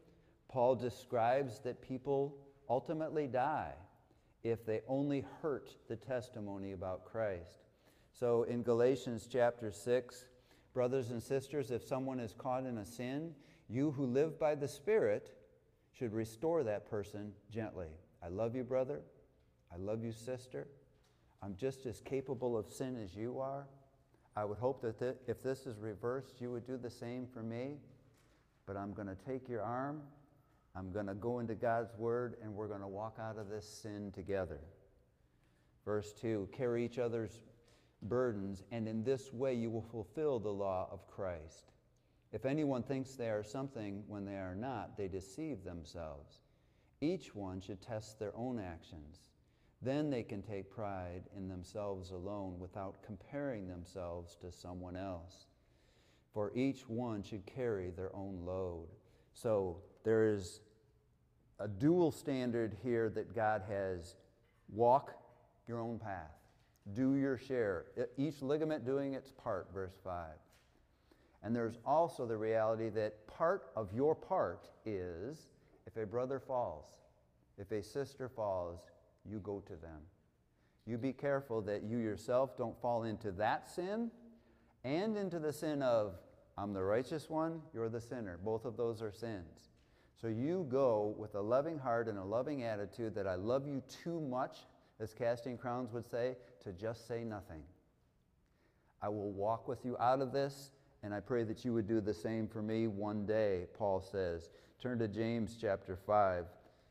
Paul 0.47 0.75
describes 0.75 1.59
that 1.59 1.83
people 1.87 2.35
ultimately 2.67 3.27
die 3.27 3.73
if 4.43 4.65
they 4.65 4.81
only 4.87 5.23
hurt 5.43 5.75
the 5.87 5.95
testimony 5.95 6.71
about 6.71 7.05
Christ. 7.05 7.67
So 8.11 8.41
in 8.43 8.63
Galatians 8.63 9.27
chapter 9.31 9.71
6, 9.71 10.25
brothers 10.73 11.11
and 11.11 11.21
sisters, 11.21 11.69
if 11.69 11.83
someone 11.83 12.19
is 12.19 12.33
caught 12.33 12.65
in 12.65 12.79
a 12.79 12.85
sin, 12.85 13.35
you 13.69 13.91
who 13.91 14.07
live 14.07 14.39
by 14.39 14.55
the 14.55 14.67
Spirit 14.67 15.35
should 15.93 16.13
restore 16.13 16.63
that 16.63 16.89
person 16.89 17.33
gently. 17.51 17.89
I 18.23 18.29
love 18.29 18.55
you, 18.55 18.63
brother. 18.63 19.01
I 19.71 19.77
love 19.77 20.03
you, 20.03 20.11
sister. 20.11 20.67
I'm 21.41 21.55
just 21.55 21.85
as 21.85 22.01
capable 22.01 22.57
of 22.57 22.69
sin 22.69 22.97
as 23.01 23.15
you 23.15 23.39
are. 23.39 23.67
I 24.35 24.45
would 24.45 24.57
hope 24.57 24.81
that 24.81 24.99
th- 24.99 25.15
if 25.27 25.41
this 25.41 25.65
is 25.65 25.77
reversed, 25.79 26.41
you 26.41 26.51
would 26.51 26.65
do 26.65 26.77
the 26.77 26.89
same 26.89 27.27
for 27.27 27.43
me 27.43 27.77
but 28.69 28.77
I'm 28.77 28.93
going 28.93 29.07
to 29.07 29.15
take 29.15 29.49
your 29.49 29.63
arm, 29.63 30.03
I'm 30.75 30.91
going 30.91 31.07
to 31.07 31.15
go 31.15 31.39
into 31.39 31.55
God's 31.55 31.91
word, 31.97 32.35
and 32.43 32.53
we're 32.53 32.67
going 32.67 32.81
to 32.81 32.87
walk 32.87 33.17
out 33.19 33.39
of 33.39 33.49
this 33.49 33.67
sin 33.67 34.11
together. 34.11 34.59
Verse 35.85 36.13
2 36.13 36.47
carry 36.55 36.85
each 36.85 36.99
other's 36.99 37.41
burdens, 38.03 38.61
and 38.71 38.87
in 38.87 39.03
this 39.03 39.33
way 39.33 39.55
you 39.55 39.71
will 39.71 39.81
fulfill 39.81 40.37
the 40.37 40.51
law 40.51 40.87
of 40.91 41.07
Christ. 41.07 41.71
If 42.31 42.45
anyone 42.45 42.83
thinks 42.83 43.15
they 43.15 43.31
are 43.31 43.41
something 43.41 44.03
when 44.07 44.23
they 44.23 44.35
are 44.35 44.53
not, 44.53 44.95
they 44.95 45.07
deceive 45.07 45.63
themselves. 45.63 46.41
Each 47.01 47.33
one 47.33 47.61
should 47.61 47.81
test 47.81 48.19
their 48.19 48.33
own 48.35 48.59
actions. 48.59 49.31
Then 49.81 50.09
they 50.09 50.23
can 50.23 50.41
take 50.41 50.69
pride 50.69 51.23
in 51.37 51.47
themselves 51.47 52.11
alone 52.11 52.59
without 52.59 53.01
comparing 53.05 53.67
themselves 53.67 54.35
to 54.41 54.51
someone 54.51 54.95
else 54.95 55.45
for 56.33 56.51
each 56.55 56.87
one 56.87 57.23
should 57.23 57.45
carry 57.45 57.89
their 57.89 58.15
own 58.15 58.43
load. 58.45 58.87
So 59.33 59.77
there 60.03 60.25
is 60.25 60.61
a 61.59 61.67
dual 61.67 62.11
standard 62.11 62.77
here 62.83 63.09
that 63.09 63.35
God 63.35 63.63
has 63.67 64.15
walk 64.69 65.13
your 65.67 65.79
own 65.79 65.99
path, 65.99 66.31
do 66.93 67.15
your 67.15 67.37
share, 67.37 67.85
each 68.17 68.41
ligament 68.41 68.85
doing 68.85 69.13
its 69.13 69.31
part, 69.31 69.67
verse 69.73 69.97
5. 70.03 70.27
And 71.43 71.55
there's 71.55 71.77
also 71.85 72.25
the 72.25 72.37
reality 72.37 72.89
that 72.89 73.25
part 73.27 73.71
of 73.75 73.93
your 73.93 74.13
part 74.13 74.69
is 74.85 75.47
if 75.87 75.97
a 75.97 76.05
brother 76.05 76.39
falls, 76.39 76.85
if 77.57 77.71
a 77.71 77.81
sister 77.81 78.29
falls, 78.29 78.81
you 79.29 79.39
go 79.39 79.61
to 79.67 79.75
them. 79.75 80.01
You 80.85 80.97
be 80.97 81.13
careful 81.13 81.61
that 81.63 81.83
you 81.83 81.97
yourself 81.97 82.57
don't 82.57 82.79
fall 82.81 83.03
into 83.03 83.31
that 83.33 83.69
sin 83.69 84.09
and 84.83 85.17
into 85.17 85.39
the 85.39 85.53
sin 85.53 85.81
of, 85.81 86.15
I'm 86.57 86.73
the 86.73 86.83
righteous 86.83 87.29
one, 87.29 87.61
you're 87.73 87.89
the 87.89 88.01
sinner. 88.01 88.39
Both 88.43 88.65
of 88.65 88.75
those 88.75 89.01
are 89.01 89.11
sins. 89.11 89.69
So 90.19 90.27
you 90.27 90.65
go 90.69 91.15
with 91.17 91.35
a 91.35 91.41
loving 91.41 91.77
heart 91.77 92.07
and 92.07 92.17
a 92.17 92.23
loving 92.23 92.63
attitude 92.63 93.15
that 93.15 93.27
I 93.27 93.35
love 93.35 93.67
you 93.67 93.81
too 94.03 94.19
much, 94.19 94.57
as 94.99 95.13
Casting 95.13 95.57
Crowns 95.57 95.93
would 95.93 96.09
say, 96.09 96.35
to 96.63 96.73
just 96.73 97.07
say 97.07 97.23
nothing. 97.23 97.61
I 99.01 99.07
will 99.07 99.31
walk 99.31 99.67
with 99.67 99.85
you 99.85 99.95
out 99.97 100.21
of 100.21 100.33
this, 100.33 100.71
and 101.03 101.13
I 101.13 101.21
pray 101.21 101.43
that 101.43 101.63
you 101.63 101.73
would 101.73 101.87
do 101.87 102.01
the 102.01 102.13
same 102.13 102.47
for 102.47 102.61
me 102.61 102.87
one 102.87 103.25
day, 103.25 103.67
Paul 103.77 104.01
says. 104.01 104.49
Turn 104.81 104.99
to 104.99 105.07
James 105.07 105.57
chapter 105.59 105.95
5. 105.95 106.45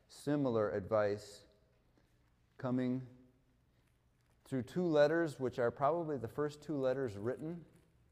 Similar 0.08 0.70
advice 0.70 1.44
coming 2.58 3.02
through 4.44 4.62
two 4.62 4.84
letters, 4.84 5.38
which 5.38 5.58
are 5.58 5.70
probably 5.70 6.16
the 6.16 6.28
first 6.28 6.62
two 6.62 6.76
letters 6.76 7.16
written 7.16 7.60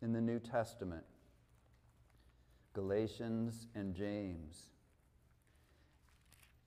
in 0.03 0.13
the 0.13 0.21
New 0.21 0.39
Testament 0.39 1.05
Galatians 2.73 3.67
and 3.75 3.95
James. 3.95 4.71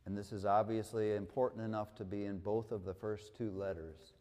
And 0.05 0.17
this 0.17 0.31
is 0.31 0.43
obviously 0.43 1.15
important 1.15 1.63
enough 1.63 1.93
to 1.95 2.03
be 2.03 2.25
in 2.25 2.39
both 2.39 2.71
of 2.71 2.83
the 2.83 2.95
first 2.95 3.35
two 3.35 3.51
letters. 3.51 4.13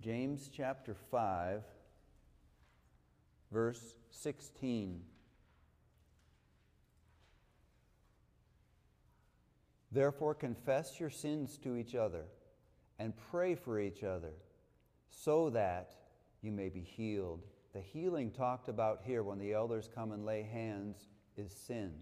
James 0.00 0.50
chapter 0.52 0.94
5, 0.94 1.62
verse 3.52 3.94
16. 4.10 5.02
Therefore, 9.92 10.34
confess 10.34 11.00
your 11.00 11.10
sins 11.10 11.58
to 11.58 11.76
each 11.76 11.94
other 11.94 12.24
and 12.98 13.12
pray 13.30 13.54
for 13.54 13.80
each 13.80 14.04
other 14.04 14.32
so 15.10 15.50
that 15.50 15.92
you 16.42 16.52
may 16.52 16.68
be 16.68 16.80
healed. 16.80 17.42
The 17.72 17.80
healing 17.80 18.30
talked 18.30 18.68
about 18.68 19.00
here 19.04 19.22
when 19.22 19.38
the 19.38 19.52
elders 19.52 19.88
come 19.92 20.12
and 20.12 20.24
lay 20.24 20.42
hands 20.42 21.08
is 21.36 21.52
sin. 21.52 21.92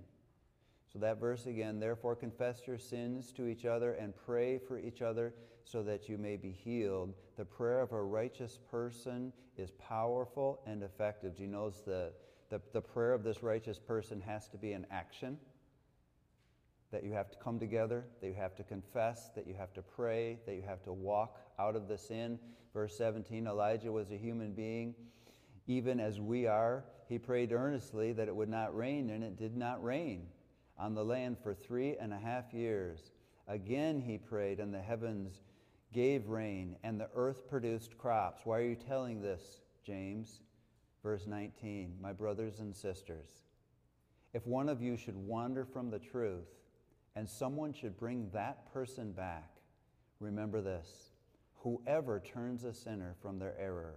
So, 0.92 0.98
that 1.00 1.20
verse 1.20 1.46
again, 1.46 1.78
therefore 1.78 2.16
confess 2.16 2.66
your 2.66 2.78
sins 2.78 3.32
to 3.32 3.46
each 3.46 3.66
other 3.66 3.92
and 3.92 4.14
pray 4.16 4.58
for 4.58 4.78
each 4.78 5.02
other 5.02 5.34
so 5.64 5.82
that 5.82 6.08
you 6.08 6.16
may 6.16 6.36
be 6.36 6.50
healed. 6.50 7.12
The 7.36 7.44
prayer 7.44 7.80
of 7.80 7.92
a 7.92 8.02
righteous 8.02 8.58
person 8.70 9.32
is 9.58 9.70
powerful 9.72 10.60
and 10.66 10.82
effective. 10.82 11.36
Do 11.36 11.42
you 11.42 11.48
notice 11.48 11.80
the, 11.80 12.12
the, 12.48 12.60
the 12.72 12.80
prayer 12.80 13.12
of 13.12 13.22
this 13.22 13.42
righteous 13.42 13.78
person 13.78 14.22
has 14.22 14.48
to 14.48 14.56
be 14.56 14.72
an 14.72 14.86
action? 14.90 15.36
That 16.90 17.04
you 17.04 17.12
have 17.12 17.30
to 17.30 17.38
come 17.38 17.58
together, 17.58 18.04
that 18.20 18.26
you 18.26 18.34
have 18.34 18.56
to 18.56 18.62
confess, 18.62 19.30
that 19.34 19.46
you 19.46 19.54
have 19.54 19.74
to 19.74 19.82
pray, 19.82 20.38
that 20.46 20.54
you 20.54 20.62
have 20.66 20.82
to 20.84 20.92
walk 20.92 21.38
out 21.58 21.76
of 21.76 21.86
the 21.88 21.98
sin. 21.98 22.38
Verse 22.72 22.96
17 22.96 23.46
Elijah 23.46 23.92
was 23.92 24.10
a 24.10 24.16
human 24.16 24.52
being, 24.52 24.94
even 25.66 26.00
as 26.00 26.20
we 26.20 26.46
are. 26.46 26.84
He 27.08 27.18
prayed 27.18 27.52
earnestly 27.52 28.12
that 28.12 28.28
it 28.28 28.34
would 28.34 28.48
not 28.48 28.76
rain, 28.76 29.10
and 29.10 29.22
it 29.22 29.36
did 29.36 29.56
not 29.56 29.82
rain 29.82 30.26
on 30.78 30.94
the 30.94 31.04
land 31.04 31.36
for 31.42 31.54
three 31.54 31.96
and 31.96 32.12
a 32.12 32.18
half 32.18 32.54
years. 32.54 33.12
Again 33.46 34.00
he 34.00 34.18
prayed, 34.18 34.60
and 34.60 34.72
the 34.72 34.80
heavens 34.80 35.42
gave 35.92 36.28
rain, 36.28 36.76
and 36.82 37.00
the 37.00 37.08
earth 37.14 37.48
produced 37.48 37.96
crops. 37.98 38.42
Why 38.44 38.58
are 38.58 38.62
you 38.62 38.76
telling 38.76 39.20
this, 39.20 39.60
James? 39.84 40.40
Verse 41.02 41.26
19 41.26 41.96
My 42.00 42.12
brothers 42.12 42.60
and 42.60 42.74
sisters, 42.74 43.28
if 44.34 44.46
one 44.46 44.68
of 44.68 44.82
you 44.82 44.96
should 44.96 45.16
wander 45.16 45.64
from 45.64 45.90
the 45.90 45.98
truth, 45.98 46.57
and 47.18 47.28
someone 47.28 47.72
should 47.72 47.98
bring 47.98 48.30
that 48.32 48.72
person 48.72 49.10
back, 49.10 49.50
remember 50.20 50.60
this 50.60 51.10
whoever 51.56 52.20
turns 52.20 52.62
a 52.62 52.72
sinner 52.72 53.16
from 53.20 53.40
their 53.40 53.56
error 53.58 53.96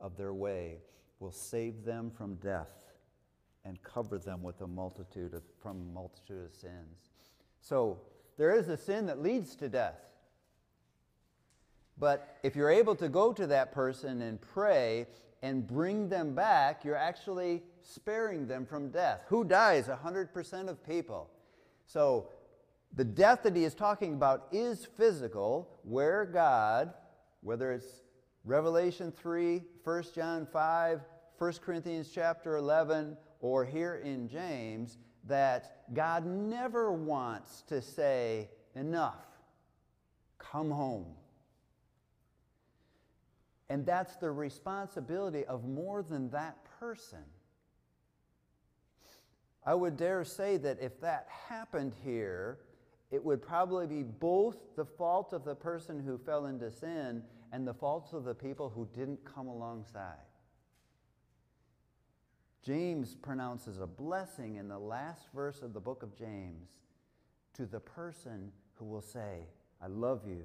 of 0.00 0.16
their 0.16 0.34
way 0.34 0.78
will 1.20 1.30
save 1.30 1.84
them 1.84 2.10
from 2.10 2.34
death 2.34 2.90
and 3.64 3.80
cover 3.84 4.18
them 4.18 4.42
with 4.42 4.60
a 4.60 4.66
multitude 4.66 5.34
of, 5.34 5.42
from 5.62 5.76
a 5.76 5.94
multitude 5.94 6.46
of 6.46 6.52
sins. 6.52 7.10
So 7.60 8.00
there 8.36 8.52
is 8.58 8.68
a 8.68 8.76
sin 8.76 9.06
that 9.06 9.22
leads 9.22 9.54
to 9.54 9.68
death. 9.68 10.00
But 11.96 12.38
if 12.42 12.56
you're 12.56 12.72
able 12.72 12.96
to 12.96 13.08
go 13.08 13.32
to 13.34 13.46
that 13.46 13.70
person 13.70 14.20
and 14.22 14.40
pray 14.40 15.06
and 15.42 15.64
bring 15.64 16.08
them 16.08 16.34
back, 16.34 16.84
you're 16.84 16.96
actually 16.96 17.62
sparing 17.82 18.48
them 18.48 18.66
from 18.66 18.90
death. 18.90 19.20
Who 19.28 19.44
dies? 19.44 19.86
100% 19.86 20.68
of 20.68 20.84
people. 20.84 21.30
So 21.86 22.28
the 22.94 23.04
death 23.04 23.42
that 23.44 23.54
he 23.54 23.64
is 23.64 23.74
talking 23.74 24.14
about 24.14 24.46
is 24.50 24.86
physical, 24.96 25.68
where 25.82 26.24
God, 26.24 26.92
whether 27.42 27.72
it's 27.72 28.02
Revelation 28.44 29.12
3, 29.12 29.62
1 29.84 30.04
John 30.14 30.46
5, 30.52 31.00
1 31.38 31.52
Corinthians 31.64 32.10
chapter 32.12 32.56
11, 32.56 33.16
or 33.40 33.64
here 33.64 33.96
in 34.04 34.28
James 34.28 34.98
that 35.24 35.84
God 35.92 36.24
never 36.26 36.90
wants 36.90 37.62
to 37.68 37.82
say, 37.82 38.48
enough, 38.74 39.26
come 40.38 40.70
home. 40.70 41.06
And 43.68 43.84
that's 43.84 44.16
the 44.16 44.30
responsibility 44.30 45.44
of 45.44 45.68
more 45.68 46.02
than 46.02 46.30
that 46.30 46.56
person. 46.80 47.24
I 49.64 49.74
would 49.74 49.98
dare 49.98 50.24
say 50.24 50.56
that 50.56 50.78
if 50.80 50.98
that 51.02 51.28
happened 51.48 51.92
here, 52.02 52.58
it 53.10 53.24
would 53.24 53.40
probably 53.40 53.86
be 53.86 54.02
both 54.02 54.56
the 54.76 54.84
fault 54.84 55.32
of 55.32 55.44
the 55.44 55.54
person 55.54 56.00
who 56.00 56.18
fell 56.18 56.46
into 56.46 56.70
sin 56.70 57.22
and 57.52 57.66
the 57.66 57.74
faults 57.74 58.12
of 58.12 58.24
the 58.24 58.34
people 58.34 58.68
who 58.68 58.86
didn't 58.94 59.24
come 59.24 59.46
alongside. 59.46 60.16
James 62.62 63.14
pronounces 63.14 63.80
a 63.80 63.86
blessing 63.86 64.56
in 64.56 64.68
the 64.68 64.78
last 64.78 65.28
verse 65.34 65.62
of 65.62 65.72
the 65.72 65.80
book 65.80 66.02
of 66.02 66.16
James 66.16 66.68
to 67.54 67.64
the 67.64 67.80
person 67.80 68.52
who 68.74 68.84
will 68.84 69.00
say, 69.00 69.46
I 69.82 69.86
love 69.86 70.22
you, 70.26 70.44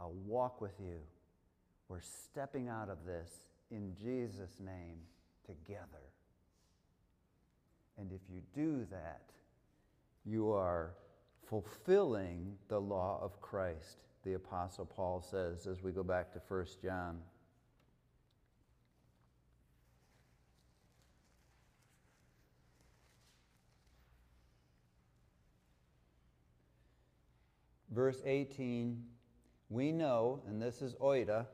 I'll 0.00 0.14
walk 0.26 0.60
with 0.60 0.80
you. 0.80 1.00
We're 1.88 2.00
stepping 2.00 2.68
out 2.68 2.88
of 2.88 3.04
this 3.04 3.28
in 3.70 3.94
Jesus' 3.94 4.58
name 4.58 5.00
together. 5.44 5.84
And 7.98 8.10
if 8.10 8.22
you 8.32 8.40
do 8.54 8.86
that, 8.90 9.22
you 10.24 10.50
are 10.50 10.94
fulfilling 11.48 12.56
the 12.68 12.80
law 12.80 13.18
of 13.22 13.40
Christ, 13.40 13.98
the 14.24 14.34
Apostle 14.34 14.86
Paul 14.86 15.20
says 15.20 15.66
as 15.66 15.82
we 15.82 15.92
go 15.92 16.02
back 16.02 16.32
to 16.32 16.40
1 16.48 16.66
John. 16.82 17.20
verse 27.94 28.20
18, 28.26 29.00
we 29.70 29.92
know, 29.92 30.42
and 30.48 30.60
this 30.60 30.82
is 30.82 30.94
oida, 30.96 31.46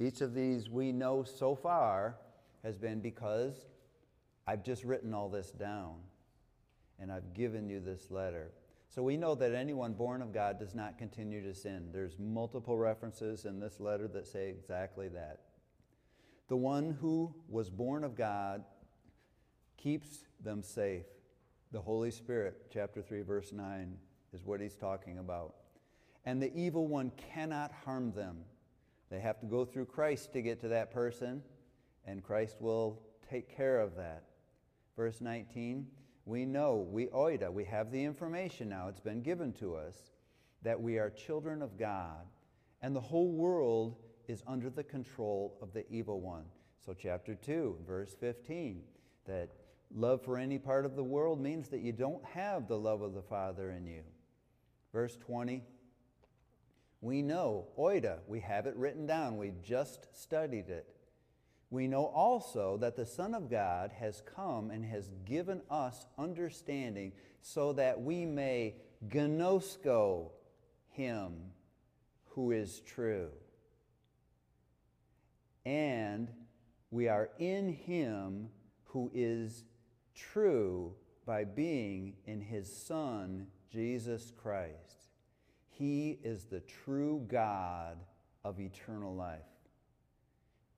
each 0.00 0.20
of 0.20 0.34
these 0.34 0.68
we 0.68 0.90
know 0.92 1.22
so 1.22 1.54
far 1.54 2.16
has 2.64 2.76
been 2.76 3.00
because 3.00 3.66
I've 4.46 4.64
just 4.64 4.84
written 4.84 5.14
all 5.14 5.28
this 5.28 5.52
down 5.52 5.94
and 6.98 7.12
I've 7.12 7.32
given 7.32 7.68
you 7.68 7.80
this 7.80 8.10
letter. 8.10 8.50
So 8.94 9.02
we 9.02 9.16
know 9.16 9.34
that 9.34 9.54
anyone 9.54 9.94
born 9.94 10.22
of 10.22 10.32
God 10.32 10.58
does 10.58 10.74
not 10.74 10.98
continue 10.98 11.42
to 11.42 11.54
sin. 11.54 11.88
There's 11.92 12.18
multiple 12.18 12.78
references 12.78 13.44
in 13.44 13.58
this 13.58 13.80
letter 13.80 14.06
that 14.08 14.26
say 14.26 14.48
exactly 14.48 15.08
that. 15.08 15.40
The 16.48 16.56
one 16.56 16.96
who 17.00 17.34
was 17.48 17.70
born 17.70 18.04
of 18.04 18.14
God 18.14 18.62
keeps 19.76 20.26
them 20.42 20.62
safe. 20.62 21.06
The 21.72 21.80
Holy 21.80 22.12
Spirit, 22.12 22.66
chapter 22.72 23.02
3, 23.02 23.22
verse 23.22 23.52
9, 23.52 23.96
is 24.32 24.44
what 24.44 24.60
he's 24.60 24.76
talking 24.76 25.18
about 25.18 25.54
and 26.26 26.40
the 26.40 26.54
evil 26.54 26.86
one 26.86 27.12
cannot 27.32 27.72
harm 27.84 28.12
them. 28.12 28.38
They 29.10 29.20
have 29.20 29.40
to 29.40 29.46
go 29.46 29.64
through 29.64 29.86
Christ 29.86 30.32
to 30.32 30.42
get 30.42 30.60
to 30.62 30.68
that 30.68 30.90
person, 30.90 31.42
and 32.06 32.22
Christ 32.22 32.56
will 32.60 33.02
take 33.28 33.54
care 33.54 33.80
of 33.80 33.96
that. 33.96 34.24
Verse 34.96 35.20
19, 35.20 35.86
we 36.26 36.46
know, 36.46 36.86
we 36.90 37.06
oida, 37.06 37.52
we 37.52 37.64
have 37.64 37.90
the 37.90 38.02
information 38.02 38.68
now, 38.68 38.88
it's 38.88 39.00
been 39.00 39.22
given 39.22 39.52
to 39.54 39.74
us, 39.74 40.10
that 40.62 40.80
we 40.80 40.98
are 40.98 41.10
children 41.10 41.60
of 41.62 41.78
God, 41.78 42.26
and 42.82 42.96
the 42.96 43.00
whole 43.00 43.32
world 43.32 43.96
is 44.28 44.42
under 44.46 44.70
the 44.70 44.84
control 44.84 45.56
of 45.60 45.72
the 45.72 45.88
evil 45.90 46.20
one. 46.20 46.44
So, 46.84 46.94
chapter 46.94 47.34
2, 47.34 47.78
verse 47.86 48.14
15, 48.18 48.82
that 49.26 49.50
love 49.94 50.22
for 50.22 50.38
any 50.38 50.58
part 50.58 50.84
of 50.84 50.96
the 50.96 51.04
world 51.04 51.40
means 51.40 51.68
that 51.68 51.80
you 51.80 51.92
don't 51.92 52.24
have 52.24 52.68
the 52.68 52.78
love 52.78 53.02
of 53.02 53.14
the 53.14 53.22
Father 53.22 53.70
in 53.70 53.86
you. 53.86 54.02
Verse 54.92 55.16
20, 55.16 55.62
we 57.00 57.20
know, 57.20 57.66
oida, 57.78 58.18
we 58.26 58.40
have 58.40 58.66
it 58.66 58.76
written 58.76 59.06
down, 59.06 59.36
we 59.36 59.52
just 59.62 60.08
studied 60.18 60.70
it. 60.70 60.93
We 61.70 61.88
know 61.88 62.04
also 62.04 62.76
that 62.78 62.96
the 62.96 63.06
Son 63.06 63.34
of 63.34 63.50
God 63.50 63.90
has 63.98 64.22
come 64.34 64.70
and 64.70 64.84
has 64.84 65.10
given 65.24 65.62
us 65.70 66.06
understanding 66.18 67.12
so 67.42 67.72
that 67.72 68.00
we 68.00 68.24
may 68.24 68.76
gnosko 69.08 70.30
him 70.90 71.32
who 72.28 72.52
is 72.52 72.80
true. 72.80 73.30
And 75.66 76.30
we 76.90 77.08
are 77.08 77.30
in 77.38 77.72
him 77.72 78.48
who 78.84 79.10
is 79.14 79.64
true 80.14 80.94
by 81.26 81.44
being 81.44 82.14
in 82.26 82.40
his 82.40 82.72
Son, 82.74 83.46
Jesus 83.72 84.32
Christ. 84.40 85.08
He 85.70 86.18
is 86.22 86.44
the 86.44 86.60
true 86.60 87.24
God 87.26 87.98
of 88.44 88.60
eternal 88.60 89.14
life. 89.14 89.40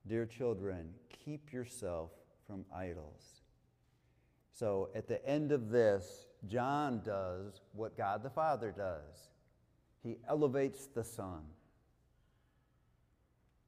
Dear 0.07 0.25
children, 0.25 0.89
keep 1.25 1.51
yourself 1.51 2.11
from 2.45 2.65
idols. 2.73 3.41
So 4.53 4.89
at 4.95 5.07
the 5.07 5.23
end 5.27 5.51
of 5.51 5.69
this, 5.69 6.25
John 6.47 7.01
does 7.03 7.61
what 7.73 7.97
God 7.97 8.23
the 8.23 8.29
Father 8.29 8.73
does 8.75 9.29
he 10.07 10.17
elevates 10.29 10.85
the 10.85 11.03
Son. 11.03 11.41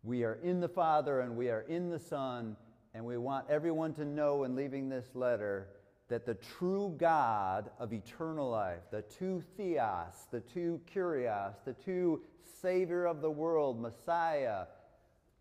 We 0.04 0.24
are 0.24 0.40
in 0.42 0.62
the 0.62 0.70
Father 0.70 1.20
and 1.20 1.36
we 1.36 1.50
are 1.50 1.66
in 1.68 1.90
the 1.90 2.00
Son, 2.00 2.56
and 2.94 3.04
we 3.04 3.18
want 3.18 3.50
everyone 3.50 3.94
to 3.96 4.06
know 4.06 4.46
in 4.46 4.56
leaving 4.56 4.88
this 4.88 5.10
letter 5.16 5.68
that 6.08 6.26
the 6.26 6.36
true 6.36 6.96
God 6.98 7.70
of 7.78 7.92
eternal 7.92 8.50
life, 8.50 8.80
the 8.90 9.02
two 9.02 9.44
theos, 9.58 10.28
the 10.32 10.40
two 10.40 10.80
kurios, 10.96 11.56
the 11.66 11.74
two 11.74 12.22
Savior 12.62 13.06
of 13.06 13.22
the 13.22 13.30
world, 13.30 13.80
Messiah, 13.80 14.66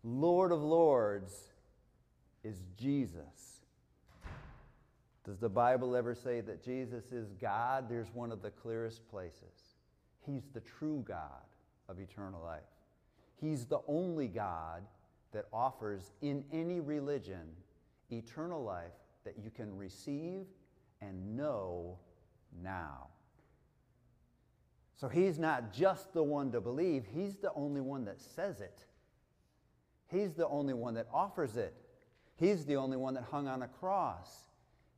Lord 0.03 0.51
of 0.51 0.61
Lords 0.61 1.33
is 2.43 2.61
Jesus. 2.77 3.61
Does 5.25 5.37
the 5.37 5.49
Bible 5.49 5.95
ever 5.95 6.15
say 6.15 6.41
that 6.41 6.63
Jesus 6.63 7.11
is 7.11 7.33
God? 7.33 7.89
There's 7.89 8.07
one 8.13 8.31
of 8.31 8.41
the 8.41 8.49
clearest 8.49 9.07
places. 9.09 9.75
He's 10.25 10.47
the 10.53 10.61
true 10.61 11.03
God 11.07 11.43
of 11.87 11.99
eternal 11.99 12.41
life. 12.41 12.61
He's 13.39 13.65
the 13.65 13.79
only 13.87 14.27
God 14.27 14.83
that 15.31 15.45
offers 15.53 16.11
in 16.21 16.43
any 16.51 16.79
religion 16.79 17.47
eternal 18.09 18.63
life 18.63 18.93
that 19.23 19.35
you 19.37 19.51
can 19.51 19.75
receive 19.77 20.45
and 21.01 21.35
know 21.35 21.97
now. 22.63 23.07
So 24.95 25.07
he's 25.07 25.39
not 25.39 25.71
just 25.71 26.13
the 26.13 26.23
one 26.23 26.51
to 26.51 26.59
believe, 26.59 27.05
he's 27.13 27.35
the 27.35 27.53
only 27.53 27.81
one 27.81 28.05
that 28.05 28.19
says 28.19 28.59
it. 28.61 28.85
He's 30.09 30.33
the 30.33 30.47
only 30.47 30.73
one 30.73 30.95
that 30.95 31.07
offers 31.13 31.55
it. 31.55 31.73
He's 32.35 32.65
the 32.65 32.77
only 32.77 32.97
one 32.97 33.13
that 33.13 33.23
hung 33.23 33.47
on 33.47 33.61
a 33.61 33.67
cross. 33.67 34.45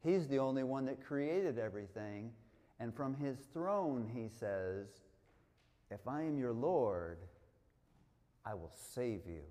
He's 0.03 0.27
the 0.27 0.39
only 0.39 0.63
one 0.63 0.85
that 0.85 1.03
created 1.03 1.57
everything. 1.57 2.31
And 2.79 2.95
from 2.95 3.15
his 3.15 3.37
throne, 3.53 4.09
he 4.13 4.29
says, 4.29 4.87
If 5.89 6.07
I 6.07 6.21
am 6.21 6.37
your 6.37 6.53
Lord, 6.53 7.17
I 8.45 8.53
will 8.53 8.71
save 8.93 9.21
you. 9.27 9.41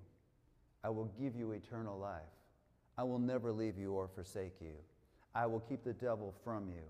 I 0.83 0.89
will 0.89 1.11
give 1.19 1.35
you 1.35 1.51
eternal 1.51 1.97
life. 1.97 2.21
I 2.97 3.03
will 3.03 3.19
never 3.19 3.51
leave 3.51 3.77
you 3.77 3.93
or 3.93 4.07
forsake 4.07 4.55
you. 4.59 4.73
I 5.35 5.45
will 5.45 5.59
keep 5.59 5.83
the 5.83 5.93
devil 5.93 6.33
from 6.43 6.69
you. 6.69 6.83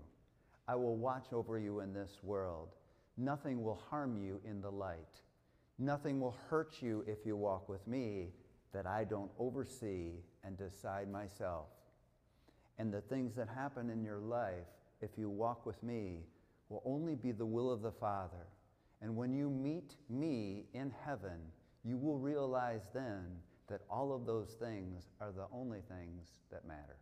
I 0.66 0.74
will 0.74 0.96
watch 0.96 1.26
over 1.32 1.58
you 1.58 1.80
in 1.80 1.92
this 1.92 2.18
world. 2.22 2.68
Nothing 3.16 3.62
will 3.62 3.80
harm 3.90 4.16
you 4.16 4.40
in 4.48 4.60
the 4.60 4.70
light. 4.70 5.20
Nothing 5.78 6.20
will 6.20 6.36
hurt 6.48 6.76
you 6.80 7.04
if 7.06 7.18
you 7.26 7.36
walk 7.36 7.68
with 7.68 7.86
me 7.86 8.28
that 8.72 8.86
I 8.86 9.04
don't 9.04 9.30
oversee 9.38 10.12
and 10.44 10.56
decide 10.56 11.10
myself. 11.10 11.66
And 12.78 12.92
the 12.92 13.02
things 13.02 13.34
that 13.36 13.48
happen 13.48 13.90
in 13.90 14.02
your 14.02 14.20
life, 14.20 14.66
if 15.00 15.10
you 15.16 15.28
walk 15.28 15.66
with 15.66 15.82
me, 15.82 16.20
will 16.68 16.82
only 16.84 17.14
be 17.14 17.32
the 17.32 17.46
will 17.46 17.70
of 17.70 17.82
the 17.82 17.92
Father. 17.92 18.46
And 19.00 19.16
when 19.16 19.32
you 19.32 19.50
meet 19.50 19.96
me 20.08 20.64
in 20.72 20.92
heaven, 21.04 21.38
you 21.84 21.96
will 21.96 22.18
realize 22.18 22.88
then 22.94 23.24
that 23.68 23.82
all 23.90 24.14
of 24.14 24.26
those 24.26 24.50
things 24.58 25.10
are 25.20 25.32
the 25.32 25.46
only 25.52 25.80
things 25.88 26.28
that 26.50 26.66
matter. 26.66 26.96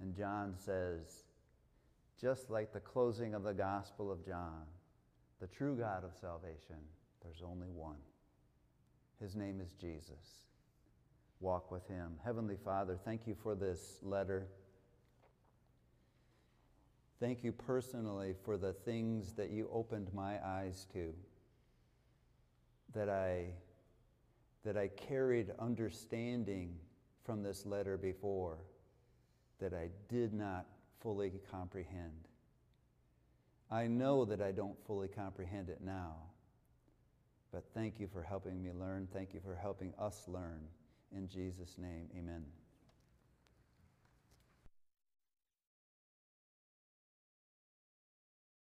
And 0.00 0.16
John 0.16 0.54
says, 0.56 1.24
just 2.20 2.50
like 2.50 2.72
the 2.72 2.80
closing 2.80 3.34
of 3.34 3.42
the 3.42 3.54
Gospel 3.54 4.10
of 4.10 4.24
John, 4.24 4.64
the 5.40 5.46
true 5.46 5.76
God 5.76 6.04
of 6.04 6.14
salvation, 6.20 6.76
there's 7.22 7.42
only 7.44 7.68
one. 7.68 7.96
His 9.24 9.34
name 9.34 9.58
is 9.58 9.72
Jesus. 9.80 10.44
Walk 11.40 11.70
with 11.70 11.88
him. 11.88 12.18
Heavenly 12.22 12.58
Father, 12.62 12.98
thank 13.06 13.26
you 13.26 13.34
for 13.42 13.54
this 13.54 13.98
letter. 14.02 14.48
Thank 17.20 17.42
you 17.42 17.50
personally 17.50 18.34
for 18.44 18.58
the 18.58 18.74
things 18.74 19.32
that 19.32 19.48
you 19.48 19.70
opened 19.72 20.12
my 20.12 20.34
eyes 20.44 20.86
to, 20.92 21.14
that 22.94 23.08
I, 23.08 23.46
that 24.62 24.76
I 24.76 24.88
carried 24.88 25.52
understanding 25.58 26.74
from 27.24 27.42
this 27.42 27.64
letter 27.64 27.96
before, 27.96 28.58
that 29.58 29.72
I 29.72 29.88
did 30.10 30.34
not 30.34 30.66
fully 31.00 31.32
comprehend. 31.50 32.28
I 33.70 33.86
know 33.86 34.26
that 34.26 34.42
I 34.42 34.52
don't 34.52 34.76
fully 34.86 35.08
comprehend 35.08 35.70
it 35.70 35.80
now, 35.82 36.16
but 37.54 37.62
thank 37.72 38.00
you 38.00 38.08
for 38.12 38.20
helping 38.20 38.60
me 38.60 38.70
learn. 38.72 39.06
Thank 39.12 39.32
you 39.32 39.40
for 39.40 39.54
helping 39.54 39.94
us 39.96 40.24
learn. 40.26 40.66
In 41.16 41.28
Jesus' 41.28 41.76
name, 41.78 42.08
amen. 42.18 42.44